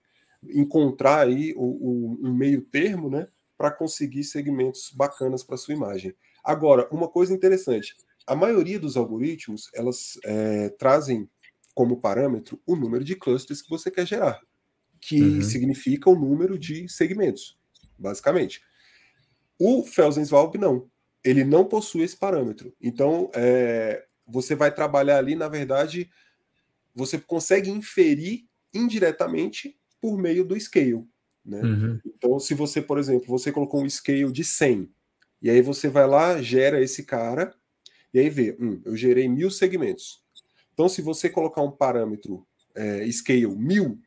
encontrar 0.51 1.27
aí 1.27 1.55
o, 1.57 1.65
o, 1.65 2.29
um 2.29 2.35
meio 2.35 2.63
termo, 2.63 3.09
né, 3.09 3.27
para 3.57 3.71
conseguir 3.71 4.25
segmentos 4.25 4.91
bacanas 4.95 5.43
para 5.43 5.57
sua 5.57 5.75
imagem. 5.75 6.15
Agora, 6.45 6.89
uma 6.91 7.09
coisa 7.09 7.33
interessante, 7.33 7.95
a 8.27 8.35
maioria 8.35 8.79
dos 8.79 8.97
algoritmos 8.97 9.71
elas 9.75 10.19
é, 10.25 10.69
trazem 10.71 11.29
como 11.75 12.01
parâmetro 12.01 12.61
o 12.67 12.77
número 12.77 13.05
de 13.05 13.17
clusters 13.17 13.61
que 13.63 13.71
você 13.71 13.91
quer 13.91 14.07
gerar, 14.07 14.41
que 15.01 15.21
uhum. 15.21 15.43
significa 15.43 16.09
o 16.09 16.15
número 16.15 16.59
de 16.59 16.89
segmentos, 16.89 17.59
basicamente. 17.99 18.63
O 19.59 19.85
Felsenswalb 19.85 20.57
não, 20.59 20.89
ele 21.25 21.43
não 21.43 21.65
possui 21.65 22.03
esse 22.03 22.17
parâmetro. 22.17 22.75
Então, 22.81 23.31
é, 23.35 24.05
você 24.27 24.55
vai 24.55 24.73
trabalhar 24.73 25.19
ali, 25.19 25.35
na 25.35 25.49
verdade, 25.49 26.11
você 26.95 27.19
consegue 27.19 27.71
inferir 27.71 28.45
indiretamente 28.73 29.77
por 30.01 30.19
meio 30.19 30.45
do 30.45 30.59
scale. 30.61 31.05
Né? 31.45 31.61
Uhum. 31.63 32.01
Então, 32.07 32.39
se 32.39 32.55
você, 32.55 32.83
por 32.83 32.99
exemplo, 32.99 33.27
você 33.27 33.51
colocou 33.51 33.83
um 33.83 33.89
scale 33.89 34.31
de 34.31 34.45
100, 34.45 34.91
e 35.41 35.51
aí 35.51 35.63
você 35.63 35.89
vai 35.89 36.07
lá, 36.07 36.41
gera 36.41 36.81
esse 36.81 37.03
cara, 37.05 37.55
e 38.13 38.19
aí 38.19 38.31
vê, 38.31 38.57
hum, 38.61 38.81
eu 38.85 38.97
gerei 38.97 39.29
mil 39.29 39.51
segmentos. 39.51 40.23
Então, 40.73 40.89
se 40.89 41.03
você 41.03 41.29
colocar 41.29 41.63
um 41.63 41.71
parâmetro 41.71 42.47
é, 42.75 43.11
scale 43.11 43.47
1000, 43.47 43.99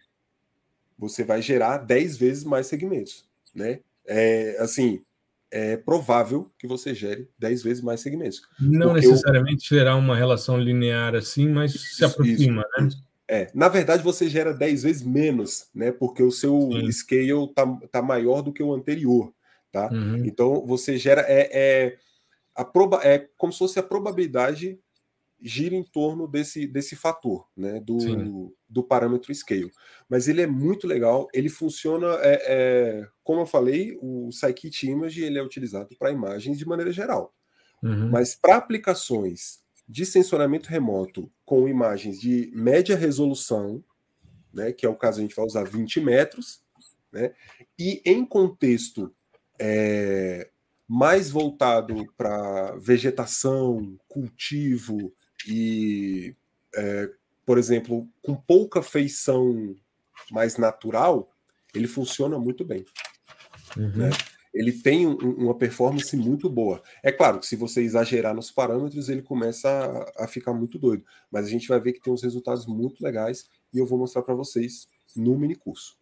você 0.98 1.24
vai 1.24 1.42
gerar 1.42 1.78
10 1.78 2.18
vezes 2.18 2.44
mais 2.44 2.68
segmentos. 2.68 3.28
Né? 3.54 3.80
É, 4.06 4.58
assim, 4.60 5.04
é 5.52 5.78
provável 5.78 6.52
que 6.58 6.68
você 6.68 6.94
gere 6.94 7.30
10 7.40 7.64
vezes 7.64 7.84
mais 7.84 8.02
segmentos. 8.02 8.42
Não 8.60 8.94
necessariamente 8.94 9.72
eu... 9.72 9.78
será 9.80 9.96
uma 9.96 10.16
relação 10.16 10.60
linear 10.60 11.16
assim, 11.16 11.48
mas 11.48 11.74
se 11.74 12.04
aproxima, 12.04 12.62
isso, 12.62 12.82
né? 12.82 12.88
Isso. 12.88 13.08
É, 13.30 13.52
na 13.54 13.68
verdade 13.68 14.04
você 14.04 14.30
gera 14.30 14.54
10 14.54 14.84
vezes 14.84 15.04
menos, 15.04 15.68
né? 15.74 15.92
Porque 15.92 16.24
o 16.24 16.32
seu 16.32 16.70
Sim. 16.72 16.92
scale 16.92 17.54
tá, 17.54 17.66
tá 17.92 18.02
maior 18.02 18.42
do 18.42 18.54
que 18.54 18.64
o 18.64 18.74
anterior, 18.74 19.34
tá? 19.72 19.90
Uhum. 19.92 20.26
Então 20.26 20.66
você 20.66 20.98
gera 20.98 21.22
é, 21.28 21.50
é, 21.52 21.98
a 22.56 22.64
proba, 22.64 23.02
é 23.04 23.28
como 23.38 23.52
se 23.52 23.60
fosse 23.60 23.80
a 23.80 23.84
probabilidade 23.84 24.80
gira 25.42 25.76
em 25.76 25.84
torno 25.84 26.28
desse, 26.28 26.66
desse 26.66 26.96
fator, 26.96 27.48
né? 27.56 27.80
Do, 27.80 28.56
do 28.68 28.84
parâmetro 28.84 29.34
scale. 29.34 29.72
Mas 30.10 30.28
ele 30.28 30.42
é 30.42 30.48
muito 30.48 30.88
legal, 30.88 31.28
ele 31.34 31.50
funciona, 31.50 32.08
é, 32.22 32.42
é 32.48 33.08
como 33.24 33.42
eu 33.42 33.46
falei, 33.46 33.98
o 34.02 34.32
Scikit 34.32 34.88
Image 34.88 35.24
ele 35.24 35.38
é 35.38 35.44
utilizado 35.44 35.96
para 35.98 36.12
imagens 36.12 36.58
de 36.58 36.66
maneira 36.66 36.92
geral. 36.92 37.34
Uhum. 37.84 38.10
Mas 38.10 38.36
para 38.36 38.58
aplicações 38.58 39.60
de 39.88 40.06
sensoramento 40.06 40.70
remoto 40.70 41.32
com 41.46 41.68
imagens 41.68 42.20
de 42.20 42.52
média 42.54 42.96
resolução, 42.96 43.84
né, 44.54 44.72
que 44.72 44.86
é 44.86 44.90
o 44.90 44.96
caso 44.96 45.20
a 45.20 45.22
gente 45.22 45.36
vai 45.36 45.46
usar 45.46 45.64
20 45.64 46.02
metros, 46.02 46.62
né, 47.12 47.34
e 47.80 48.02
em 48.06 48.26
contexto 48.26 49.14
é, 49.60 50.50
mais 50.88 51.30
voltado 51.30 52.06
para 52.18 52.76
vegetação, 52.78 53.98
cultivo 54.08 55.14
e, 55.48 56.36
é, 56.76 57.10
por 57.46 57.58
exemplo, 57.58 58.08
com 58.22 58.36
pouca 58.36 58.82
feição 58.82 59.76
mais 60.32 60.58
natural, 60.58 61.32
ele 61.74 61.88
funciona 61.88 62.38
muito 62.38 62.66
bem. 62.66 62.86
Uhum. 63.76 63.90
Né? 63.96 64.10
ele 64.58 64.72
tem 64.72 65.06
um, 65.06 65.16
uma 65.16 65.56
performance 65.56 66.16
muito 66.18 66.50
boa. 66.50 66.82
É 67.04 67.12
claro 67.12 67.40
que 67.40 67.46
se 67.46 67.56
você 67.56 67.82
exagerar 67.82 68.34
nos 68.34 68.50
parâmetros, 68.50 69.08
ele 69.08 69.22
começa 69.22 69.70
a, 70.18 70.24
a, 70.26 70.28
ficar 70.28 70.54
muito 70.54 70.80
doido, 70.80 71.04
mas 71.32 71.46
a 71.46 71.50
gente 71.50 71.68
vai 71.68 71.80
ver 71.80 71.94
que 71.94 72.02
tem 72.02 72.12
uns 72.12 72.24
resultados 72.24 72.66
muito 72.66 73.04
legais 73.04 73.48
e 73.72 73.78
eu 73.78 73.86
vou 73.86 74.00
mostrar 74.00 74.24
para 74.24 74.34
vocês 74.34 74.88
no 75.16 75.38
mini 75.38 75.56
curso. 75.56 75.96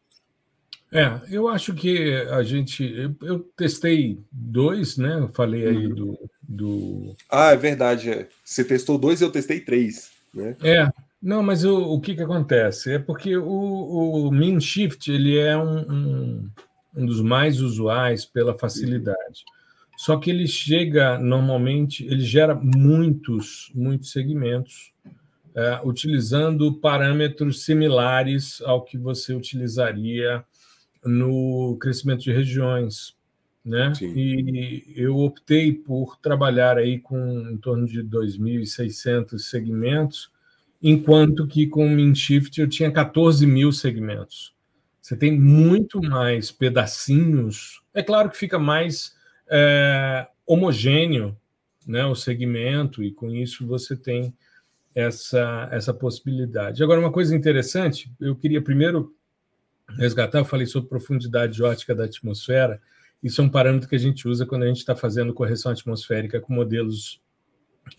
É, 0.92 1.20
eu 1.30 1.48
acho 1.48 1.74
que 1.74 2.14
a 2.30 2.42
gente. 2.44 2.84
Eu, 2.84 3.16
eu 3.24 3.40
testei 3.58 4.24
dois, 4.32 4.98
né? 4.98 5.20
Eu 5.20 5.28
falei 5.30 5.68
aí 5.68 5.88
uhum. 5.88 5.96
do, 5.96 6.30
do. 6.48 7.16
Ah, 7.30 7.52
é 7.52 7.58
verdade. 7.58 8.10
É. 8.10 8.28
Você 8.44 8.64
testou 8.64 8.98
dois 8.98 9.22
e 9.22 9.24
eu 9.24 9.32
testei 9.32 9.60
três. 9.60 10.12
Né? 10.34 10.56
É, 10.64 10.90
não, 11.22 11.42
mas 11.42 11.64
o, 11.64 11.78
o 11.78 12.00
que, 12.00 12.16
que 12.16 12.22
acontece? 12.22 12.94
É 12.94 13.00
porque 13.00 13.38
o, 13.38 14.28
o 14.28 14.32
Mean 14.32 14.60
Shift 14.60 15.12
ele 15.12 15.38
é 15.38 15.58
um, 15.58 15.80
um 15.80 16.50
um 16.96 17.06
dos 17.06 17.22
mais 17.22 17.60
usuais 17.60 18.26
pela 18.26 18.58
facilidade. 18.58 19.44
Só 19.98 20.18
que 20.18 20.30
ele 20.30 20.48
chega 20.48 21.18
normalmente, 21.20 22.06
ele 22.06 22.22
gera 22.22 22.56
muitos, 22.56 23.72
muitos 23.74 24.12
segmentos, 24.12 24.94
é, 25.54 25.80
utilizando 25.84 26.74
parâmetros 26.80 27.64
similares 27.64 28.62
ao 28.62 28.84
que 28.84 28.98
você 28.98 29.34
utilizaria 29.34 30.44
no 31.04 31.78
crescimento 31.80 32.24
de 32.24 32.32
regiões, 32.32 33.15
né? 33.66 33.94
Sim. 33.96 34.14
E 34.16 34.94
eu 34.96 35.18
optei 35.18 35.74
por 35.74 36.18
trabalhar 36.18 36.78
aí 36.78 37.00
com 37.00 37.50
em 37.50 37.58
torno 37.58 37.88
de 37.88 38.04
2.600 38.04 39.40
segmentos, 39.40 40.32
enquanto 40.82 41.48
que 41.48 41.66
com 41.66 41.88
o 41.88 41.90
MinShift 41.90 42.62
eu 42.62 42.70
tinha 42.70 42.92
14 42.92 43.48
mil 43.48 43.72
segmentos. 43.72 44.54
Você 45.02 45.16
tem 45.16 45.38
muito 45.38 46.02
mais 46.02 46.52
pedacinhos. 46.52 47.82
É 47.94 48.04
claro 48.04 48.30
que 48.30 48.38
fica 48.38 48.60
mais 48.60 49.16
é, 49.50 50.28
homogêneo 50.46 51.36
né, 51.86 52.06
o 52.06 52.16
segmento, 52.16 53.04
e 53.04 53.12
com 53.12 53.30
isso 53.30 53.66
você 53.66 53.96
tem 53.96 54.34
essa, 54.94 55.68
essa 55.72 55.94
possibilidade. 55.94 56.84
Agora, 56.84 57.00
uma 57.00 57.12
coisa 57.12 57.36
interessante, 57.36 58.12
eu 58.20 58.36
queria 58.36 58.62
primeiro 58.62 59.14
resgatar, 59.98 60.40
eu 60.40 60.46
falei 60.46 60.66
sobre 60.66 60.90
profundidade 60.90 61.62
ótica 61.62 61.94
da 61.94 62.06
atmosfera, 62.06 62.82
isso 63.26 63.42
é 63.42 63.44
um 63.44 63.50
parâmetro 63.50 63.90
que 63.90 63.96
a 63.96 64.00
gente 64.00 64.28
usa 64.28 64.46
quando 64.46 64.64
a 64.64 64.68
gente 64.68 64.78
está 64.78 64.96
fazendo 64.96 65.34
correção 65.34 65.72
atmosférica 65.72 66.40
com 66.40 66.54
modelos 66.54 67.20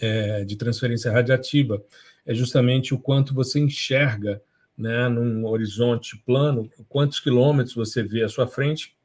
é, 0.00 0.44
de 0.44 0.54
transferência 0.54 1.10
radiativa. 1.10 1.82
É 2.24 2.32
justamente 2.32 2.94
o 2.94 2.98
quanto 2.98 3.34
você 3.34 3.58
enxerga 3.58 4.40
né, 4.78 5.08
num 5.08 5.44
horizonte 5.44 6.16
plano, 6.24 6.70
quantos 6.88 7.18
quilômetros 7.18 7.74
você 7.74 8.04
vê 8.04 8.22
à 8.22 8.28
sua 8.28 8.46
frente 8.46 8.96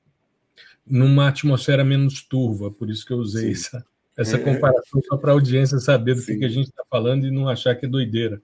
numa 0.85 1.27
atmosfera 1.27 1.83
menos 1.83 2.21
turva. 2.21 2.69
Por 2.69 2.91
isso 2.91 3.03
que 3.03 3.13
eu 3.13 3.17
usei 3.17 3.55
Sim. 3.55 3.77
essa, 3.77 3.85
essa 4.15 4.35
é. 4.35 4.39
comparação 4.39 5.01
só 5.03 5.17
para 5.17 5.31
a 5.31 5.33
audiência 5.33 5.79
saber 5.79 6.13
do 6.13 6.21
Sim. 6.21 6.37
que 6.37 6.45
a 6.45 6.49
gente 6.49 6.67
está 6.67 6.83
falando 6.87 7.25
e 7.25 7.31
não 7.31 7.49
achar 7.49 7.73
que 7.73 7.87
é 7.87 7.89
doideira. 7.89 8.39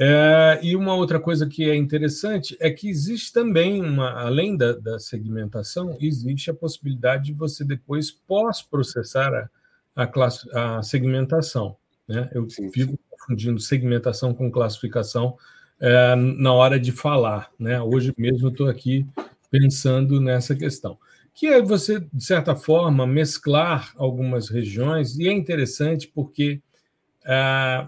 É, 0.00 0.60
e 0.62 0.76
uma 0.76 0.94
outra 0.94 1.18
coisa 1.18 1.44
que 1.44 1.68
é 1.68 1.74
interessante 1.74 2.56
é 2.60 2.70
que 2.70 2.88
existe 2.88 3.32
também, 3.32 3.82
uma, 3.82 4.12
além 4.12 4.56
da, 4.56 4.72
da 4.72 4.98
segmentação, 4.98 5.96
existe 6.00 6.50
a 6.50 6.54
possibilidade 6.54 7.24
de 7.24 7.32
você 7.32 7.64
depois 7.64 8.08
pós-processar 8.12 9.50
a, 9.96 10.04
a, 10.04 10.78
a, 10.78 10.82
segmentação. 10.84 11.76
Né? 12.06 12.30
Eu 12.32 12.48
sim, 12.48 12.70
fico 12.70 12.92
sim. 12.92 12.98
confundindo 13.10 13.58
segmentação 13.58 14.32
com 14.32 14.52
classificação 14.52 15.36
é, 15.80 16.14
na 16.14 16.52
hora 16.52 16.78
de 16.78 16.92
falar. 16.92 17.50
Né? 17.58 17.80
Hoje 17.82 18.14
mesmo 18.16 18.50
estou 18.50 18.68
aqui 18.68 19.04
pensando 19.50 20.20
nessa 20.20 20.54
questão 20.54 20.96
que 21.38 21.46
é 21.46 21.62
você, 21.62 22.00
de 22.12 22.24
certa 22.24 22.56
forma, 22.56 23.06
mesclar 23.06 23.92
algumas 23.96 24.48
regiões, 24.48 25.16
e 25.16 25.28
é 25.28 25.32
interessante 25.32 26.10
porque 26.12 26.60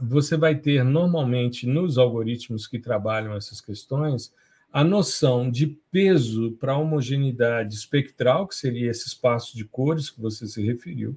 você 0.03 0.37
vai 0.37 0.55
ter, 0.55 0.85
normalmente, 0.85 1.67
nos 1.67 1.97
algoritmos 1.97 2.67
que 2.67 2.79
trabalham 2.79 3.35
essas 3.35 3.61
questões, 3.61 4.33
a 4.73 4.85
noção 4.85 5.51
de 5.51 5.67
peso 5.91 6.53
para 6.53 6.77
homogeneidade 6.77 7.75
espectral, 7.75 8.47
que 8.47 8.55
seria 8.55 8.91
esse 8.91 9.09
espaço 9.09 9.57
de 9.57 9.65
cores 9.65 10.11
que 10.11 10.21
você 10.21 10.47
se 10.47 10.65
referiu, 10.65 11.17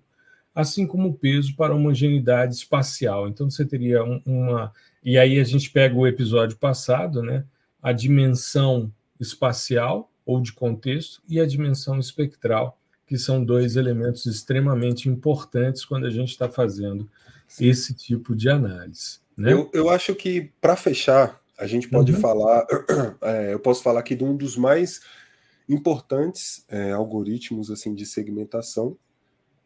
assim 0.56 0.88
como 0.88 1.10
o 1.10 1.14
peso 1.14 1.56
para 1.56 1.76
homogeneidade 1.76 2.56
espacial. 2.56 3.28
Então, 3.28 3.50
você 3.50 3.66
teria 3.66 4.04
uma. 4.26 4.72
E 5.04 5.18
aí 5.18 5.40
a 5.40 5.44
gente 5.44 5.70
pega 5.70 5.96
o 5.96 6.08
episódio 6.08 6.58
passado, 6.58 7.22
né? 7.22 7.46
A 7.82 7.92
dimensão 7.92 8.92
espacial 9.20 10.10
ou 10.26 10.42
de 10.42 10.54
contexto, 10.54 11.22
e 11.28 11.40
a 11.40 11.46
dimensão 11.46 12.00
espectral, 12.00 12.80
que 13.06 13.18
são 13.18 13.44
dois 13.44 13.76
elementos 13.76 14.26
extremamente 14.26 15.10
importantes 15.10 15.84
quando 15.84 16.06
a 16.06 16.10
gente 16.10 16.30
está 16.30 16.48
fazendo. 16.48 17.10
Esse 17.60 17.93
tipo 17.93 18.36
de 18.36 18.49
análise. 18.49 19.20
Né? 19.38 19.54
Eu, 19.54 19.70
eu 19.74 19.89
acho 19.89 20.14
que, 20.16 20.51
para 20.62 20.76
fechar, 20.76 21.41
a 21.58 21.68
gente 21.68 21.88
pode 21.88 22.12
uhum. 22.14 22.20
falar, 22.20 22.66
é, 23.22 23.54
eu 23.54 23.60
posso 23.60 23.84
falar 23.84 23.99
aqui 23.99 24.16
de 24.16 24.24
um 24.24 24.36
dos 24.36 24.58
mais 24.58 25.01
importantes 25.68 26.66
é, 26.68 26.91
algoritmos 26.91 27.72
assim 27.72 27.95
de 27.95 28.06
segmentação 28.06 28.97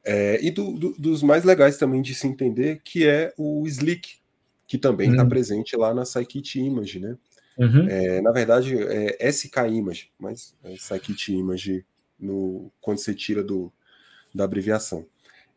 é, 0.06 0.40
e 0.42 0.52
do, 0.52 0.72
do, 0.74 0.94
dos 0.98 1.22
mais 1.22 1.44
legais 1.44 1.78
também 1.78 2.02
de 2.02 2.16
se 2.16 2.28
entender, 2.28 2.82
que 2.84 3.06
é 3.06 3.34
o 3.38 3.68
Slick, 3.68 4.18
que 4.66 4.78
também 4.78 5.12
está 5.12 5.24
uhum. 5.24 5.30
presente 5.30 5.76
lá 5.76 5.94
na 5.94 6.06
Scikit 6.06 6.60
Image, 6.60 7.00
né? 7.00 7.18
Uhum. 7.58 7.88
É, 7.90 8.22
na 8.22 8.32
verdade, 8.32 8.78
é 8.78 9.30
SK 9.32 9.58
Image, 9.70 10.12
mas 10.18 10.56
é 10.64 10.76
Scikit 10.78 11.34
Image 11.34 11.86
no, 12.20 12.72
quando 12.80 13.00
você 13.00 13.14
tira 13.14 13.44
do, 13.44 13.72
da 14.34 14.46
abreviação. 14.46 15.06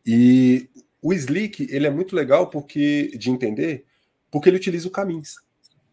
E 0.05 0.69
o 1.03 1.13
Slick 1.13 1.67
ele 1.71 1.87
é 1.87 1.91
muito 1.91 2.15
legal 2.15 2.49
porque 2.49 3.11
de 3.17 3.31
entender, 3.31 3.85
porque 4.31 4.49
ele 4.49 4.57
utiliza 4.57 4.89
o 4.89 4.91
Caminhos. 4.91 5.37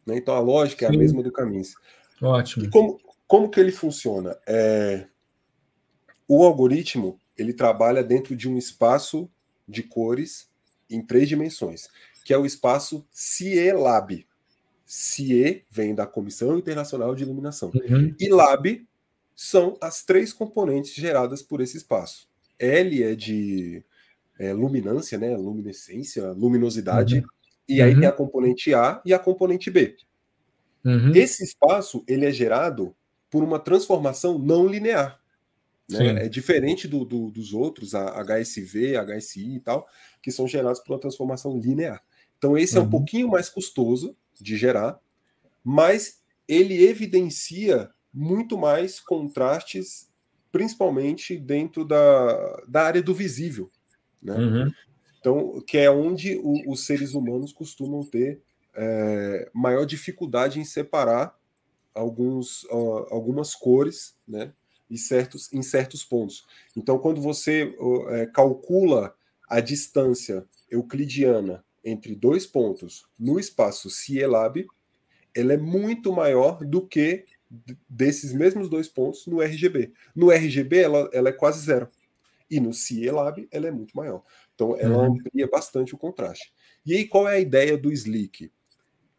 Né? 0.05 0.17
Então 0.17 0.35
a 0.35 0.39
lógica 0.39 0.85
é 0.85 0.89
a 0.89 0.97
mesma 0.97 1.23
do 1.23 1.31
Caminhos. 1.31 1.75
Ótimo. 2.21 2.65
E 2.65 2.69
como, 2.69 2.99
como 3.25 3.49
que 3.49 3.59
ele 3.59 3.71
funciona? 3.71 4.37
É, 4.47 5.07
o 6.27 6.43
algoritmo 6.43 7.19
ele 7.37 7.53
trabalha 7.53 8.03
dentro 8.03 8.35
de 8.35 8.49
um 8.49 8.57
espaço 8.57 9.29
de 9.67 9.83
cores 9.83 10.49
em 10.89 11.01
três 11.01 11.27
dimensões, 11.27 11.87
que 12.23 12.33
é 12.33 12.37
o 12.37 12.45
espaço 12.45 13.05
CIELAB. 13.11 14.25
CIE 14.87 15.65
vem 15.69 15.93
da 15.93 16.07
Comissão 16.07 16.57
Internacional 16.57 17.13
de 17.13 17.23
Iluminação. 17.23 17.71
Uhum. 17.75 18.15
E 18.17 18.29
LAB 18.29 18.87
são 19.35 19.77
as 19.81 20.01
três 20.03 20.31
componentes 20.31 20.93
geradas 20.93 21.41
por 21.41 21.59
esse 21.59 21.75
espaço. 21.75 22.29
L 22.57 23.03
é 23.03 23.13
de 23.13 23.83
é, 24.39 24.53
luminância, 24.53 25.17
né? 25.17 25.35
Luminescência, 25.35 26.31
luminosidade. 26.31 27.19
Uhum. 27.19 27.25
E 27.67 27.81
aí 27.81 27.93
uhum. 27.93 27.99
tem 27.99 28.09
a 28.09 28.11
componente 28.11 28.73
A 28.73 29.01
e 29.05 29.13
a 29.13 29.19
componente 29.19 29.69
B. 29.69 29.95
Uhum. 30.85 31.11
Esse 31.13 31.43
espaço 31.43 32.03
ele 32.07 32.25
é 32.25 32.31
gerado 32.31 32.95
por 33.29 33.43
uma 33.43 33.59
transformação 33.59 34.39
não 34.39 34.67
linear. 34.67 35.19
Né? 35.89 36.25
É 36.25 36.29
diferente 36.29 36.87
do, 36.87 37.05
do, 37.05 37.31
dos 37.31 37.53
outros, 37.53 37.95
a 37.95 38.23
HSV, 38.23 38.95
HSI 38.97 39.55
e 39.55 39.59
tal, 39.59 39.87
que 40.21 40.31
são 40.31 40.47
gerados 40.47 40.79
por 40.81 40.93
uma 40.93 40.99
transformação 40.99 41.57
linear. 41.57 42.01
Então 42.37 42.57
esse 42.57 42.77
é 42.77 42.79
um 42.79 42.83
uhum. 42.83 42.89
pouquinho 42.89 43.29
mais 43.29 43.49
custoso, 43.49 44.15
de 44.39 44.55
gerar, 44.55 44.99
mas 45.63 46.21
ele 46.47 46.85
evidencia 46.85 47.89
muito 48.13 48.57
mais 48.57 48.99
contrastes, 48.99 50.09
principalmente 50.51 51.37
dentro 51.37 51.83
da, 51.83 52.63
da 52.67 52.83
área 52.83 53.01
do 53.01 53.13
visível. 53.13 53.71
Né? 54.21 54.35
Uhum. 54.35 54.71
Então, 55.19 55.61
que 55.65 55.77
é 55.77 55.89
onde 55.89 56.37
o, 56.37 56.71
os 56.71 56.85
seres 56.85 57.13
humanos 57.13 57.51
costumam 57.51 58.03
ter 58.03 58.41
é, 58.75 59.49
maior 59.53 59.85
dificuldade 59.85 60.59
em 60.59 60.65
separar 60.65 61.35
alguns, 61.93 62.63
uh, 62.65 63.07
algumas 63.09 63.55
cores 63.55 64.15
né, 64.27 64.53
em, 64.89 64.97
certos, 64.97 65.51
em 65.51 65.61
certos 65.61 66.03
pontos. 66.03 66.45
Então, 66.75 66.99
quando 66.99 67.19
você 67.19 67.75
uh, 67.79 68.31
calcula 68.31 69.15
a 69.49 69.59
distância 69.59 70.45
euclidiana 70.69 71.65
entre 71.83 72.15
dois 72.15 72.45
pontos 72.45 73.07
no 73.17 73.39
espaço 73.39 73.89
Cielab, 73.89 74.67
ela 75.35 75.53
é 75.53 75.57
muito 75.57 76.11
maior 76.11 76.63
do 76.63 76.85
que 76.85 77.25
desses 77.89 78.33
mesmos 78.33 78.69
dois 78.69 78.87
pontos 78.87 79.25
no 79.25 79.41
RGB. 79.41 79.93
No 80.15 80.31
RGB, 80.31 80.79
ela, 80.79 81.09
ela 81.13 81.29
é 81.29 81.33
quase 81.33 81.65
zero. 81.65 81.89
E 82.49 82.59
no 82.59 82.73
Cielab, 82.73 83.47
ela 83.51 83.67
é 83.67 83.71
muito 83.71 83.95
maior. 83.95 84.23
Então, 84.55 84.75
ela 84.77 84.97
uhum. 84.97 85.15
amplia 85.15 85.47
bastante 85.47 85.93
o 85.93 85.97
contraste. 85.97 86.53
E 86.85 86.95
aí, 86.95 87.07
qual 87.07 87.27
é 87.27 87.35
a 87.35 87.39
ideia 87.39 87.77
do 87.77 87.91
Slick? 87.91 88.51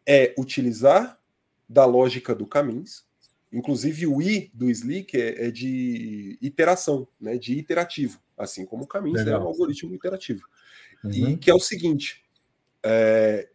É 0.05 0.33
utilizar 0.37 1.19
da 1.67 1.85
lógica 1.85 2.33
do 2.33 2.47
Caminhos, 2.47 3.05
inclusive 3.53 4.07
o 4.07 4.21
I 4.21 4.49
do 4.53 4.69
Slick 4.69 5.15
é, 5.15 5.47
é 5.47 5.51
de 5.51 6.37
iteração, 6.41 7.07
né, 7.21 7.37
de 7.37 7.57
iterativo, 7.57 8.19
assim 8.35 8.65
como 8.65 8.83
o 8.83 8.87
Caminhos 8.87 9.21
é 9.21 9.37
um 9.37 9.47
algoritmo 9.47 9.93
iterativo. 9.93 10.47
Uhum. 11.03 11.11
E 11.11 11.37
que 11.37 11.51
é 11.51 11.53
o 11.53 11.59
seguinte: 11.59 12.23
é, 12.83 13.49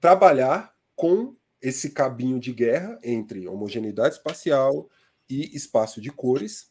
trabalhar 0.00 0.74
com 0.96 1.36
esse 1.62 1.90
cabinho 1.90 2.38
de 2.38 2.52
guerra 2.52 2.98
entre 3.02 3.48
homogeneidade 3.48 4.16
espacial 4.16 4.88
e 5.28 5.56
espaço 5.56 6.00
de 6.00 6.10
cores, 6.10 6.70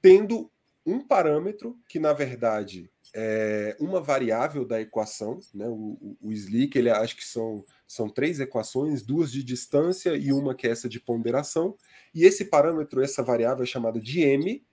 tendo 0.00 0.50
um 0.86 1.00
parâmetro 1.00 1.78
que, 1.88 1.98
na 1.98 2.12
verdade, 2.12 2.90
é 3.14 3.76
uma 3.78 4.00
variável 4.00 4.64
da 4.64 4.80
equação, 4.80 5.38
né? 5.54 5.68
O, 5.68 5.96
o, 6.00 6.16
o 6.20 6.32
Slick, 6.32 6.76
ele 6.76 6.90
acho 6.90 7.16
que 7.16 7.24
são, 7.24 7.64
são 7.86 8.08
três 8.08 8.40
equações, 8.40 9.02
duas 9.02 9.30
de 9.30 9.42
distância 9.42 10.16
e 10.16 10.32
uma 10.32 10.54
que 10.54 10.66
é 10.66 10.70
essa 10.70 10.88
de 10.88 10.98
ponderação. 10.98 11.76
E 12.12 12.24
esse 12.24 12.46
parâmetro, 12.46 13.02
essa 13.02 13.22
variável 13.22 13.62
é 13.62 13.66
chamada 13.66 14.00
de 14.00 14.20
M, 14.20 14.66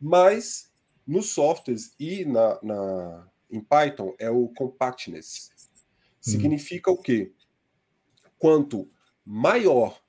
mas 0.00 0.72
nos 1.06 1.30
softwares 1.30 1.94
e 1.98 2.24
na, 2.24 2.58
na, 2.62 3.28
em 3.50 3.60
Python 3.60 4.14
é 4.18 4.28
o 4.28 4.48
compactness. 4.48 5.50
Significa 6.20 6.90
o 6.90 7.00
quê? 7.00 7.32
Quanto 8.36 8.90
maior 9.24 10.02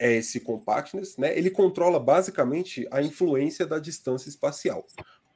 é 0.00 0.14
esse 0.14 0.40
compactness, 0.40 1.18
né, 1.18 1.36
ele 1.36 1.50
controla 1.50 2.00
basicamente 2.00 2.88
a 2.90 3.02
influência 3.02 3.66
da 3.66 3.78
distância 3.78 4.30
espacial. 4.30 4.86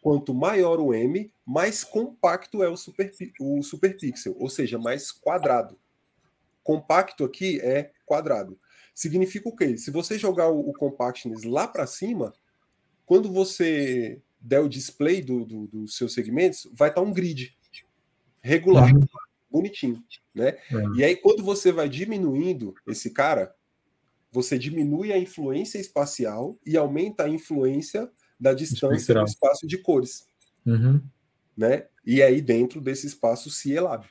Quanto 0.00 0.34
maior 0.34 0.80
o 0.80 0.94
m, 0.94 1.30
mais 1.46 1.84
compacto 1.84 2.62
é 2.62 2.68
o, 2.68 2.76
super, 2.76 3.12
o 3.38 3.62
superpixel, 3.62 4.34
ou 4.38 4.48
seja, 4.48 4.78
mais 4.78 5.12
quadrado. 5.12 5.78
Compacto 6.62 7.24
aqui 7.24 7.60
é 7.60 7.92
quadrado. 8.06 8.58
Significa 8.94 9.48
o 9.48 9.54
quê? 9.54 9.76
Se 9.76 9.90
você 9.90 10.18
jogar 10.18 10.48
o, 10.48 10.70
o 10.70 10.72
compactness 10.72 11.44
lá 11.44 11.68
para 11.68 11.86
cima, 11.86 12.32
quando 13.04 13.30
você 13.30 14.20
der 14.40 14.60
o 14.60 14.68
display 14.68 15.20
dos 15.20 15.46
do, 15.46 15.66
do 15.66 15.88
seus 15.88 16.14
segmentos, 16.14 16.68
vai 16.72 16.88
estar 16.88 17.02
tá 17.02 17.06
um 17.06 17.12
grid 17.12 17.54
regular, 18.40 18.94
uhum. 18.94 19.00
bonitinho, 19.50 20.02
né? 20.34 20.58
Uhum. 20.70 20.96
E 20.96 21.04
aí, 21.04 21.16
quando 21.16 21.42
você 21.42 21.72
vai 21.72 21.88
diminuindo 21.88 22.74
esse 22.86 23.10
cara, 23.10 23.54
você 24.34 24.58
diminui 24.58 25.12
a 25.12 25.16
influência 25.16 25.78
espacial 25.78 26.58
e 26.66 26.76
aumenta 26.76 27.22
a 27.22 27.28
influência 27.28 28.10
da 28.38 28.52
distância 28.52 29.14
do 29.14 29.24
espaço 29.24 29.64
de 29.64 29.78
cores. 29.78 30.26
Uhum. 30.66 31.00
Né? 31.56 31.86
E 32.04 32.20
aí, 32.20 32.42
dentro 32.42 32.80
desse 32.80 33.06
espaço, 33.06 33.48
se 33.48 33.70
elab. 33.70 34.04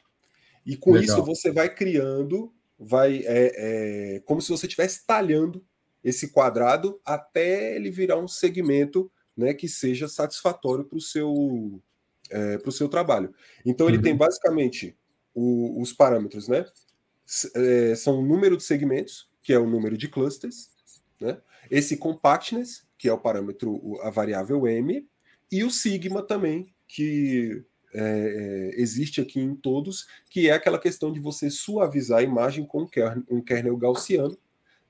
E 0.65 0.77
com 0.77 0.93
Legal. 0.93 1.17
isso, 1.17 1.25
você 1.25 1.51
vai 1.51 1.67
criando, 1.75 2.53
vai 2.79 3.17
é, 3.25 4.15
é, 4.15 4.19
como 4.21 4.41
se 4.41 4.49
você 4.49 4.65
estivesse 4.65 5.05
talhando 5.05 5.61
esse 6.01 6.29
quadrado 6.29 7.01
até 7.03 7.75
ele 7.75 7.91
virar 7.91 8.17
um 8.17 8.27
segmento 8.27 9.11
né, 9.35 9.53
que 9.53 9.67
seja 9.67 10.07
satisfatório 10.07 10.85
para 10.85 10.97
o 10.97 11.01
seu, 11.01 11.83
é, 12.31 12.57
seu 12.71 12.87
trabalho. 12.87 13.33
Então, 13.65 13.89
ele 13.89 13.97
uhum. 13.97 14.03
tem 14.03 14.15
basicamente 14.15 14.97
o, 15.35 15.81
os 15.81 15.91
parâmetros, 15.91 16.47
né? 16.47 16.65
É, 17.55 17.95
são 17.95 18.19
o 18.19 18.25
número 18.25 18.55
de 18.55 18.63
segmentos, 18.63 19.32
que 19.43 19.53
é 19.53 19.59
o 19.59 19.69
número 19.69 19.97
de 19.97 20.07
clusters, 20.07 20.69
né? 21.19 21.37
esse 21.69 21.97
compactness, 21.97 22.83
que 22.97 23.07
é 23.07 23.13
o 23.13 23.19
parâmetro, 23.19 23.99
a 24.01 24.09
variável 24.09 24.65
m, 24.65 25.07
e 25.51 25.63
o 25.63 25.69
sigma 25.69 26.23
também, 26.23 26.73
que 26.87 27.63
é, 27.93 28.01
é, 28.75 28.81
existe 28.81 29.21
aqui 29.21 29.39
em 29.39 29.53
todos, 29.53 30.07
que 30.29 30.49
é 30.49 30.53
aquela 30.53 30.79
questão 30.79 31.11
de 31.11 31.19
você 31.19 31.49
suavizar 31.49 32.19
a 32.19 32.23
imagem 32.23 32.65
com 32.65 32.87
um 33.29 33.41
kernel 33.41 33.77
gaussiano, 33.77 34.37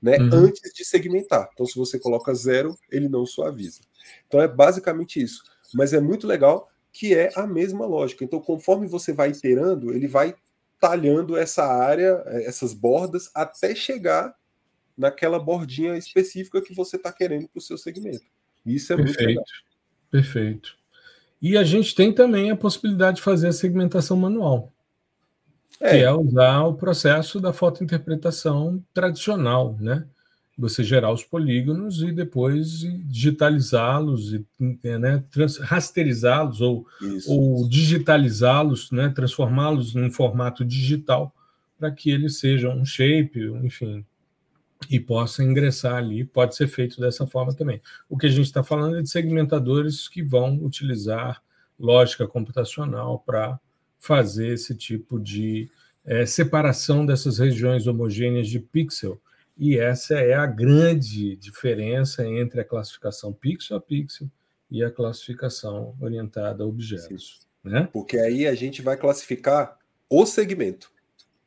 né, 0.00 0.18
uhum. 0.18 0.46
antes 0.46 0.72
de 0.72 0.84
segmentar. 0.84 1.48
Então, 1.52 1.66
se 1.66 1.76
você 1.76 1.98
coloca 1.98 2.34
zero, 2.34 2.76
ele 2.90 3.08
não 3.08 3.26
suaviza. 3.26 3.80
Então, 4.26 4.40
é 4.40 4.48
basicamente 4.48 5.20
isso. 5.20 5.42
Mas 5.72 5.92
é 5.92 6.00
muito 6.00 6.26
legal 6.26 6.70
que 6.92 7.14
é 7.14 7.30
a 7.34 7.46
mesma 7.46 7.84
lógica. 7.86 8.22
Então, 8.22 8.40
conforme 8.40 8.86
você 8.86 9.12
vai 9.12 9.30
iterando, 9.30 9.92
ele 9.92 10.06
vai 10.06 10.34
talhando 10.78 11.36
essa 11.36 11.64
área, 11.64 12.22
eh, 12.26 12.44
essas 12.44 12.72
bordas, 12.72 13.30
até 13.34 13.74
chegar 13.74 14.34
naquela 14.96 15.38
bordinha 15.38 15.96
específica 15.96 16.62
que 16.62 16.74
você 16.74 16.96
está 16.96 17.12
querendo 17.12 17.48
para 17.48 17.58
o 17.58 17.62
seu 17.62 17.76
segmento. 17.76 18.24
Isso 18.64 18.92
é 18.92 18.96
Perfeito. 18.96 19.18
muito 19.18 19.28
legal. 19.28 19.44
Perfeito. 20.10 20.76
E 21.42 21.56
a 21.56 21.64
gente 21.64 21.94
tem 21.94 22.12
também 22.12 22.50
a 22.50 22.56
possibilidade 22.56 23.16
de 23.16 23.22
fazer 23.22 23.48
a 23.48 23.52
segmentação 23.52 24.16
manual 24.16 24.72
é. 25.80 25.90
que 25.90 25.96
é 26.04 26.12
usar 26.12 26.62
o 26.62 26.74
processo 26.74 27.40
da 27.40 27.52
fotointerpretação 27.52 28.82
tradicional, 28.92 29.76
né? 29.80 30.04
Você 30.56 30.84
gerar 30.84 31.10
os 31.10 31.24
polígonos 31.24 32.00
e 32.00 32.12
depois 32.12 32.80
digitalizá-los, 33.06 34.32
e 34.32 34.46
né, 34.98 35.24
rasterizá-los 35.62 36.60
ou, 36.60 36.86
ou 37.26 37.68
digitalizá-los, 37.68 38.92
né, 38.92 39.08
transformá-los 39.08 39.96
em 39.96 40.08
formato 40.12 40.64
digital 40.64 41.34
para 41.76 41.90
que 41.90 42.08
eles 42.08 42.38
sejam 42.38 42.78
um 42.78 42.84
shape, 42.84 43.40
enfim, 43.64 44.06
e 44.90 45.00
possa 45.00 45.42
ingressar 45.42 45.96
ali. 45.96 46.24
Pode 46.24 46.54
ser 46.56 46.68
feito 46.68 47.00
dessa 47.00 47.26
forma 47.26 47.54
também. 47.54 47.80
O 48.08 48.16
que 48.16 48.26
a 48.26 48.30
gente 48.30 48.46
está 48.46 48.62
falando 48.62 48.98
é 48.98 49.02
de 49.02 49.10
segmentadores 49.10 50.08
que 50.08 50.22
vão 50.22 50.56
utilizar 50.56 51.42
lógica 51.78 52.26
computacional 52.26 53.18
para 53.18 53.58
fazer 53.98 54.48
esse 54.48 54.74
tipo 54.74 55.18
de 55.18 55.70
é, 56.04 56.26
separação 56.26 57.06
dessas 57.06 57.38
regiões 57.38 57.86
homogêneas 57.86 58.48
de 58.48 58.60
pixel. 58.60 59.20
E 59.56 59.78
essa 59.78 60.14
é 60.14 60.34
a 60.34 60.46
grande 60.46 61.36
diferença 61.36 62.26
entre 62.26 62.60
a 62.60 62.64
classificação 62.64 63.32
pixel 63.32 63.76
a 63.76 63.80
pixel 63.80 64.28
e 64.70 64.82
a 64.82 64.90
classificação 64.90 65.94
orientada 66.00 66.64
a 66.64 66.66
objetos. 66.66 67.46
Né? 67.62 67.88
Porque 67.92 68.18
aí 68.18 68.46
a 68.46 68.54
gente 68.54 68.82
vai 68.82 68.96
classificar 68.96 69.78
o 70.08 70.26
segmento. 70.26 70.92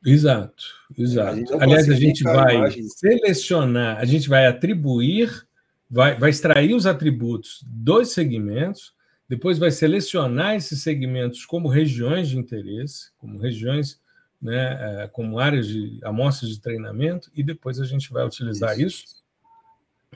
Exato, 0.05 0.63
exato. 0.97 1.55
A 1.55 1.63
Aliás, 1.63 1.89
a 1.89 1.95
gente 1.95 2.23
vai 2.23 2.55
a 2.57 2.71
selecionar, 2.71 3.97
a 3.97 4.05
gente 4.05 4.29
vai 4.29 4.45
atribuir, 4.45 5.45
vai, 5.89 6.17
vai 6.17 6.29
extrair 6.29 6.73
os 6.73 6.85
atributos 6.85 7.63
dos 7.65 8.09
segmentos 8.09 8.95
depois 9.27 9.57
vai 9.57 9.71
selecionar 9.71 10.55
esses 10.55 10.81
segmentos 10.81 11.45
como 11.45 11.67
regiões 11.67 12.29
de 12.29 12.37
interesse, 12.37 13.11
como 13.17 13.37
regiões, 13.37 13.99
né, 14.41 15.03
é, 15.03 15.07
como 15.07 15.37
áreas 15.37 15.67
de 15.67 15.99
amostras 16.03 16.49
de 16.49 16.61
treinamento, 16.61 17.29
e 17.35 17.43
depois 17.43 17.79
a 17.79 17.85
gente 17.85 18.11
vai 18.11 18.25
utilizar 18.25 18.79
isso, 18.79 19.03
isso 19.03 19.23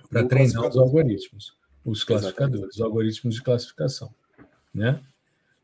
para 0.10 0.24
treinar 0.26 0.66
os 0.66 0.78
algoritmos, 0.78 1.58
os 1.84 2.04
classificadores, 2.04 2.76
os 2.76 2.82
algoritmos 2.82 3.36
de 3.36 3.42
classificação. 3.42 4.14
Né? 4.74 4.98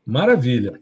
Maravilha. 0.05 0.82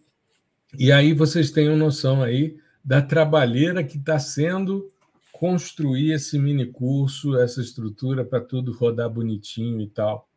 E 0.77 0.91
aí 0.91 1.13
vocês 1.13 1.51
tenham 1.51 1.77
noção 1.77 2.23
aí 2.23 2.57
da 2.85 3.01
trabalheira 3.01 3.83
que 3.83 3.97
está 3.97 4.19
sendo 4.19 4.87
construir 5.31 6.11
esse 6.13 6.39
mini 6.39 6.65
curso, 6.65 7.35
essa 7.37 7.59
estrutura 7.59 8.23
para 8.23 8.39
tudo 8.39 8.71
rodar 8.71 9.09
bonitinho 9.09 9.81
e 9.81 9.87
tal 9.87 10.29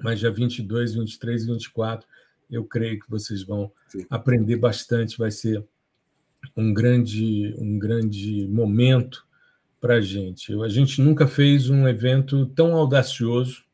mas 0.00 0.20
dia 0.20 0.30
22, 0.30 0.94
23 0.94 1.42
e 1.42 1.46
24, 1.46 2.08
eu 2.50 2.64
creio 2.64 2.98
que 3.00 3.10
vocês 3.10 3.42
vão 3.42 3.72
Sim. 3.88 4.06
aprender 4.08 4.56
bastante, 4.56 5.18
vai 5.18 5.30
ser 5.30 5.64
um 6.56 6.72
grande, 6.72 7.54
um 7.58 7.78
grande 7.78 8.46
momento 8.48 9.26
para 9.80 9.96
a 9.96 10.00
gente. 10.00 10.52
A 10.62 10.68
gente 10.68 11.00
nunca 11.00 11.26
fez 11.26 11.68
um 11.68 11.88
evento 11.88 12.46
tão 12.46 12.74
audacioso, 12.74 13.64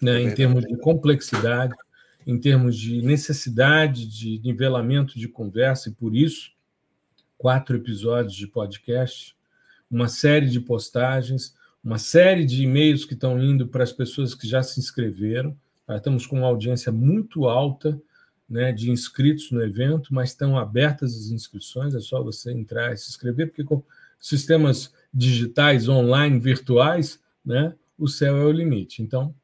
né, 0.00 0.22
em 0.22 0.34
termos 0.34 0.64
de 0.64 0.76
complexidade, 0.78 1.74
em 2.26 2.38
termos 2.38 2.76
de 2.76 3.02
necessidade 3.02 4.06
de 4.06 4.40
nivelamento 4.42 5.18
de 5.18 5.28
conversa, 5.28 5.90
e 5.90 5.92
por 5.92 6.14
isso, 6.14 6.52
quatro 7.40 7.74
episódios 7.74 8.34
de 8.34 8.46
podcast, 8.46 9.34
uma 9.90 10.08
série 10.08 10.46
de 10.46 10.60
postagens, 10.60 11.54
uma 11.82 11.96
série 11.96 12.44
de 12.44 12.62
e-mails 12.62 13.06
que 13.06 13.14
estão 13.14 13.42
indo 13.42 13.66
para 13.66 13.82
as 13.82 13.90
pessoas 13.90 14.34
que 14.34 14.46
já 14.46 14.62
se 14.62 14.78
inscreveram. 14.78 15.56
Estamos 15.88 16.26
com 16.26 16.36
uma 16.36 16.48
audiência 16.48 16.92
muito 16.92 17.48
alta 17.48 17.98
né, 18.46 18.72
de 18.72 18.90
inscritos 18.90 19.50
no 19.52 19.62
evento, 19.62 20.12
mas 20.12 20.28
estão 20.28 20.58
abertas 20.58 21.16
as 21.16 21.30
inscrições, 21.30 21.94
é 21.94 22.00
só 22.00 22.22
você 22.22 22.52
entrar 22.52 22.92
e 22.92 22.98
se 22.98 23.08
inscrever, 23.08 23.46
porque 23.46 23.64
com 23.64 23.82
sistemas 24.18 24.92
digitais, 25.12 25.88
online, 25.88 26.38
virtuais, 26.38 27.18
né, 27.42 27.74
o 27.96 28.06
céu 28.06 28.36
é 28.36 28.44
o 28.44 28.52
limite. 28.52 29.00
Então, 29.00 29.34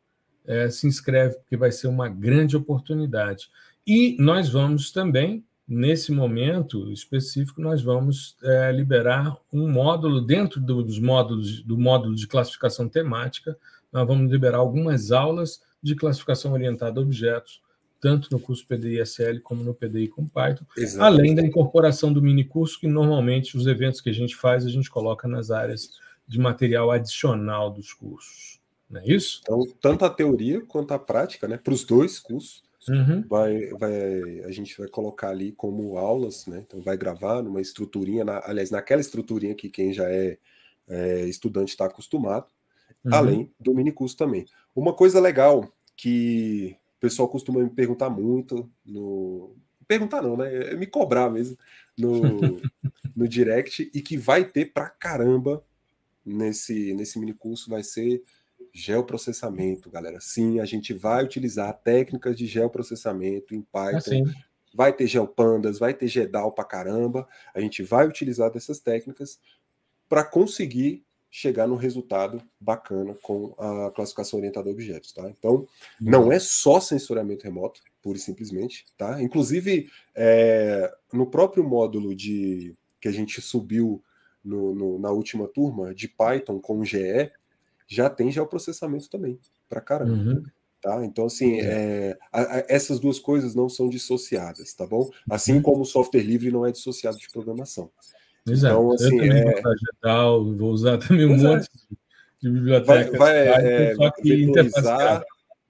é, 0.44 0.68
se 0.68 0.86
inscreve, 0.86 1.36
porque 1.38 1.56
vai 1.56 1.72
ser 1.72 1.86
uma 1.86 2.10
grande 2.10 2.58
oportunidade. 2.58 3.48
E 3.86 4.18
nós 4.20 4.50
vamos 4.50 4.90
também 4.90 5.45
nesse 5.66 6.12
momento 6.12 6.90
específico, 6.92 7.60
nós 7.60 7.82
vamos 7.82 8.36
é, 8.42 8.70
liberar 8.70 9.36
um 9.52 9.68
módulo 9.68 10.20
dentro 10.20 10.60
dos 10.60 10.98
módulos 10.98 11.62
do 11.62 11.76
módulo 11.76 12.14
de 12.14 12.26
classificação 12.26 12.88
temática. 12.88 13.58
Nós 13.92 14.06
vamos 14.06 14.30
liberar 14.30 14.58
algumas 14.58 15.10
aulas 15.10 15.60
de 15.82 15.94
classificação 15.94 16.52
orientada 16.52 17.00
a 17.00 17.02
objetos, 17.02 17.60
tanto 18.00 18.28
no 18.30 18.38
curso 18.38 18.66
PDI-SL 18.66 19.40
como 19.42 19.64
no 19.64 19.74
PDI 19.74 20.08
com 20.08 20.26
Python, 20.26 20.64
Exatamente. 20.76 21.20
além 21.20 21.34
da 21.34 21.42
incorporação 21.42 22.12
do 22.12 22.22
mini 22.22 22.44
curso, 22.44 22.78
que 22.78 22.86
normalmente 22.86 23.56
os 23.56 23.66
eventos 23.66 24.00
que 24.00 24.10
a 24.10 24.14
gente 24.14 24.36
faz, 24.36 24.64
a 24.64 24.70
gente 24.70 24.90
coloca 24.90 25.26
nas 25.26 25.50
áreas 25.50 25.90
de 26.26 26.38
material 26.38 26.90
adicional 26.90 27.70
dos 27.70 27.92
cursos. 27.92 28.60
Não 28.88 29.00
é 29.00 29.06
isso? 29.06 29.40
Então, 29.42 29.66
tanto 29.80 30.04
a 30.04 30.10
teoria 30.10 30.60
quanto 30.60 30.92
a 30.92 30.98
prática, 30.98 31.48
né, 31.48 31.56
para 31.56 31.74
os 31.74 31.84
dois 31.84 32.18
cursos, 32.18 32.62
Uhum. 32.88 33.24
Vai, 33.28 33.68
vai, 33.70 34.40
a 34.44 34.50
gente 34.50 34.76
vai 34.78 34.88
colocar 34.88 35.30
ali 35.30 35.52
como 35.52 35.98
aulas, 35.98 36.46
né? 36.46 36.64
Então 36.66 36.80
vai 36.80 36.96
gravar 36.96 37.42
numa 37.42 37.60
estruturinha, 37.60 38.24
na, 38.24 38.40
aliás, 38.44 38.70
naquela 38.70 39.00
estruturinha 39.00 39.54
que 39.54 39.68
quem 39.68 39.92
já 39.92 40.08
é, 40.08 40.38
é 40.88 41.26
estudante 41.26 41.70
está 41.70 41.86
acostumado, 41.86 42.46
uhum. 43.04 43.14
além 43.14 43.50
do 43.58 43.74
mini 43.74 43.92
curso 43.92 44.16
também. 44.16 44.46
Uma 44.74 44.92
coisa 44.92 45.20
legal 45.20 45.70
que 45.96 46.76
o 46.98 47.00
pessoal 47.00 47.28
costuma 47.28 47.60
me 47.60 47.70
perguntar 47.70 48.10
muito 48.10 48.70
no. 48.84 49.56
Perguntar 49.88 50.22
não, 50.22 50.36
né? 50.36 50.72
É 50.72 50.76
me 50.76 50.86
cobrar 50.86 51.30
mesmo 51.30 51.56
no, 51.96 52.20
no 53.14 53.28
direct 53.28 53.90
e 53.94 54.00
que 54.00 54.16
vai 54.16 54.44
ter 54.44 54.72
pra 54.72 54.88
caramba 54.88 55.64
nesse, 56.24 56.92
nesse 56.94 57.18
mini 57.18 57.32
curso 57.32 57.70
vai 57.70 57.84
ser 57.84 58.22
Geoprocessamento, 58.78 59.88
galera. 59.88 60.20
Sim, 60.20 60.60
a 60.60 60.66
gente 60.66 60.92
vai 60.92 61.24
utilizar 61.24 61.72
técnicas 61.82 62.36
de 62.36 62.46
geoprocessamento 62.46 63.54
em 63.54 63.62
Python. 63.62 64.26
Ah, 64.28 64.44
vai 64.74 64.92
ter 64.92 65.06
GeoPandas, 65.06 65.78
vai 65.78 65.94
ter 65.94 66.06
GEDAL 66.06 66.52
pra 66.52 66.62
caramba. 66.62 67.26
A 67.54 67.60
gente 67.60 67.82
vai 67.82 68.06
utilizar 68.06 68.50
dessas 68.50 68.78
técnicas 68.78 69.40
para 70.10 70.22
conseguir 70.22 71.06
chegar 71.30 71.66
num 71.66 71.76
resultado 71.76 72.42
bacana 72.60 73.14
com 73.22 73.54
a 73.58 73.90
classificação 73.92 74.38
orientada 74.38 74.68
a 74.68 74.72
objetos, 74.72 75.10
tá? 75.10 75.26
Então, 75.30 75.66
não 75.98 76.30
é 76.30 76.38
só 76.38 76.78
sensoriamento 76.78 77.44
remoto, 77.44 77.80
pura 78.02 78.18
e 78.18 78.20
simplesmente, 78.20 78.84
tá? 78.96 79.22
Inclusive, 79.22 79.90
é, 80.14 80.94
no 81.10 81.26
próprio 81.26 81.64
módulo 81.64 82.14
de 82.14 82.74
que 83.00 83.08
a 83.08 83.12
gente 83.12 83.40
subiu 83.40 84.02
no, 84.44 84.74
no, 84.74 84.98
na 84.98 85.10
última 85.10 85.48
turma 85.48 85.94
de 85.94 86.08
Python 86.08 86.60
com 86.60 86.84
GE, 86.84 87.32
já 87.86 88.10
tem 88.10 88.30
geoprocessamento 88.30 89.08
também, 89.08 89.38
para 89.68 89.80
caramba. 89.80 90.12
Uhum. 90.12 90.42
Tá? 90.80 91.04
Então, 91.04 91.26
assim, 91.26 91.60
é, 91.60 92.16
a, 92.32 92.58
a, 92.58 92.64
essas 92.68 93.00
duas 93.00 93.18
coisas 93.18 93.54
não 93.54 93.68
são 93.68 93.88
dissociadas, 93.88 94.72
tá 94.74 94.86
bom? 94.86 95.10
Assim 95.28 95.54
uhum. 95.54 95.62
como 95.62 95.82
o 95.82 95.86
software 95.86 96.22
livre 96.22 96.50
não 96.50 96.66
é 96.66 96.70
dissociado 96.70 97.18
de 97.18 97.28
programação. 97.30 97.90
Exato. 98.46 98.74
Então, 98.74 98.92
assim, 98.92 99.20
eu 99.20 99.32
é... 99.32 99.62
vou, 99.62 99.74
digital, 99.74 100.54
vou 100.54 100.70
usar 100.70 100.98
também 101.06 101.26
um 101.26 101.30
pois 101.30 101.42
monte 101.42 101.66
é. 101.66 101.96
de 102.40 102.50
biblioteca. 102.50 103.18
Vai, 103.18 103.44
vai 103.44 103.66
é, 103.66 103.94
só 103.94 104.10
que 104.12 104.52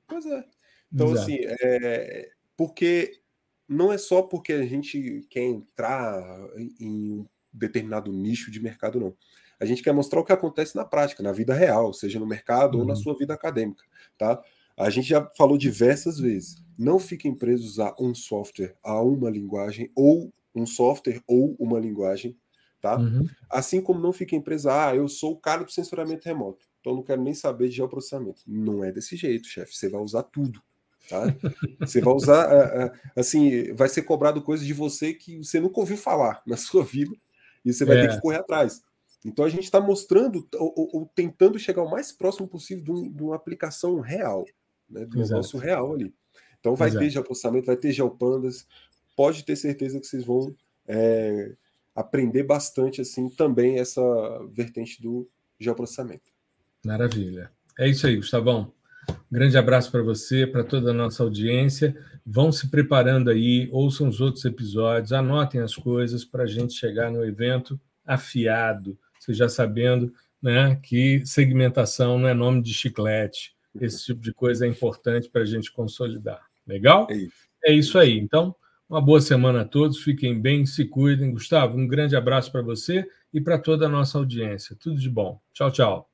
Pois 0.07 0.27
é. 0.27 0.45
Então, 0.93 1.13
Exato. 1.13 1.23
assim, 1.23 1.39
é, 1.43 2.31
porque 2.57 3.21
não 3.69 3.93
é 3.93 3.99
só 3.99 4.23
porque 4.23 4.53
a 4.53 4.67
gente 4.67 5.27
quer 5.29 5.45
entrar 5.45 6.39
em 6.79 7.13
um 7.13 7.27
determinado 7.53 8.13
nicho 8.13 8.51
de 8.51 8.61
mercado, 8.61 9.01
não. 9.01 9.15
A 9.59 9.65
gente 9.65 9.83
quer 9.83 9.93
mostrar 9.93 10.21
o 10.21 10.25
que 10.25 10.33
acontece 10.33 10.77
na 10.77 10.85
prática, 10.85 11.23
na 11.23 11.33
vida 11.33 11.55
real, 11.55 11.93
seja 11.93 12.19
no 12.19 12.27
mercado 12.27 12.75
uhum. 12.75 12.81
ou 12.81 12.87
na 12.87 12.95
uhum. 12.95 13.01
sua 13.01 13.17
vida 13.17 13.35
acadêmica, 13.35 13.85
tá? 14.19 14.43
A 14.77 14.91
gente 14.91 15.09
já 15.09 15.25
falou 15.37 15.57
diversas 15.57 16.19
vezes. 16.19 16.57
Não 16.79 16.99
fiquem 16.99 17.35
presos 17.35 17.81
a 17.81 17.95
um 17.99 18.15
software, 18.15 18.77
a 18.83 19.01
uma 19.01 19.31
linguagem, 19.31 19.91
ou 19.95 20.33
um 20.55 20.67
software 20.67 21.23
ou 21.27 21.57
uma 21.59 21.81
linguagem, 21.81 22.37
tá? 22.81 22.99
Uhum. 22.99 23.27
Assim 23.49 23.81
como 23.81 24.01
não 24.01 24.13
fiquem 24.13 24.41
presos 24.41 24.67
a, 24.67 24.91
ah, 24.91 24.97
eu 24.97 25.09
sou 25.09 25.33
o 25.33 25.39
cara 25.39 25.65
do 25.65 25.73
censuramento 25.73 26.27
remoto, 26.27 26.67
então 26.81 26.95
não 26.95 27.03
quero 27.03 27.23
nem 27.23 27.35
saber 27.35 27.69
de 27.69 27.77
geoprocessamento. 27.77 28.43
Não 28.47 28.85
é 28.85 28.93
desse 28.93 29.17
jeito, 29.17 29.49
chefe. 29.49 29.75
Você 29.75 29.89
vai 29.89 30.01
usar 30.01 30.23
tudo. 30.25 30.63
Tá? 31.09 31.23
Você 31.81 32.01
vai 32.01 32.15
usar, 32.15 32.93
assim, 33.15 33.73
vai 33.75 33.89
ser 33.89 34.03
cobrado 34.03 34.43
coisas 34.43 34.67
de 34.67 34.73
você 34.73 35.15
que 35.15 35.39
você 35.39 35.61
nunca 35.61 35.79
ouviu 35.79 35.97
falar 35.97 36.43
na 36.45 36.57
sua 36.57 36.83
vida 36.83 37.15
e 37.65 37.73
você 37.73 37.85
vai 37.85 37.99
é. 37.99 38.09
ter 38.09 38.15
que 38.15 38.21
correr 38.21 38.39
atrás. 38.39 38.83
Então 39.27 39.45
a 39.45 39.49
gente 39.49 39.65
está 39.65 39.81
mostrando 39.81 40.47
ou, 40.55 40.91
ou, 40.93 41.11
tentando 41.13 41.59
chegar 41.59 41.83
o 41.83 41.91
mais 41.91 42.13
próximo 42.13 42.47
possível 42.47 42.85
de, 42.85 42.93
um, 42.93 43.13
de 43.13 43.23
uma 43.25 43.35
aplicação 43.35 43.99
real, 43.99 44.45
né, 44.89 45.05
do 45.05 45.19
Exato. 45.19 45.33
negócio 45.33 45.59
real 45.59 45.93
ali. 45.93 46.15
Então 46.61 46.77
vai 46.77 46.89
Exato. 46.89 47.05
ter 47.05 47.11
geoprocessamento, 47.11 47.67
vai 47.67 47.77
ter 47.77 47.91
geopandas, 47.91 48.69
pode 49.17 49.45
ter 49.45 49.57
certeza 49.57 49.99
que 49.99 50.07
vocês 50.07 50.25
vão 50.25 50.55
é, 50.87 51.57
aprender 51.93 52.45
bastante 52.45 53.01
assim 53.01 53.29
também 53.29 53.81
essa 53.81 54.01
vertente 54.53 55.03
do 55.03 55.29
geoprocessamento. 55.59 56.31
Maravilha. 56.85 57.51
É 57.77 57.89
isso 57.89 58.07
aí, 58.07 58.17
Gustavão. 58.17 58.73
grande 59.29 59.59
abraço 59.59 59.91
para 59.91 60.03
você, 60.03 60.47
para 60.47 60.63
toda 60.63 60.93
a 60.93 60.95
nossa 60.95 61.25
audiência. 61.25 61.97
Vão 62.25 62.53
se 62.53 62.69
preparando 62.69 63.29
aí, 63.29 63.69
ouçam 63.73 64.07
os 64.09 64.21
outros 64.21 64.45
episódios, 64.45 65.13
anotem 65.13 65.61
as 65.61 65.75
coisas 65.75 66.25
para 66.25 66.45
a 66.45 66.47
gente 66.47 66.75
chegar 66.75 67.11
no 67.11 67.25
evento 67.25 67.81
afiado, 68.05 68.97
você 69.27 69.35
já 69.35 69.49
sabendo 69.49 70.13
né, 70.41 70.79
que 70.83 71.23
segmentação 71.25 72.19
não 72.19 72.29
é 72.29 72.35
nome 72.35 72.63
de 72.63 72.73
chiclete. 72.73 73.55
Esse 73.81 74.07
tipo 74.07 74.21
de 74.21 74.33
coisa 74.33 74.65
é 74.65 74.69
importante 74.69 75.29
para 75.29 75.43
a 75.43 75.47
gente 75.47 75.73
consolidar. 75.73 76.47
Legal? 76.67 77.07
É 77.11 77.15
isso. 77.15 77.37
é 77.65 77.73
isso 77.73 77.99
aí. 77.99 78.19
Então, 78.19 78.55
uma 78.89 79.01
boa 79.01 79.21
semana 79.21 79.63
a 79.63 79.65
todos, 79.65 79.99
fiquem 79.99 80.41
bem, 80.41 80.65
se 80.65 80.85
cuidem. 80.85 81.33
Gustavo, 81.33 81.77
um 81.77 81.87
grande 81.87 82.17
abraço 82.17 82.51
para 82.51 82.63
você 82.63 83.07
e 83.33 83.41
para 83.41 83.59
toda 83.59 83.87
a 83.87 83.89
nossa 83.89 84.17
audiência. 84.19 84.77
Tudo 84.79 84.99
de 84.99 85.11
bom. 85.11 85.41
Tchau, 85.53 85.71
tchau. 85.71 86.11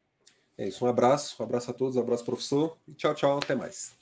É 0.59 0.69
isso, 0.69 0.85
um 0.85 0.89
abraço, 0.89 1.37
um 1.41 1.45
abraço 1.45 1.71
a 1.71 1.75
todos, 1.75 1.97
um 1.97 2.01
abraço, 2.01 2.25
professor, 2.25 2.77
e 2.87 2.93
tchau, 2.93 3.15
tchau, 3.15 3.39
até 3.39 3.55
mais. 3.55 3.93